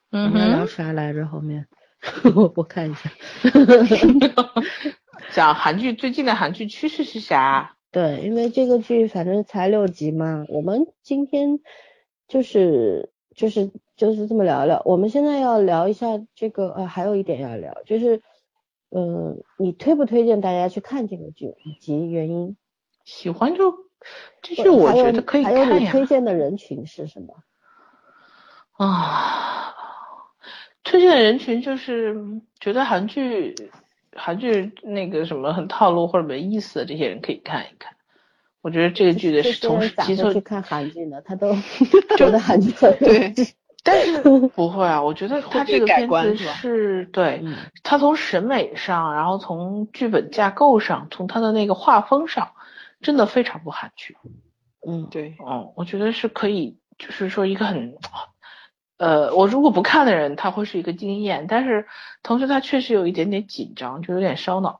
[0.09, 1.27] 我嗯们聊，啥来着？
[1.27, 1.67] 后面
[2.35, 3.11] 我我看一下。
[5.31, 7.75] 讲韩剧最近的韩剧趋势是啥？
[7.91, 11.59] 对，因为这个剧反正才六集嘛，我们今天
[12.27, 14.81] 就是就是就是这么聊聊。
[14.85, 18.23] 我们现在要聊一下这个，呃，还有一点要聊，就是，
[18.89, 22.57] 嗯、你推不推荐大家去看这个剧，以及原因？
[23.05, 23.75] 喜欢就
[24.41, 27.35] 这是我觉得可以还有看推荐的人群是什么？
[28.77, 29.73] 啊，
[30.83, 32.15] 推荐的人群就是
[32.59, 33.55] 觉得韩剧
[34.15, 37.93] 韩剧那个什么很套路或者没意思的这些人可以看一看。
[38.61, 41.21] 我觉得这个剧的这是同些人咋时基础，会去看韩剧呢？
[41.23, 41.53] 他都
[42.17, 43.33] 觉得韩剧很对
[43.83, 44.21] 但是
[44.55, 52.51] 不会啊，我觉得他这个片子是对嗯他从审美上，然后从剧本架构上，从他的那个画风上，
[53.03, 54.17] 真的非常不含蓄。
[54.87, 57.95] 嗯，对，哦，我觉得是可以，就是说一个很，
[58.97, 61.87] 呃，我如果不看的人，他会是一个惊艳，但是
[62.21, 64.79] 同时他确实有一点点紧张，就有点烧脑，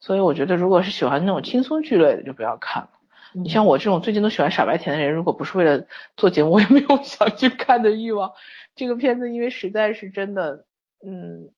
[0.00, 2.90] 所以我觉得如果是喜欢那种轻松剧类的，就不要看了。
[3.32, 5.86] 你嗯像我这种最近都喜欢傻白甜的人，如果不是为了
[6.16, 8.32] 做节目，我也没有想去看的欲望。
[8.76, 10.66] 这个片子因为实在是真的，
[11.04, 11.50] 嗯，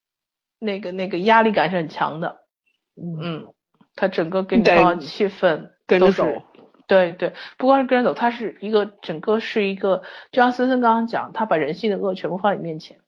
[0.58, 2.40] 那个那个压力感是很强的，
[2.94, 3.54] 嗯嗯，
[3.94, 6.42] 它整个给你得放的气氛跟着走。
[6.88, 12.98] 对对，不光是跟着走，它是一个整个是一个，就像森森刚刚讲，他把人性的恶全部放你面前，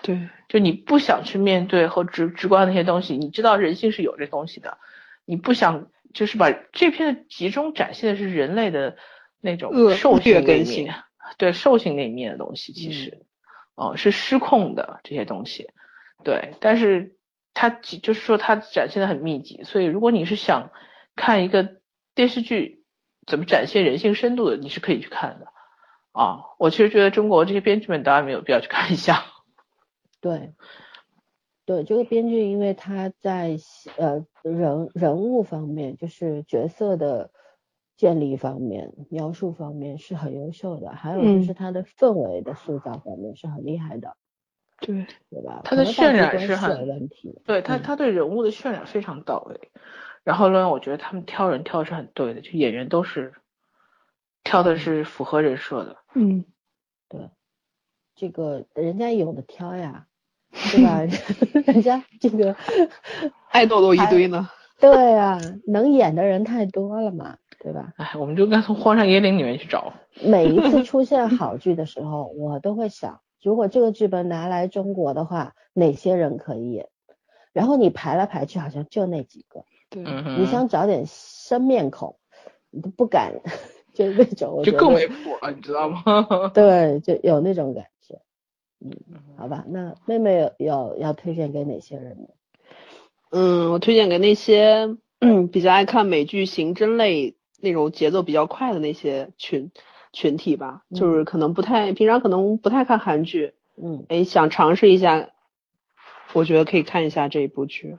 [0.00, 4.78] 对，就你不想去面对和直直观的那些东西，你知道人性是有这东西的，
[5.26, 8.96] 你不想就是把这篇集中展现的是人类的
[9.42, 10.94] 那种恶兽性那一面，
[11.36, 13.26] 对兽性那一面的东西，其实，
[13.74, 15.68] 哦、是失控的这些东西，
[16.24, 17.14] 对，但是
[17.52, 20.70] 它就是说它展现的很密集，所以如果你是想
[21.14, 21.76] 看一个
[22.18, 22.84] 电视剧
[23.28, 25.46] 怎么展现人性深度的，你是可以去看的。
[26.10, 29.22] 啊，我其实觉得中国这些编剧们当然没有必要去看一下。
[30.20, 30.52] 对，
[31.64, 33.56] 对这个编剧，因为他在
[33.96, 37.30] 呃人人物方面，就是角色的
[37.96, 44.16] 建立方面、描述方面是很优秀的，还有就是嗯他的氛围的塑造方面是很厉害的，
[44.80, 45.60] 对，对吧？
[45.62, 49.70] 他的渲染是很问题，对他，嗯他对人物的渲染非常到位。
[50.28, 53.32] 然后呢，我觉得他们挑人挑的是很对的，就演员都是
[54.44, 55.96] 挑的是符合人设的。
[56.14, 56.44] 嗯，
[57.08, 57.30] 对，
[58.14, 60.06] 这个人家有的挑呀，
[60.70, 61.00] 对吧？
[61.72, 62.54] 人家这个
[63.48, 64.50] 爱豆都一堆呢。
[64.78, 67.94] 对呀，能演的人太多了嘛，对吧？
[67.96, 69.94] 哎，我们就该从《荒山野岭》里面去找。
[70.22, 76.90] 每一次出现好剧的时候，我都会想，如果这个剧本拿来中国的话，哪些人可以演？
[77.54, 79.64] 然后你排来排去，好像就那几个。
[79.90, 82.16] 对，嗯你想找点生面孔，
[82.70, 83.32] 你都不敢，
[83.94, 86.50] 就那种，就更没谱了，你知道吗？
[86.54, 88.20] 对，就有那种感觉。
[88.80, 88.92] 嗯，
[89.36, 92.28] 好吧，那妹妹有要要推荐给哪些人呢？
[93.30, 94.96] 嗯，我推荐给那些
[95.52, 99.70] 比较爱看美剧刑侦类那种节奏比较快的那些群
[100.12, 105.30] 群体吧，就是可能不太平常可能不太看韩剧，嗯，哎，想尝试一下，
[106.32, 107.96] 我觉得可以看一下这一部剧。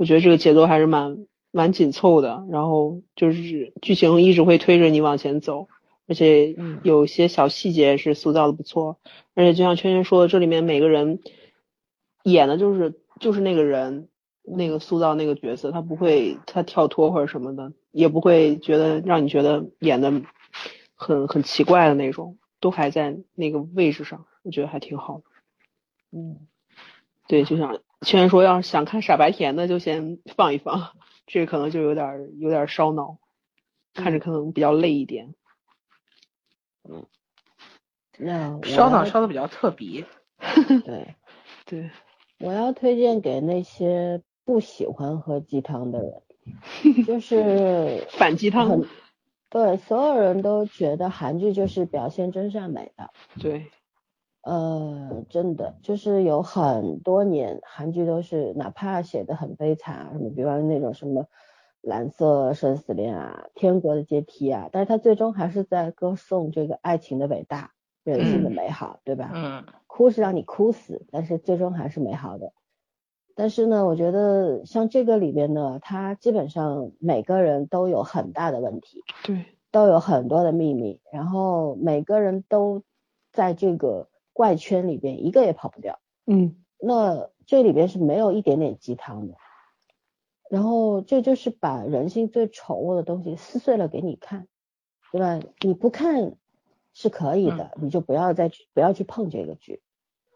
[0.00, 5.68] 我觉得这个节奏还是蛮蛮紧凑的，然后就是剧情一直会推着你往前走，
[6.08, 8.98] 而且有些小细节是塑造的不错，
[9.34, 11.20] 而且就像圈圈说的，这里面每个人
[12.22, 14.08] 演的就是就是那个人。
[14.42, 20.10] 那个塑造那个角色，他不会他跳脱或者什么的，也不会觉得让你觉得演的
[20.96, 25.24] 很很奇怪的那种，都还在那个位置上，我觉得还挺好的。
[26.10, 26.48] 嗯，
[27.28, 30.92] 对，就像圈圈说，要是想看傻白甜的，就先放一放，
[31.26, 33.18] 这可能就有点有点烧脑，
[33.94, 35.34] 看着可能比较累一点。
[36.88, 37.06] 嗯，
[38.18, 40.04] 那烧脑烧的比较特别。
[40.84, 41.14] 对
[41.66, 41.90] 对，
[42.38, 44.22] 我要推荐给那些。
[44.42, 46.22] 不喜欢喝鸡汤的人，
[47.06, 48.82] 就是 反鸡汤。
[49.48, 53.10] 对，所有人都觉得韩剧就是表现真善美的。
[53.38, 53.70] 对，
[54.42, 61.26] 呃，真的就是有很多年韩剧都是，哪怕写的很悲惨啊，什么，比方那种什么
[61.80, 67.72] 蓝色生死恋啊、天国的阶梯啊，但是他最终还是在歌颂这个爱情的伟大、
[68.04, 69.30] 人性的美好，对吧？
[69.34, 69.64] 嗯。
[69.86, 72.52] 哭是让你哭死，但是最终还是美好的。
[73.34, 82.82] 但是呢，我觉得像这个里边呢，他基本上每个人都有很大的问题，对，都有很多的秘密，然后每个人都
[83.32, 85.98] 在这个怪圈里边，一个也跑不掉。
[86.26, 89.34] 嗯，那这里边是没有一点点鸡汤的，
[90.48, 94.46] 然后这就是把人性最丑恶的东西撕碎了给你看，
[95.12, 95.40] 对吧？
[95.60, 96.36] 你不看
[96.92, 99.82] 是可以的，你就不要再去不要去碰这个剧。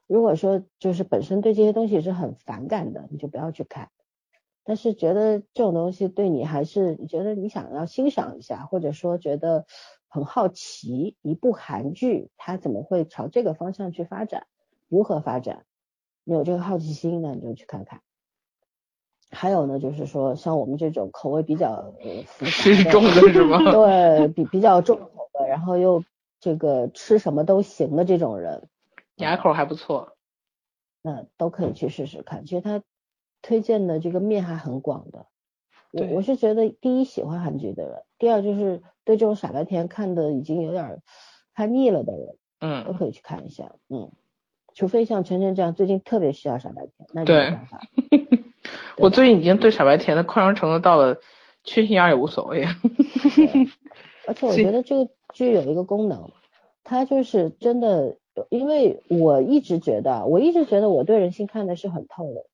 [0.06, 3.90] 如果说就是本身对这些东西是很反感的，你就不要去看。
[4.66, 9.66] 但是觉得这种东西对你还是你觉得你想要欣赏一下，或者说觉得
[10.14, 14.46] 很好奇，一部韩剧它怎么会朝这个方向去发展，
[14.86, 15.64] 如何发展，
[16.22, 18.00] 你有这个好奇心呢，你就去看看。
[19.32, 21.92] 还有呢，就是说像我们这种口味比较
[22.26, 23.58] 复杂重的是吗？
[23.72, 26.04] 对比比较重口的，然后又
[26.38, 28.68] 这个吃什么都行的这种人。
[29.16, 30.16] 牙口还不错，
[31.02, 32.44] 那都可以去试试看。
[32.44, 32.84] 其实他
[33.42, 35.26] 推荐的这个面还很广的。
[35.90, 41.00] 我我是觉得，第一喜欢韩剧的人，第二就是对这种傻白甜看的已经有点
[41.54, 43.72] 看腻了的人，嗯，都可以去看一下。
[43.88, 44.10] 嗯，
[44.74, 47.80] 除非像晨晨这样最近特别需要傻白甜，那就没办法。
[48.96, 51.16] 我最近已经对傻白甜的宽容程度到了
[51.62, 52.64] 缺心眼也无所谓。
[54.26, 56.30] 而且我觉得这个剧有一个功能，
[56.82, 58.16] 它就是真的。
[58.50, 62.44] 因为我一直觉得，我一直觉得我对人性看的是很透的。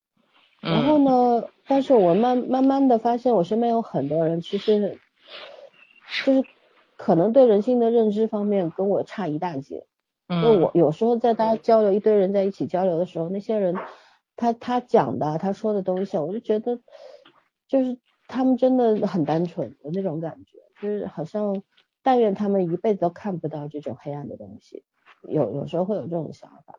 [0.61, 4.99] 然后呢，但是我慢慢慢的发现，我身边有很多人其实
[6.25, 6.45] 就是
[6.97, 9.87] 可能对人性的认知方面跟我差一大截。
[10.29, 13.75] 就我有时候在大家交流，一堆人在一起交流的时候，那些人
[14.37, 16.79] 他他讲的他说的东西，我就觉得
[17.67, 21.63] 就是他们真的很单纯的那种感觉，就是好像
[22.03, 24.85] 但愿他们一辈子都看不到这种黑暗的东西。
[25.23, 26.79] 有有时候会有这种想法，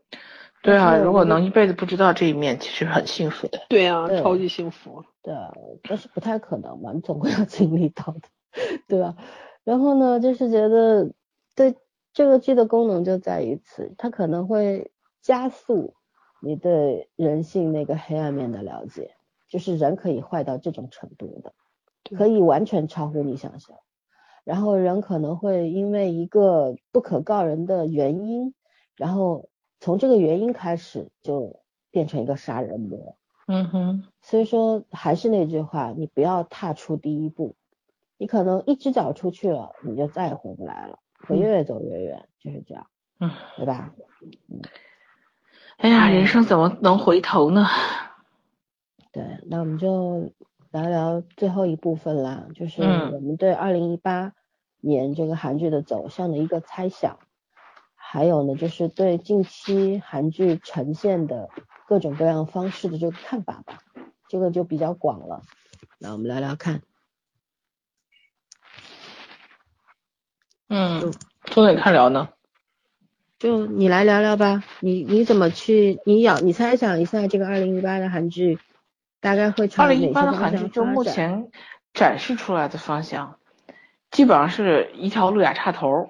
[0.63, 3.59] 对啊，如果能一辈子不知道这一面，其实很幸福的。
[3.69, 5.03] 对啊，超级幸福。
[5.21, 5.51] 对啊，
[5.83, 8.21] 但是不太可能嘛，你总会要经历到的，
[8.87, 9.15] 对吧？
[9.63, 11.13] 然后呢，就是觉得
[11.55, 11.75] 对
[12.13, 14.91] 这个剧的功能就在于此，它可能会
[15.21, 15.93] 加速
[16.41, 19.15] 你对人性那个黑暗面的了解，
[19.49, 21.53] 就是人可以坏到这种程度的，
[22.17, 23.77] 可以完全超乎你想象。
[24.43, 28.55] 然后人可能会因为一个不可告人的原因，
[28.95, 29.49] 然后
[29.79, 31.61] 从这个原因开始就
[31.91, 33.17] 变成一个杀人魔。
[33.45, 34.03] 嗯哼。
[34.23, 37.55] 所以说还是那句话，你不要踏出第一步，
[38.21, 42.85] 你可能一只脚出去了，你就再也回不来了，会越走越远，就是这样。
[43.19, 43.91] 嗯，对吧？
[44.47, 44.61] 嗯。
[45.77, 47.65] 哎呀，人生怎么能回头呢？
[49.11, 50.31] 对，那我们就。
[50.71, 54.31] 聊聊最后一部分啦，就是我们对二零一八
[54.79, 57.19] 年这个韩剧的走向的一个猜想，
[57.93, 61.49] 还有呢就是对近期韩剧呈现的
[61.89, 63.79] 各种各样方式的这个看法吧，
[64.29, 65.41] 这个就比较广了。
[65.99, 66.81] 那我们聊聊看。
[70.73, 71.11] 嗯，
[71.47, 72.29] 从哪开始聊呢？
[73.37, 75.99] 就你来聊聊吧，你你怎么去？
[76.05, 78.57] 你要你猜想一下这个二零一八的韩剧
[79.19, 81.51] 大概会朝二零一八的韩剧就目前
[81.93, 83.35] 展示出来的方向，
[84.11, 86.09] 基本上是一条路亚岔头。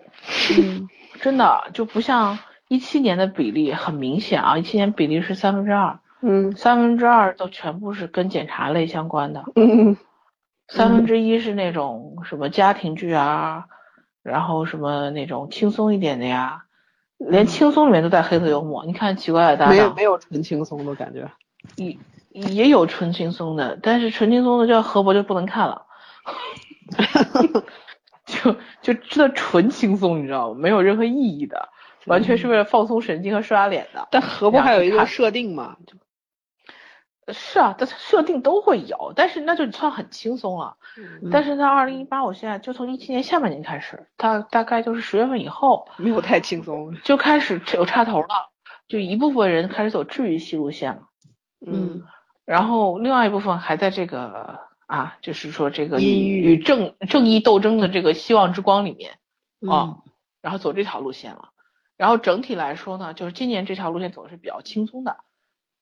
[0.56, 0.88] 嗯，
[1.22, 9.98] 真的就不像一七年的比例很明显啊，一七年比例是三分之二，嗯，三分之二都全部是跟检查类相关的，嗯，
[10.68, 13.66] 三分之一是那种什么家庭剧啊，
[14.24, 16.66] 然后什么那种轻松一点的呀。
[17.18, 21.30] 连轻松里面都带黑色幽默，你看奇怪的搭档，没有没有纯轻松的感觉，
[21.76, 21.96] 也
[22.32, 25.86] 也有纯轻松的，但是纯轻松的叫何博就不能看了，
[28.26, 30.60] 就就真的纯轻松，你知道吗？
[30.60, 31.70] 没有任何意义的，
[32.08, 34.08] 完全是为了放松神经和刷脸的。
[34.10, 35.78] 但何博还有一个设定嘛？
[37.34, 40.78] 是啊，但设定都会有，但是那就算很轻松了。
[41.32, 48.50] 但是在二零一八，我现在就从一七年下半年开始，大大概就是十月份以后，没有太轻松，就开始有插头了，
[48.88, 51.04] 就一部分人开始走治愈系路线了。
[51.66, 52.04] 嗯，
[52.46, 59.18] 然后另外一部分还在这个啊，就是说这个与正正义斗争的这个希望之光里面
[59.70, 59.98] 啊，
[60.42, 61.50] 然后走这条路线了。
[61.98, 65.18] 然后整体来说呢，就是今年这条路线走的是比较轻松的。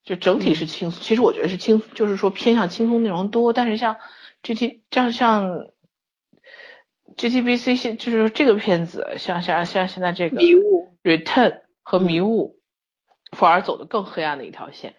[0.04, 3.54] 就整体是轻松，其实我觉得是轻，就是说偏向轻松内容多。
[3.54, 3.98] 但是像
[4.42, 5.68] G T，像像
[7.16, 12.60] G T B C，现就是这个片子，像像像现在这个迷雾 Return 和迷雾，
[13.34, 14.96] 反而走的更黑暗的一条线。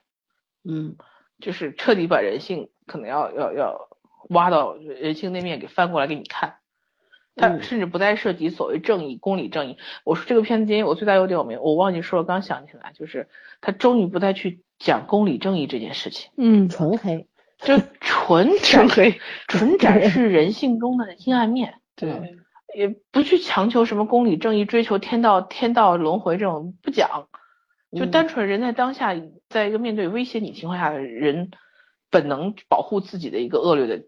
[0.63, 0.97] 嗯，
[1.41, 3.89] 就是彻底把人性可能要要要
[4.29, 6.59] 挖到人性那面给翻过来给你看。
[7.35, 9.79] 他甚至不再涉及所谓正义、公理、正义。
[10.05, 13.29] 我说这个片子今天我最大优点我没我忘记说了，刚想起来，就是
[13.61, 14.63] 他终于不再去。
[14.81, 17.29] 讲公理正义这件事情，嗯，纯黑，
[17.59, 21.75] 就纯 纯黑，纯展示人性中的阴暗面。
[21.95, 22.11] 对，
[22.75, 27.29] 也不去强求什么公理正义，追求天道天道轮回这种不讲，
[27.95, 29.15] 就单纯人在当下，
[29.51, 31.51] 在一个面对威胁你情况下的人，
[32.11, 34.05] 本能保护自己的一个恶劣的，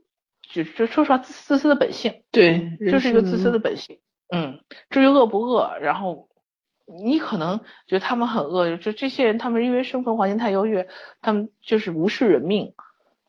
[0.51, 2.23] 就就说实话自自私的本性。
[2.33, 3.99] 对，就是一个自私的本性。
[4.35, 6.29] 嗯，至于恶不恶，然后。
[6.87, 10.89] 你可能觉得他们很恶，就这些人，他们因为生存环境太优越，
[11.21, 12.75] 他们就是无视人命，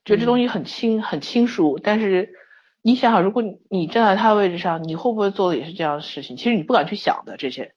[0.05, 1.79] 觉得这东西很轻很轻疏。
[1.81, 2.33] 但是
[2.81, 6.35] 你想想，如果你站在他的位置上，你会不会做的也是这样的事情？
[6.35, 7.73] 其实你不敢去想的这些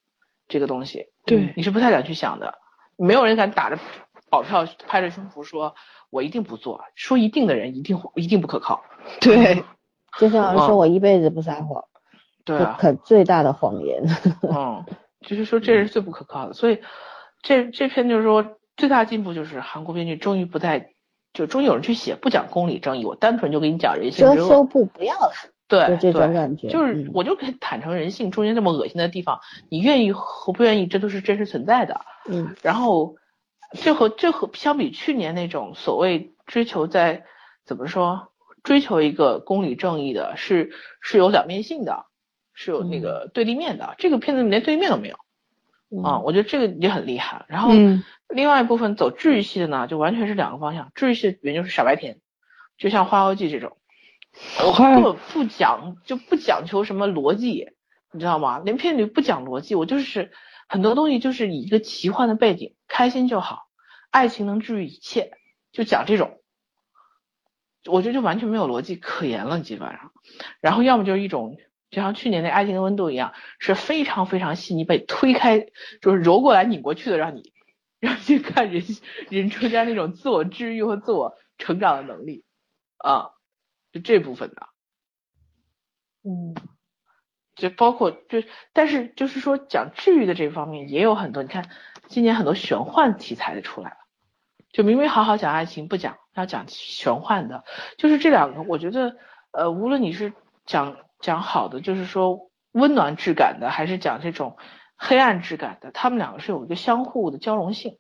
[0.48, 2.55] 这个东西，对，你是不太敢去想的。
[2.97, 3.78] 没有人敢打着
[4.31, 5.74] 保票拍着胸脯说，
[6.11, 6.81] 我一定不做。
[6.94, 8.82] 说一定的人一定一定不可靠。
[9.20, 9.62] 对，
[10.19, 11.85] 就像说我一辈子不撒谎，
[12.44, 14.03] 对啊，可最大的谎言。
[14.43, 14.85] 嗯。
[15.27, 16.78] 就是说，这是最不可靠的，所以
[17.43, 20.93] 这这篇就是说最大进步就是韩国编剧终于不再
[21.35, 24.27] 就终于有人去写不讲公理正义，我单纯就给你讲人性。
[24.27, 25.32] 遮羞布不要了，
[25.69, 32.01] 对，就这种感觉，就是我就可以坦诚人性中间这么恶心的地方，你愿意和不愿意，这都是真实存在的。
[32.27, 33.16] 嗯，然后
[33.73, 37.24] 这和这和相比去年那种所谓追求在
[37.65, 38.28] 怎么说
[38.62, 40.70] 追求一个公理正义的，是
[41.01, 42.06] 是有两面性的。
[42.59, 45.16] 是有那个对立面的，这个片子连对立面都没有
[46.03, 47.45] 啊，我觉得这个也很厉害。
[47.49, 47.70] 然后
[48.28, 50.91] 另外一部分走治愈系的呢，就完全是两个方向。
[50.95, 52.19] 治愈系里面就是傻白甜，
[52.78, 53.77] 就像《花妖记》这种，
[54.95, 57.69] 根本不讲就不讲求什么逻辑，
[58.11, 58.59] 你知道吗？
[58.65, 60.33] 连片里不讲逻辑，我就是
[60.66, 63.66] 很多东西就是以一个奇幻的背景，开心就好，
[64.11, 65.33] 爱情能治愈一切，
[65.73, 66.41] 就讲这种，
[67.85, 70.11] 我觉得就完全没有逻辑可言了，基本上。
[70.61, 71.59] 然后要么就是一种。
[71.88, 75.66] 就像去年那《爱情的温度》一样，是非常非常细腻，被推开，
[76.02, 77.52] 就是揉过来拧过去的，让你
[78.00, 78.82] 让你去看人
[79.30, 82.44] 人中间那种自我治愈和自我成长的能力
[82.98, 83.30] 啊，
[83.92, 84.66] 就这部分的，
[86.24, 86.56] 嗯，
[87.54, 88.42] 就包括就
[88.72, 91.70] 但是就是说讲治愈的这方面也有很多，你看
[92.08, 93.96] 今年很多玄幻题材的出来了，
[94.72, 97.64] 就明明好好讲爱情不讲，要讲玄幻的，
[97.96, 99.16] 就是这两个，我觉得
[99.52, 100.32] 呃，无论你是
[100.64, 100.96] 讲。
[101.20, 104.56] 讲好的就是说温暖质感的，还是讲这种
[104.97, 105.90] 黑暗质感的？
[105.90, 107.98] 他们两个是有一个相互的交融性，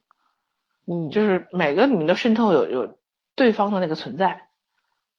[0.86, 2.98] 嗯，就是每个里面都渗透有有
[3.34, 4.48] 对方的那个存在，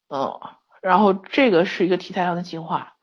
[0.10, 0.40] 嗯，
[0.82, 2.96] 然后这个是一个题材上的进化。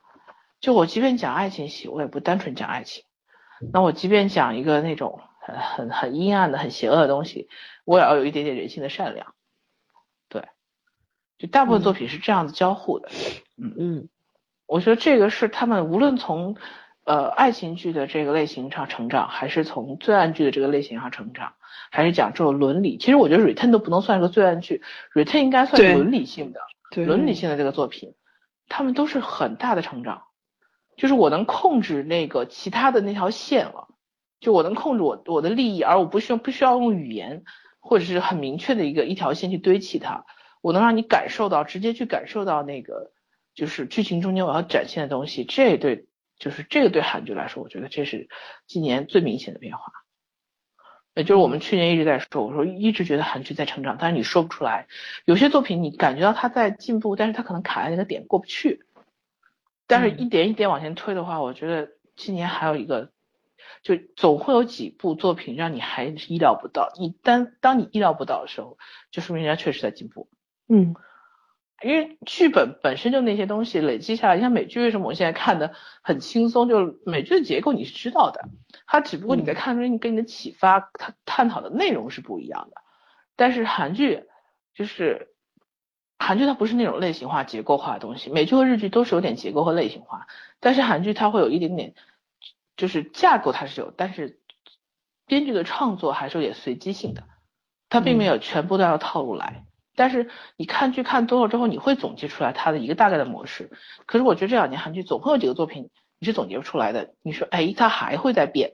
[0.60, 3.04] 就我即便讲爱情戏，我也不单纯讲爱情，
[3.72, 7.48] 那我即便讲一个那种很很很阴暗的、很邪恶的东西，
[7.84, 9.34] 我也要有一点点人性的善良，
[10.28, 10.48] 对，
[11.36, 13.08] 就大部分作品是这样子交互的，
[13.58, 13.74] 嗯。
[13.78, 14.08] 嗯。
[14.74, 16.56] 我觉得这个是他们无论从
[17.04, 21.52] 呃爱情剧的这个类型上成长，还是从罪案剧的这个类型上成长，
[21.92, 22.98] 还是讲这种伦理。
[22.98, 24.82] 其实我觉得《Return》都不能算是个罪案剧，
[25.16, 26.58] 《Return》应该算是伦理性的、
[27.04, 28.14] 伦理性的这个作品。
[28.68, 30.22] 他们都是很大的成长，
[30.96, 33.86] 就是我能控制那个其他的那条线了，
[34.40, 37.44] 就我能控制我我的利益，而我不需要不需要用语言
[37.78, 40.24] 或者是很明确的一个一条线去堆砌它，
[40.62, 43.12] 我能让你感受到，直接去感受到那个。
[43.54, 46.06] 就是剧情中间我要展现的东西，这对
[46.38, 48.28] 就是这个对韩剧来说，我觉得这是
[48.66, 49.92] 今年最明显的变化。
[51.14, 54.88] 也就是我们去年一直在说，我说一直觉得韩剧在成长，但是你说不出来。
[55.24, 58.84] 有些作品你感觉到它在进步，但是它可能卡在那个点过不去。
[59.86, 63.12] 但是一点一点往前推的话，我觉得今年还有一个，
[63.82, 66.92] 就总会有几部作品让你还意料不到。
[66.98, 68.76] 你当当你意料不到的时候，
[69.12, 70.28] 就说明人家确实在进步。
[70.68, 70.96] 嗯。
[71.82, 76.68] 因为剧本本身就那些东西累积下来，像美剧为什么我现在看的很轻松？
[76.68, 78.48] 就美剧的结构你是知道的，
[78.86, 82.80] 它只不过你在看中跟你的启发，它探讨的内容是不一样的。
[83.36, 84.24] 但是韩剧
[84.74, 85.28] 就是
[86.18, 88.30] 韩剧，它不是那种类型化、结构化的东西。
[88.30, 90.26] 美剧和日剧都是有点结构和类型化，
[90.60, 91.94] 但是韩剧它会有一点点，
[92.76, 94.40] 就是架构它是有，但是
[95.26, 97.24] 编剧的创作还是有点随机性的，
[97.90, 99.66] 它并没有全部都要套路来。
[99.96, 103.70] 但是你看剧看多了之后，你会总结出来它的一个大概的模式。
[104.06, 107.14] 可是我觉得这两年韩剧总会有几个作品你是总结不出来的。
[107.22, 108.72] 你说，哎，它还会在变。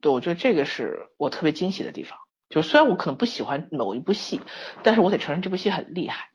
[0.00, 2.18] 对，我觉得这个是我特别惊喜的地方。
[2.48, 4.40] 就虽然我可能不喜欢某一部戏，
[4.82, 6.30] 但是我得承认这部戏很厉害。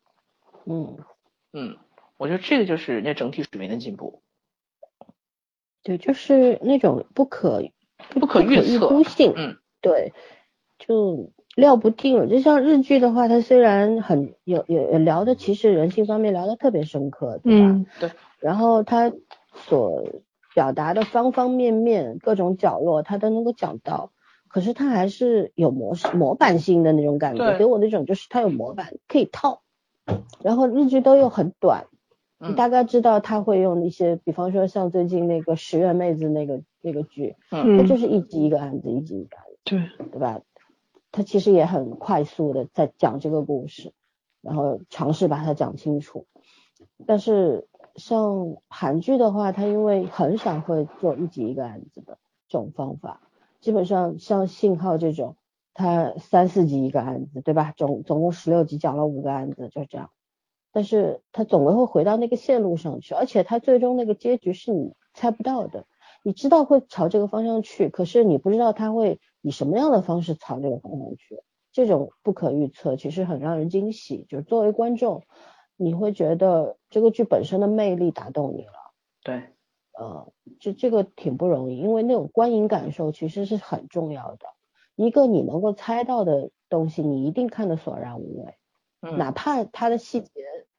[0.66, 0.98] 嗯
[1.54, 1.78] 嗯，
[2.18, 4.22] 我觉得这个就是人家整体水平的进步。
[5.84, 7.64] 对，就是那种不可
[8.10, 9.34] 不可预测性。
[9.36, 10.14] 嗯，对，
[10.80, 11.32] 就。
[11.58, 17.86] 料不定了，就像日剧的话，它虽然很有有聊的，其实人性方面聊的特别深刻，对吧？
[18.00, 18.12] 对。
[18.40, 19.12] 然后它
[19.56, 20.06] 所
[20.54, 24.12] 表达的方方面面、各种角落，它都能够讲到。
[24.48, 29.62] 可是它还是有模式、模板性的那种感觉，给我那种就是它有模板可以套。
[30.44, 31.88] 然后日剧都又很短，
[32.38, 40.40] 你大概知道他会用一些，比方说像最近那个十月妹子那个那个剧，嗯，它就是一集一个案子，一集一个案子，对，对吧？
[41.12, 43.94] 他其实也很快速的在讲这个故事，
[44.42, 46.26] 然后尝试把它讲清楚。
[47.06, 52.18] 但是像韩剧的话，他因为很少会做一集一个案子的
[52.48, 53.22] 这种方法，
[53.60, 55.36] 基本上像信号这种，
[55.74, 57.74] 他三四集一个案子，对吧？
[57.76, 60.12] 总总共十六集讲了五个案子，就这样。
[60.72, 65.86] 但是他总归会回到那个线路上去，而且他最终那个结局是你猜不到的。
[66.28, 71.40] 你知道会朝这个方向去，可是你不知道他会以什么样的方式朝这个方向去。
[71.72, 74.26] 这种不可预测，其实很让人惊喜。
[74.28, 75.24] 就是作为观众，
[75.78, 78.74] 你会觉得这个剧本身的魅力打动你了。
[79.24, 79.42] 对，
[79.98, 84.48] 呃，这这个挺不容易，因为那种观影感受其实是很重要的。
[84.98, 88.56] 一个你能够猜到的东西，你一定看得索然无味。
[89.02, 89.18] 嗯。
[89.18, 90.30] 哪怕它的细节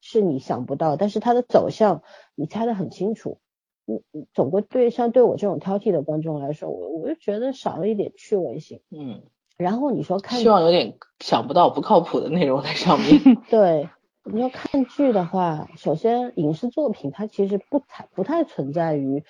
[0.02, 2.02] 是你想不到，但是它的走向
[2.34, 3.40] 你猜得很清楚。
[3.88, 8.82] 嗯嗯，总归对像对我这种挑剔的观众来说，我我就觉得少了一点趣味性。
[8.90, 9.22] 嗯，
[9.56, 13.18] 然后你说看，希望有点想不到不靠谱的内容在上面。
[13.48, 13.88] 对，
[14.24, 19.24] 你要看剧的话，首先影视作品它其实不太不太存在于，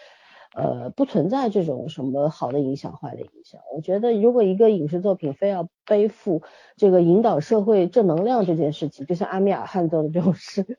[0.56, 3.60] 呃，不存在这种什么好的影响坏的影响。
[3.76, 6.42] 我觉得如果一个影视作品非要背负
[6.76, 10.78] 这个引导社会正能量这件事情，就像阿米尔汗做的这种事。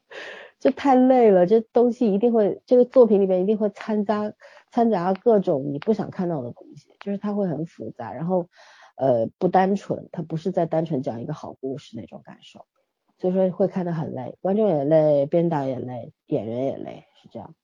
[0.60, 4.34] 就太累了，这东西一定会，这个作品里面一定会掺杂
[4.72, 8.48] 掺杂各种你不想看到的东西，就是它会很复杂，然后
[8.98, 12.65] 呃不单纯，它不是在单纯讲一个好故事那种感受，
[13.18, 17.56] 所以说会看得很累，观众也累，编导也累，演员也累，是这样。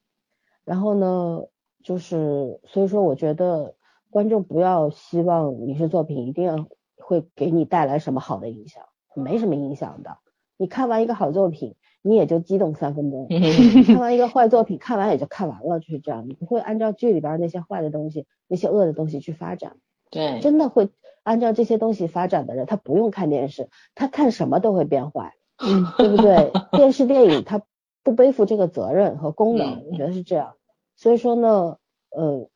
[0.64, 1.44] 然后呢，
[1.84, 3.76] 就是所以说我觉得
[4.10, 10.18] 观众不要希望影视作品一定要会给你带来什么好的影响，没什么影响的，
[10.58, 11.76] 你看完一个好作品。
[12.08, 13.28] 你也就激动三分钟，
[13.88, 16.30] 看 完一个坏作品，看完也就看完了，就是这样。
[16.30, 19.78] 你不会按照剧里边那些坏的东西、那些恶的东西去发展。
[20.12, 20.90] 对，真的会
[21.24, 25.34] 按照这些东西发展的人，他不用看电视，他看什么都会变坏，
[25.98, 26.52] 对不对？
[26.74, 27.64] 电视电影他
[28.04, 30.54] 不背负这个责任和功能，我觉得是这样。
[30.96, 31.78] 所以说呢，
[32.12, 32.48] 呃，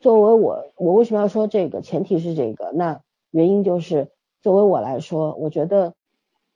[0.00, 1.80] 作为我，我为什么要说这个？
[1.80, 4.08] 前提是这个，那原因就是
[4.42, 5.94] 作为我来说，我觉得。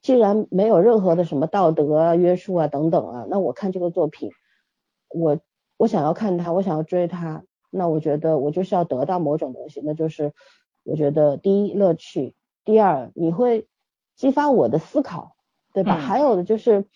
[0.02, 4.30] 既然没有任何的什么道德啊、约束啊等等啊，那我看这个作品，
[5.08, 5.38] 我
[5.76, 10.32] 我想要看它，我想要追它，那我觉得我就是要得到某种东西，那就是
[10.84, 13.66] 我觉得第一乐趣，第二你会
[14.16, 15.36] 激发我的思考，
[15.74, 15.96] 对吧？
[15.96, 16.86] 还有的就是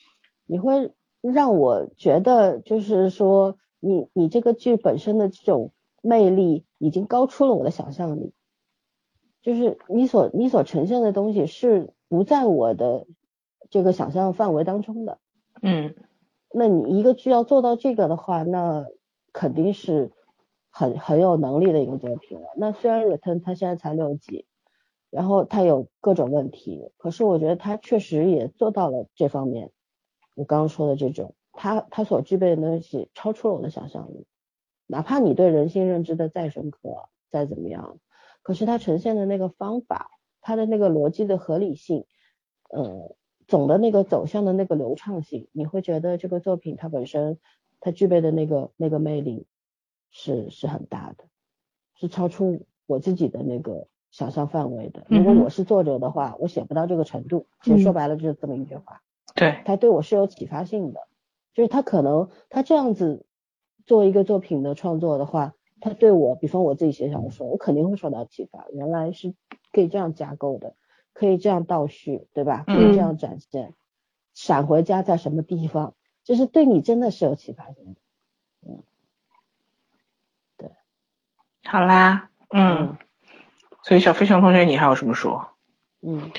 [0.46, 5.72] 你会让我觉得就是说，你你这个剧本身的这种
[6.02, 8.32] 魅力已经高出了我的想象力，
[9.42, 13.08] 就是你所你所呈现的东西是不在我的
[13.70, 15.18] 这个想象范围当中的。
[15.62, 15.96] 嗯，
[16.52, 18.86] 那你一个剧要做到这个的话，那
[19.32, 20.12] 肯定是
[20.70, 22.52] 很很有能力的一个作品了。
[22.56, 24.46] 那虽然 Return 它现在才六集，
[25.10, 29.72] 然后它有各种问题，可是我觉得它确实也做到了这方面。
[30.36, 34.24] 我刚刚说的这种，它它所具备的东西超出了我的想象力。
[34.86, 37.98] 哪怕你对人性认知的再深刻，再怎么样，
[38.42, 40.10] 可是它呈现的那个方法，
[40.44, 42.04] 它的那个逻辑的合理性，
[42.68, 43.16] 呃，
[43.48, 47.38] 总的那个走向的那个流畅性，你会觉得这个作品它本身
[47.80, 49.46] 它具备的那个那个魅力
[50.10, 51.24] 是是很大的，
[51.94, 55.06] 是超出我自己的那个想象范围的。
[55.08, 57.46] 如果我是作者的话，我写不到这个程度。
[57.62, 59.00] 其实说白了就是这么一句话。
[59.34, 61.08] 对，它对我是有启发性的，
[61.54, 63.24] 就是他可能他这样子
[63.86, 65.54] 做一个作品的创作的话，
[65.84, 68.64] 他对我，比方我自己写小说，我肯定会受到启发。
[68.72, 69.34] 原来是
[69.70, 70.74] 可以这样架构的，
[71.12, 72.64] 可以这样倒叙，对吧？
[72.66, 73.74] 可以这样展现，
[74.32, 75.92] 闪回家在什么地方，
[76.24, 78.00] 就是对你真的是有启发性的。
[78.66, 78.82] 嗯，
[80.56, 80.70] 对，
[81.64, 82.96] 好啦，嗯，
[83.82, 85.50] 所以小飞熊同学，你还有什么说？
[86.00, 86.32] 嗯。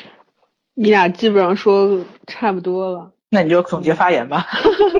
[0.77, 4.45] 你俩基本上说差不多了，那你就总结发言吧。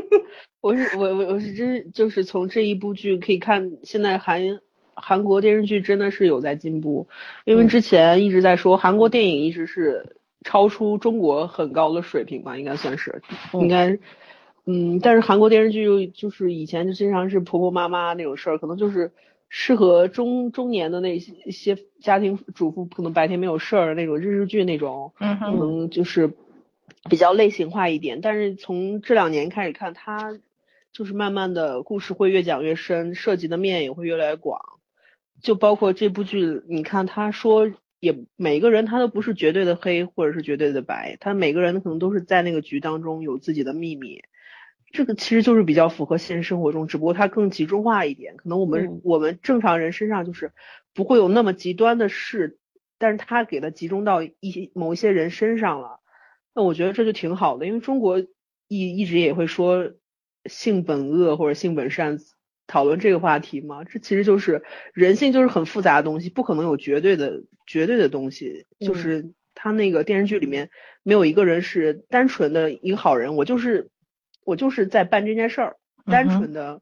[0.65, 4.41] 我是我我我是真就是从这一部剧可以看，现在韩
[4.95, 7.07] 韩国电视剧真的是有在进步，
[7.43, 13.21] 因为之前一直在说韩国电影一直是超出中国很高的水平吧，应该算是，
[13.53, 13.99] 应该，
[14.65, 19.11] 嗯，但是韩国电视剧就是以前就经常是婆婆妈妈那种事儿，可能就是。
[19.47, 26.33] 适合中中年的那些一些家庭主妇，可能白天没有事儿那种日日剧那种，嗯可能就是
[27.09, 28.19] 比较类型化一点。
[28.21, 30.37] 但是从这两年开始看，它
[30.95, 34.61] 就是慢慢的故事会越讲越深，涉及的面也会越来越广。
[35.41, 37.69] 就包括这部剧，你看他说
[37.99, 44.21] 也每个人他都不是绝对的黑或者是绝对的白，他每个人可能都是在那个局当中有自己的秘密。
[44.93, 48.37] 这个其实就是比较符合现实生活中，只不过它更集中化一点。
[48.37, 50.53] 可能我们我们正常人身上就是
[50.93, 52.57] 不会有那么极端的事，
[52.97, 55.99] 但是他给它集中到一些某一些人身上了。
[56.53, 58.21] 那我觉得这就挺好的，因为中国
[58.69, 59.91] 一一直也会说
[60.47, 62.19] 性本恶或者性本善，
[62.67, 63.83] 讨论这个话题吗。
[63.83, 64.63] 这其实就是
[64.93, 68.65] 人性就是很复杂的东西，不可能有绝对的绝对的东西。
[68.79, 70.69] 就是他那个电视剧里面
[71.03, 73.89] 没有一个人是单纯的一个好人，我就是。
[74.47, 76.79] 我就是在办这件事儿，单纯的，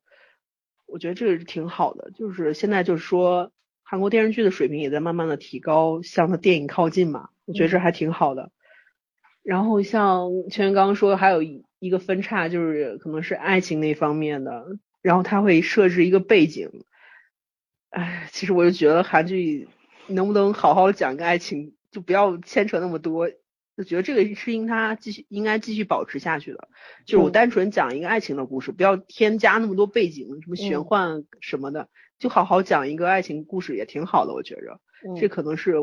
[0.86, 2.12] 我觉得这个是挺好的。
[2.12, 3.54] 就是现在就是说，
[3.84, 8.52] 韩国电视剧的水平也在慢慢的提高，向他电影靠近嘛，我觉得这还挺好的。
[9.44, 14.66] 然后像全刚刚说，还有一一个分叉，就是可能是爱情那方面的，
[15.02, 16.86] 然后他会设置一个背景。
[17.90, 19.68] 哎，其实我就觉得韩剧
[20.08, 23.30] 能不能好好讲个爱情，就不要牵扯那么多。
[23.76, 26.70] 就觉得这个是应他继续应该继续保持下去的，
[27.06, 31.90] 就是我单纯讲一个爱情的故事，不要添加那么多背景，什么玄幻什么的，
[32.20, 34.80] 就好好讲一个爱情故事也挺好的，我觉着，
[35.20, 35.74] 这可能是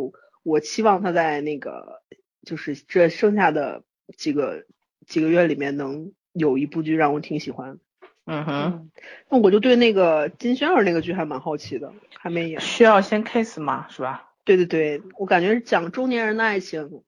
[0.45, 2.01] 我期望他在那个
[2.47, 3.83] 就是这剩下的
[4.17, 4.65] 几个
[5.11, 7.79] 几个月里面能有一部剧让我挺喜欢。
[8.27, 8.91] 嗯哼，
[9.29, 12.61] 那我就对那个金宣儿那个剧还蛮好奇的，还没演。
[12.61, 13.87] 需要先 kiss 吗？
[13.91, 14.31] 是吧？
[14.45, 17.03] 对对对，我感觉是讲中年人的爱情。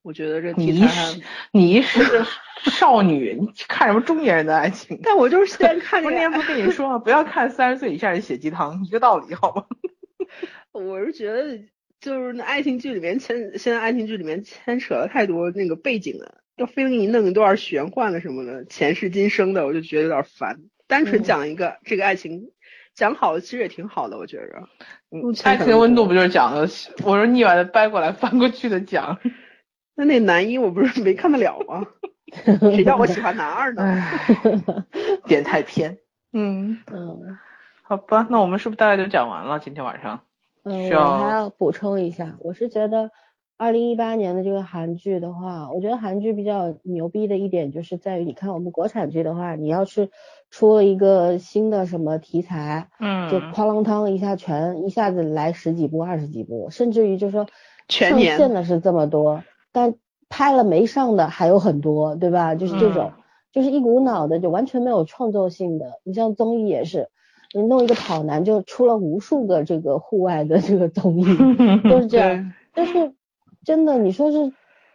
[0.00, 1.22] 我觉得这你是
[1.52, 2.24] 你是
[2.70, 4.98] 少女，你看什么中年人的爱情？
[5.04, 6.02] 但我就是现在看。
[6.02, 6.98] 中年不跟你说吗？
[6.98, 9.66] 不要看三十岁以下人写鸡汤，一个道理，好吗？
[10.72, 11.58] 我是觉得，
[12.00, 20.60] 就是那爱情剧里面牵，现在爱情剧里面牵扯了太多那个背景了，要非给你弄一段玄幻的什么的，前世今生的，我就觉得有点烦。
[20.86, 22.50] 单纯讲一个这个爱情，
[22.94, 24.68] 讲好了其实也挺好的，我觉着。
[25.44, 26.60] 爱情温度不就是讲的？
[27.04, 29.18] 我说腻歪的掰过来翻过去的讲。
[29.96, 31.86] 那那男一我不是没看得了吗？
[32.74, 34.02] 谁叫我喜欢男二呢？
[35.26, 35.98] 点太偏。
[36.32, 37.38] 嗯嗯，
[37.82, 39.60] 好吧，那我们是不是大概就讲完了？
[39.60, 40.20] 今天晚上。
[40.64, 43.10] 嗯，我还要补充一下，我是觉得
[43.56, 50.10] 二零一八年的这个韩剧的话，我觉得韩剧比较牛逼的一点就是在于，你看我们国产剧的话，你要是
[50.50, 57.46] 出了一个新的什么题材，嗯，就哐啷当一下全一下子来十几部、二十几部，甚至于就说
[57.88, 59.44] 全年上线的是这么多。
[59.72, 59.94] 但
[60.28, 62.56] 拍了没上的还有很多，对吧？
[62.56, 63.12] 就是这种，
[63.52, 66.00] 就是一股脑的，就完全没有创作性的。
[66.02, 67.08] 你像综艺也是，
[67.54, 71.24] 你弄一个跑男就出了无数个这个户外的这个综艺，
[71.88, 72.52] 都是这样。
[72.74, 73.12] 但是
[73.64, 74.52] 真的，你说是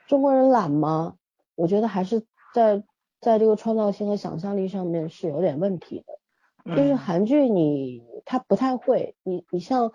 [0.08, 1.16] 中国人懒吗？
[1.56, 2.24] 我觉得还是
[2.54, 2.84] 在
[3.20, 6.76] 在这个创造性和想象力上面是有点问题的。
[6.76, 9.92] 就是韩剧你他不太会，你你像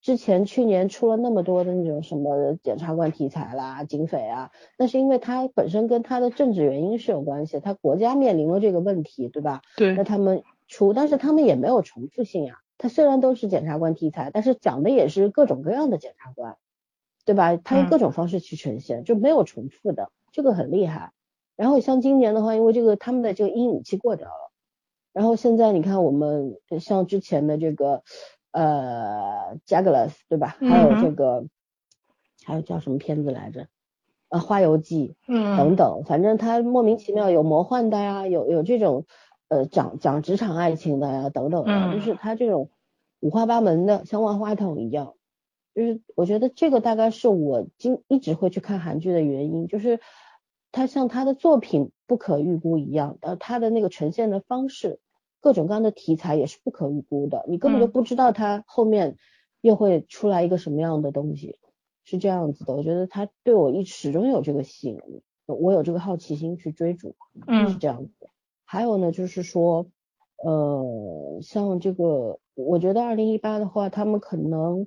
[0.00, 9.62] 之前去年出了那么多的那种什么检察官题材啦、警匪啊，那是因为他本身跟他的政治原因是有关系，他国家面临了这个问题，对吧？
[9.76, 9.94] 对。
[9.94, 12.58] 那他们出，但是他们也没有重复性呀。
[12.78, 16.56] 他虽然都是检察官题材，但是讲的也是各种各样的检察官，
[17.24, 17.56] 对吧？
[17.56, 21.12] 它用各种方式去呈现，就没有重复的，这个很厉害。
[21.56, 24.50] 然后像今年的话，因为这个他们的这个阴影期过掉了，
[25.12, 28.02] 然后现在你看我们像之前的这个
[28.52, 30.56] 呃《j a g l a s 对吧？
[30.60, 31.46] 还有这个
[32.44, 33.66] 还有叫什么片子来着？
[34.28, 39.06] 呃《花游记》嗯等等，反正它莫名其妙有魔幻的呀，有有这种。
[39.48, 42.70] 呃，讲讲职场爱情的呀，等等的，就是他这种
[43.20, 45.14] 五花八门的，像万花筒一样。
[45.74, 50.00] 就是我觉得这个大概是我今一直会去看韩剧的原因，就是
[50.70, 55.00] 他像他的作品不可预估一样，呃，他的那个呈现的方式，
[55.40, 59.16] 各种各样的题材也是不可预估的，你根本就不知道他后面
[59.60, 61.58] 又会出来一个什么样的东西，
[62.04, 62.74] 是这样子的。
[62.74, 67.16] 我觉得他对我一始终有这个吸引力，我有这个好奇心去追逐，
[67.68, 68.28] 是这样子。
[68.64, 69.86] 还有呢，就是说，
[70.36, 74.86] 呃，像这个，我觉得二零一八的话，他们可能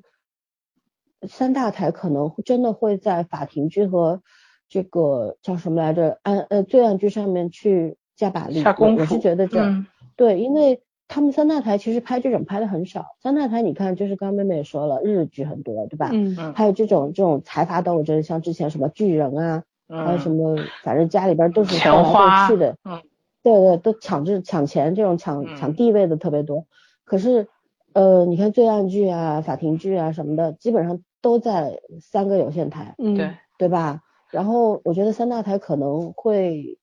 [1.28, 4.22] 三大台可能真的会在法庭剧和
[4.70, 8.62] 这个叫什么来着，案呃罪案剧上面去加把力。
[8.62, 9.02] 下功夫。
[9.02, 9.86] 我是觉得这样，
[10.16, 13.06] 对，因为他们三大台其实拍这种拍的很少。
[13.22, 16.10] 三大台你看，就是刚妹妹也说了，日剧很多，对吧？
[16.12, 16.54] 嗯嗯。
[16.54, 22.76] 还有这种这种财阀斗争，像之前什么巨人啊，还有什么，反正家里边都是斗来斗去的。
[22.84, 23.02] 嗯。
[23.44, 26.66] 对对，都抢这抢钱，这种抢抢地位的特别多。
[27.06, 27.48] 可是，
[27.94, 34.02] 呃，你看罪案剧啊、法庭剧啊什么的，基本上都在三个有线台，嗯对对吧？
[34.32, 36.78] 然后我觉得三大台可能会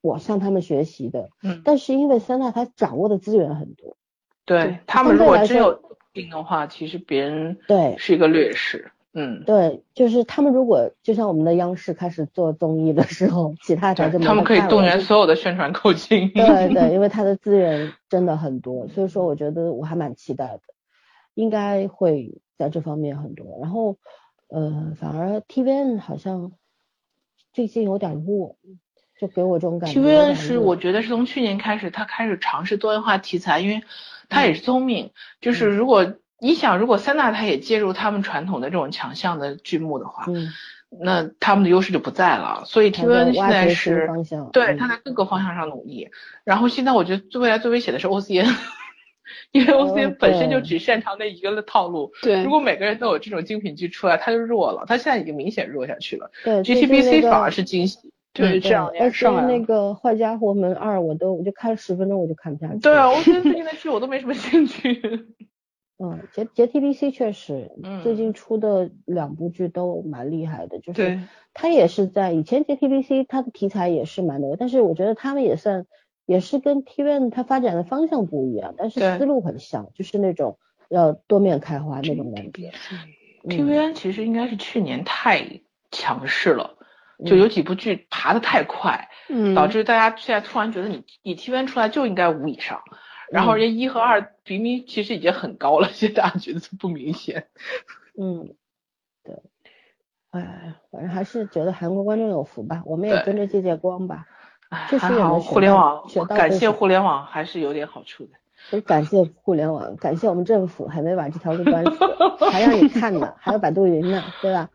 [0.00, 3.96] 我向他们学习的，嗯，但是因为三大台掌握的资源很多，
[4.44, 5.80] 对他们如果真有
[6.12, 8.90] 病的话，其实别人对是一个劣势。
[9.16, 16.30] 嗯，对，就是他们如果就像我们的央视开始做综艺的时候，其他台就他们可以动员所有的宣传口径。
[16.32, 20.60] 对对， 因为他的资源真的很多，所以说我觉得我还蛮期待的，
[21.34, 23.58] 应该会在这方面很多。
[23.60, 23.96] 然后，
[24.48, 26.52] 呃，反而 TVN 好像
[27.52, 28.56] 最近有点弱，
[29.20, 30.00] 就给我这种感觉。
[30.00, 33.82] TVN 是我觉得是从去年开始，他开始尝试多元化题材，因为
[34.28, 35.10] 他也是聪明，
[35.40, 36.14] 就是如果。
[36.40, 40.48] 你想，如果三大他也介入他们传统的这种强项的剧目的话，嗯，
[40.90, 42.64] 那他们的优势就不在了。
[42.66, 44.10] 所以 TVN 现在是
[44.52, 46.10] 对他在各个方向上努力。
[46.42, 48.52] 然后现在我觉得最未来最危险的是 OCN，
[49.52, 52.12] 因为 OCN 本身就只擅长那一个的套路。
[52.22, 54.84] 对，如果每个人都有这种精品剧出来，他就弱了。
[54.86, 56.30] 他现在已经明显弱下去了。
[56.44, 58.12] 对，GTBC 反而是惊喜。
[58.32, 62.80] 对，这样而且那个坏家伙们二，我都我就看了十分钟我就看不下去。
[62.80, 65.26] 对啊，OCN 最近的剧我都没什么兴趣。
[65.96, 67.70] 嗯，杰杰 TBC 确实，
[68.02, 71.20] 最近出的两部剧都蛮厉害的，就是
[71.52, 75.86] 他也是在以前杰 TBC 它的题材也是蛮多，但是我觉得他们也算
[76.26, 82.72] 也是跟 TVN 它发展的方向不一样，但是思路很像，就是那种要多面开花那种感觉。
[83.44, 85.60] TVN 其实应该是去年太
[85.90, 86.78] 强势了，
[87.26, 89.08] 就有几部剧爬的太快，
[89.54, 92.82] 导致大家现在突然觉得你你 TVN 出来就应该五以上。
[93.30, 97.48] 然后人家一和二明明其实已经很高了，现在觉得不明显。
[98.20, 98.54] 嗯，
[99.24, 99.42] 对，
[100.30, 104.26] 哎，反正还是觉得韩国观众有福吧，我们也跟着借借光吧。
[104.88, 106.02] 确实好，互联网，
[106.36, 108.30] 感谢互联网还是有点好处的。
[108.70, 114.68] 所以感谢互联网，感谢我们政府还没把这条路关死，还让你看呢，还有百度云呢，对吧？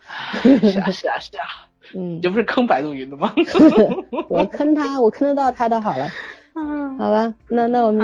[0.44, 1.46] 是啊是啊是啊，
[1.96, 3.34] 嗯，你这不是坑百度云的吗？
[4.30, 6.08] 我坑他，我坑得到他的好了。
[6.54, 8.02] 嗯，好吧，那那我们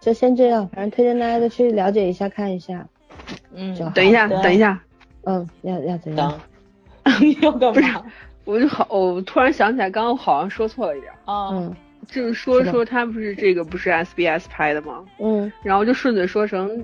[0.00, 2.86] 就就先这样，反正推荐大家都去了解一下，看一下。
[3.52, 4.80] 嗯，等一下，等一下，
[5.24, 6.32] 嗯，要要怎样？
[7.42, 8.02] 要干嘛？
[8.46, 11.12] 我就好，我突然想起来，刚刚好像说错了一点。
[11.26, 15.04] 嗯，就是说说他不是这个不是 SBS 拍的吗？
[15.18, 16.82] 嗯，然后就顺嘴说成。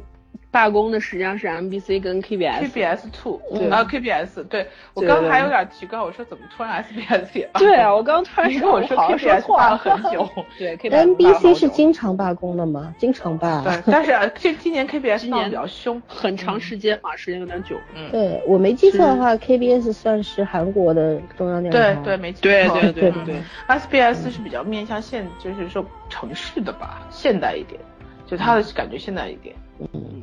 [0.52, 4.68] 罢工的实际上是 MBC 跟 KBS，KBS Two 啊 KBS，对。
[4.92, 12.94] 我刚还有点奇怪，我说怎么突然 SBS 也罢对啊，我刚突然跟我说 KBS 罢了很久， 对，MBC 是经常罢工的吗？
[12.98, 13.62] 经常罢。
[13.64, 17.78] 对，但是这今年 KBS 今年比较凶，很长时间嘛，时间有点久。
[17.94, 21.94] 嗯，对我没记错的话，KBS 算是韩国的中央电视台。
[21.94, 22.42] 对对，没记错。
[22.42, 23.36] 对对对对
[23.68, 27.80] ，SBS 是比较面向现，就是说城市的吧，现代一点，
[28.26, 29.56] 就它的感觉现代一点。
[29.80, 30.22] 嗯。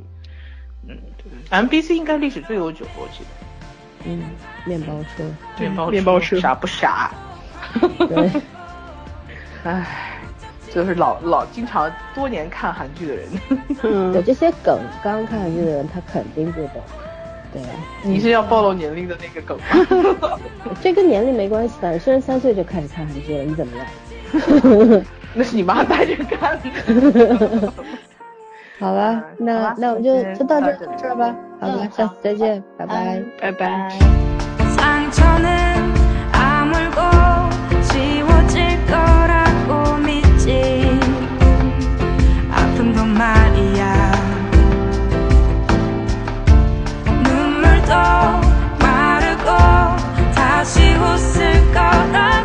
[0.87, 0.97] 嗯
[1.51, 3.29] ，MBC 应该历史最悠久，我记得。
[4.05, 4.23] 嗯，
[4.65, 5.23] 面包车，
[5.59, 7.11] 面包面包车傻不傻？
[8.07, 8.31] 对。
[9.63, 9.85] 唉，
[10.73, 13.27] 就是老老经常多年看韩剧的人，
[14.13, 16.81] 有这些梗，刚刚看韩剧的人他肯定不懂。
[17.51, 17.61] 对，
[18.03, 20.39] 你是要暴露年龄的那个梗吗？
[20.81, 23.85] 这跟年龄没关系的，虽然三岁就开始看韩剧了，你怎么样？
[25.33, 27.73] 那是你妈带着看的。
[28.79, 31.35] 好吧，那那我们就就到这这儿吧。
[31.59, 33.89] 好吧，下次再见，拜拜，拜拜。
[50.69, 51.33] 시
[51.73, 52.38] 간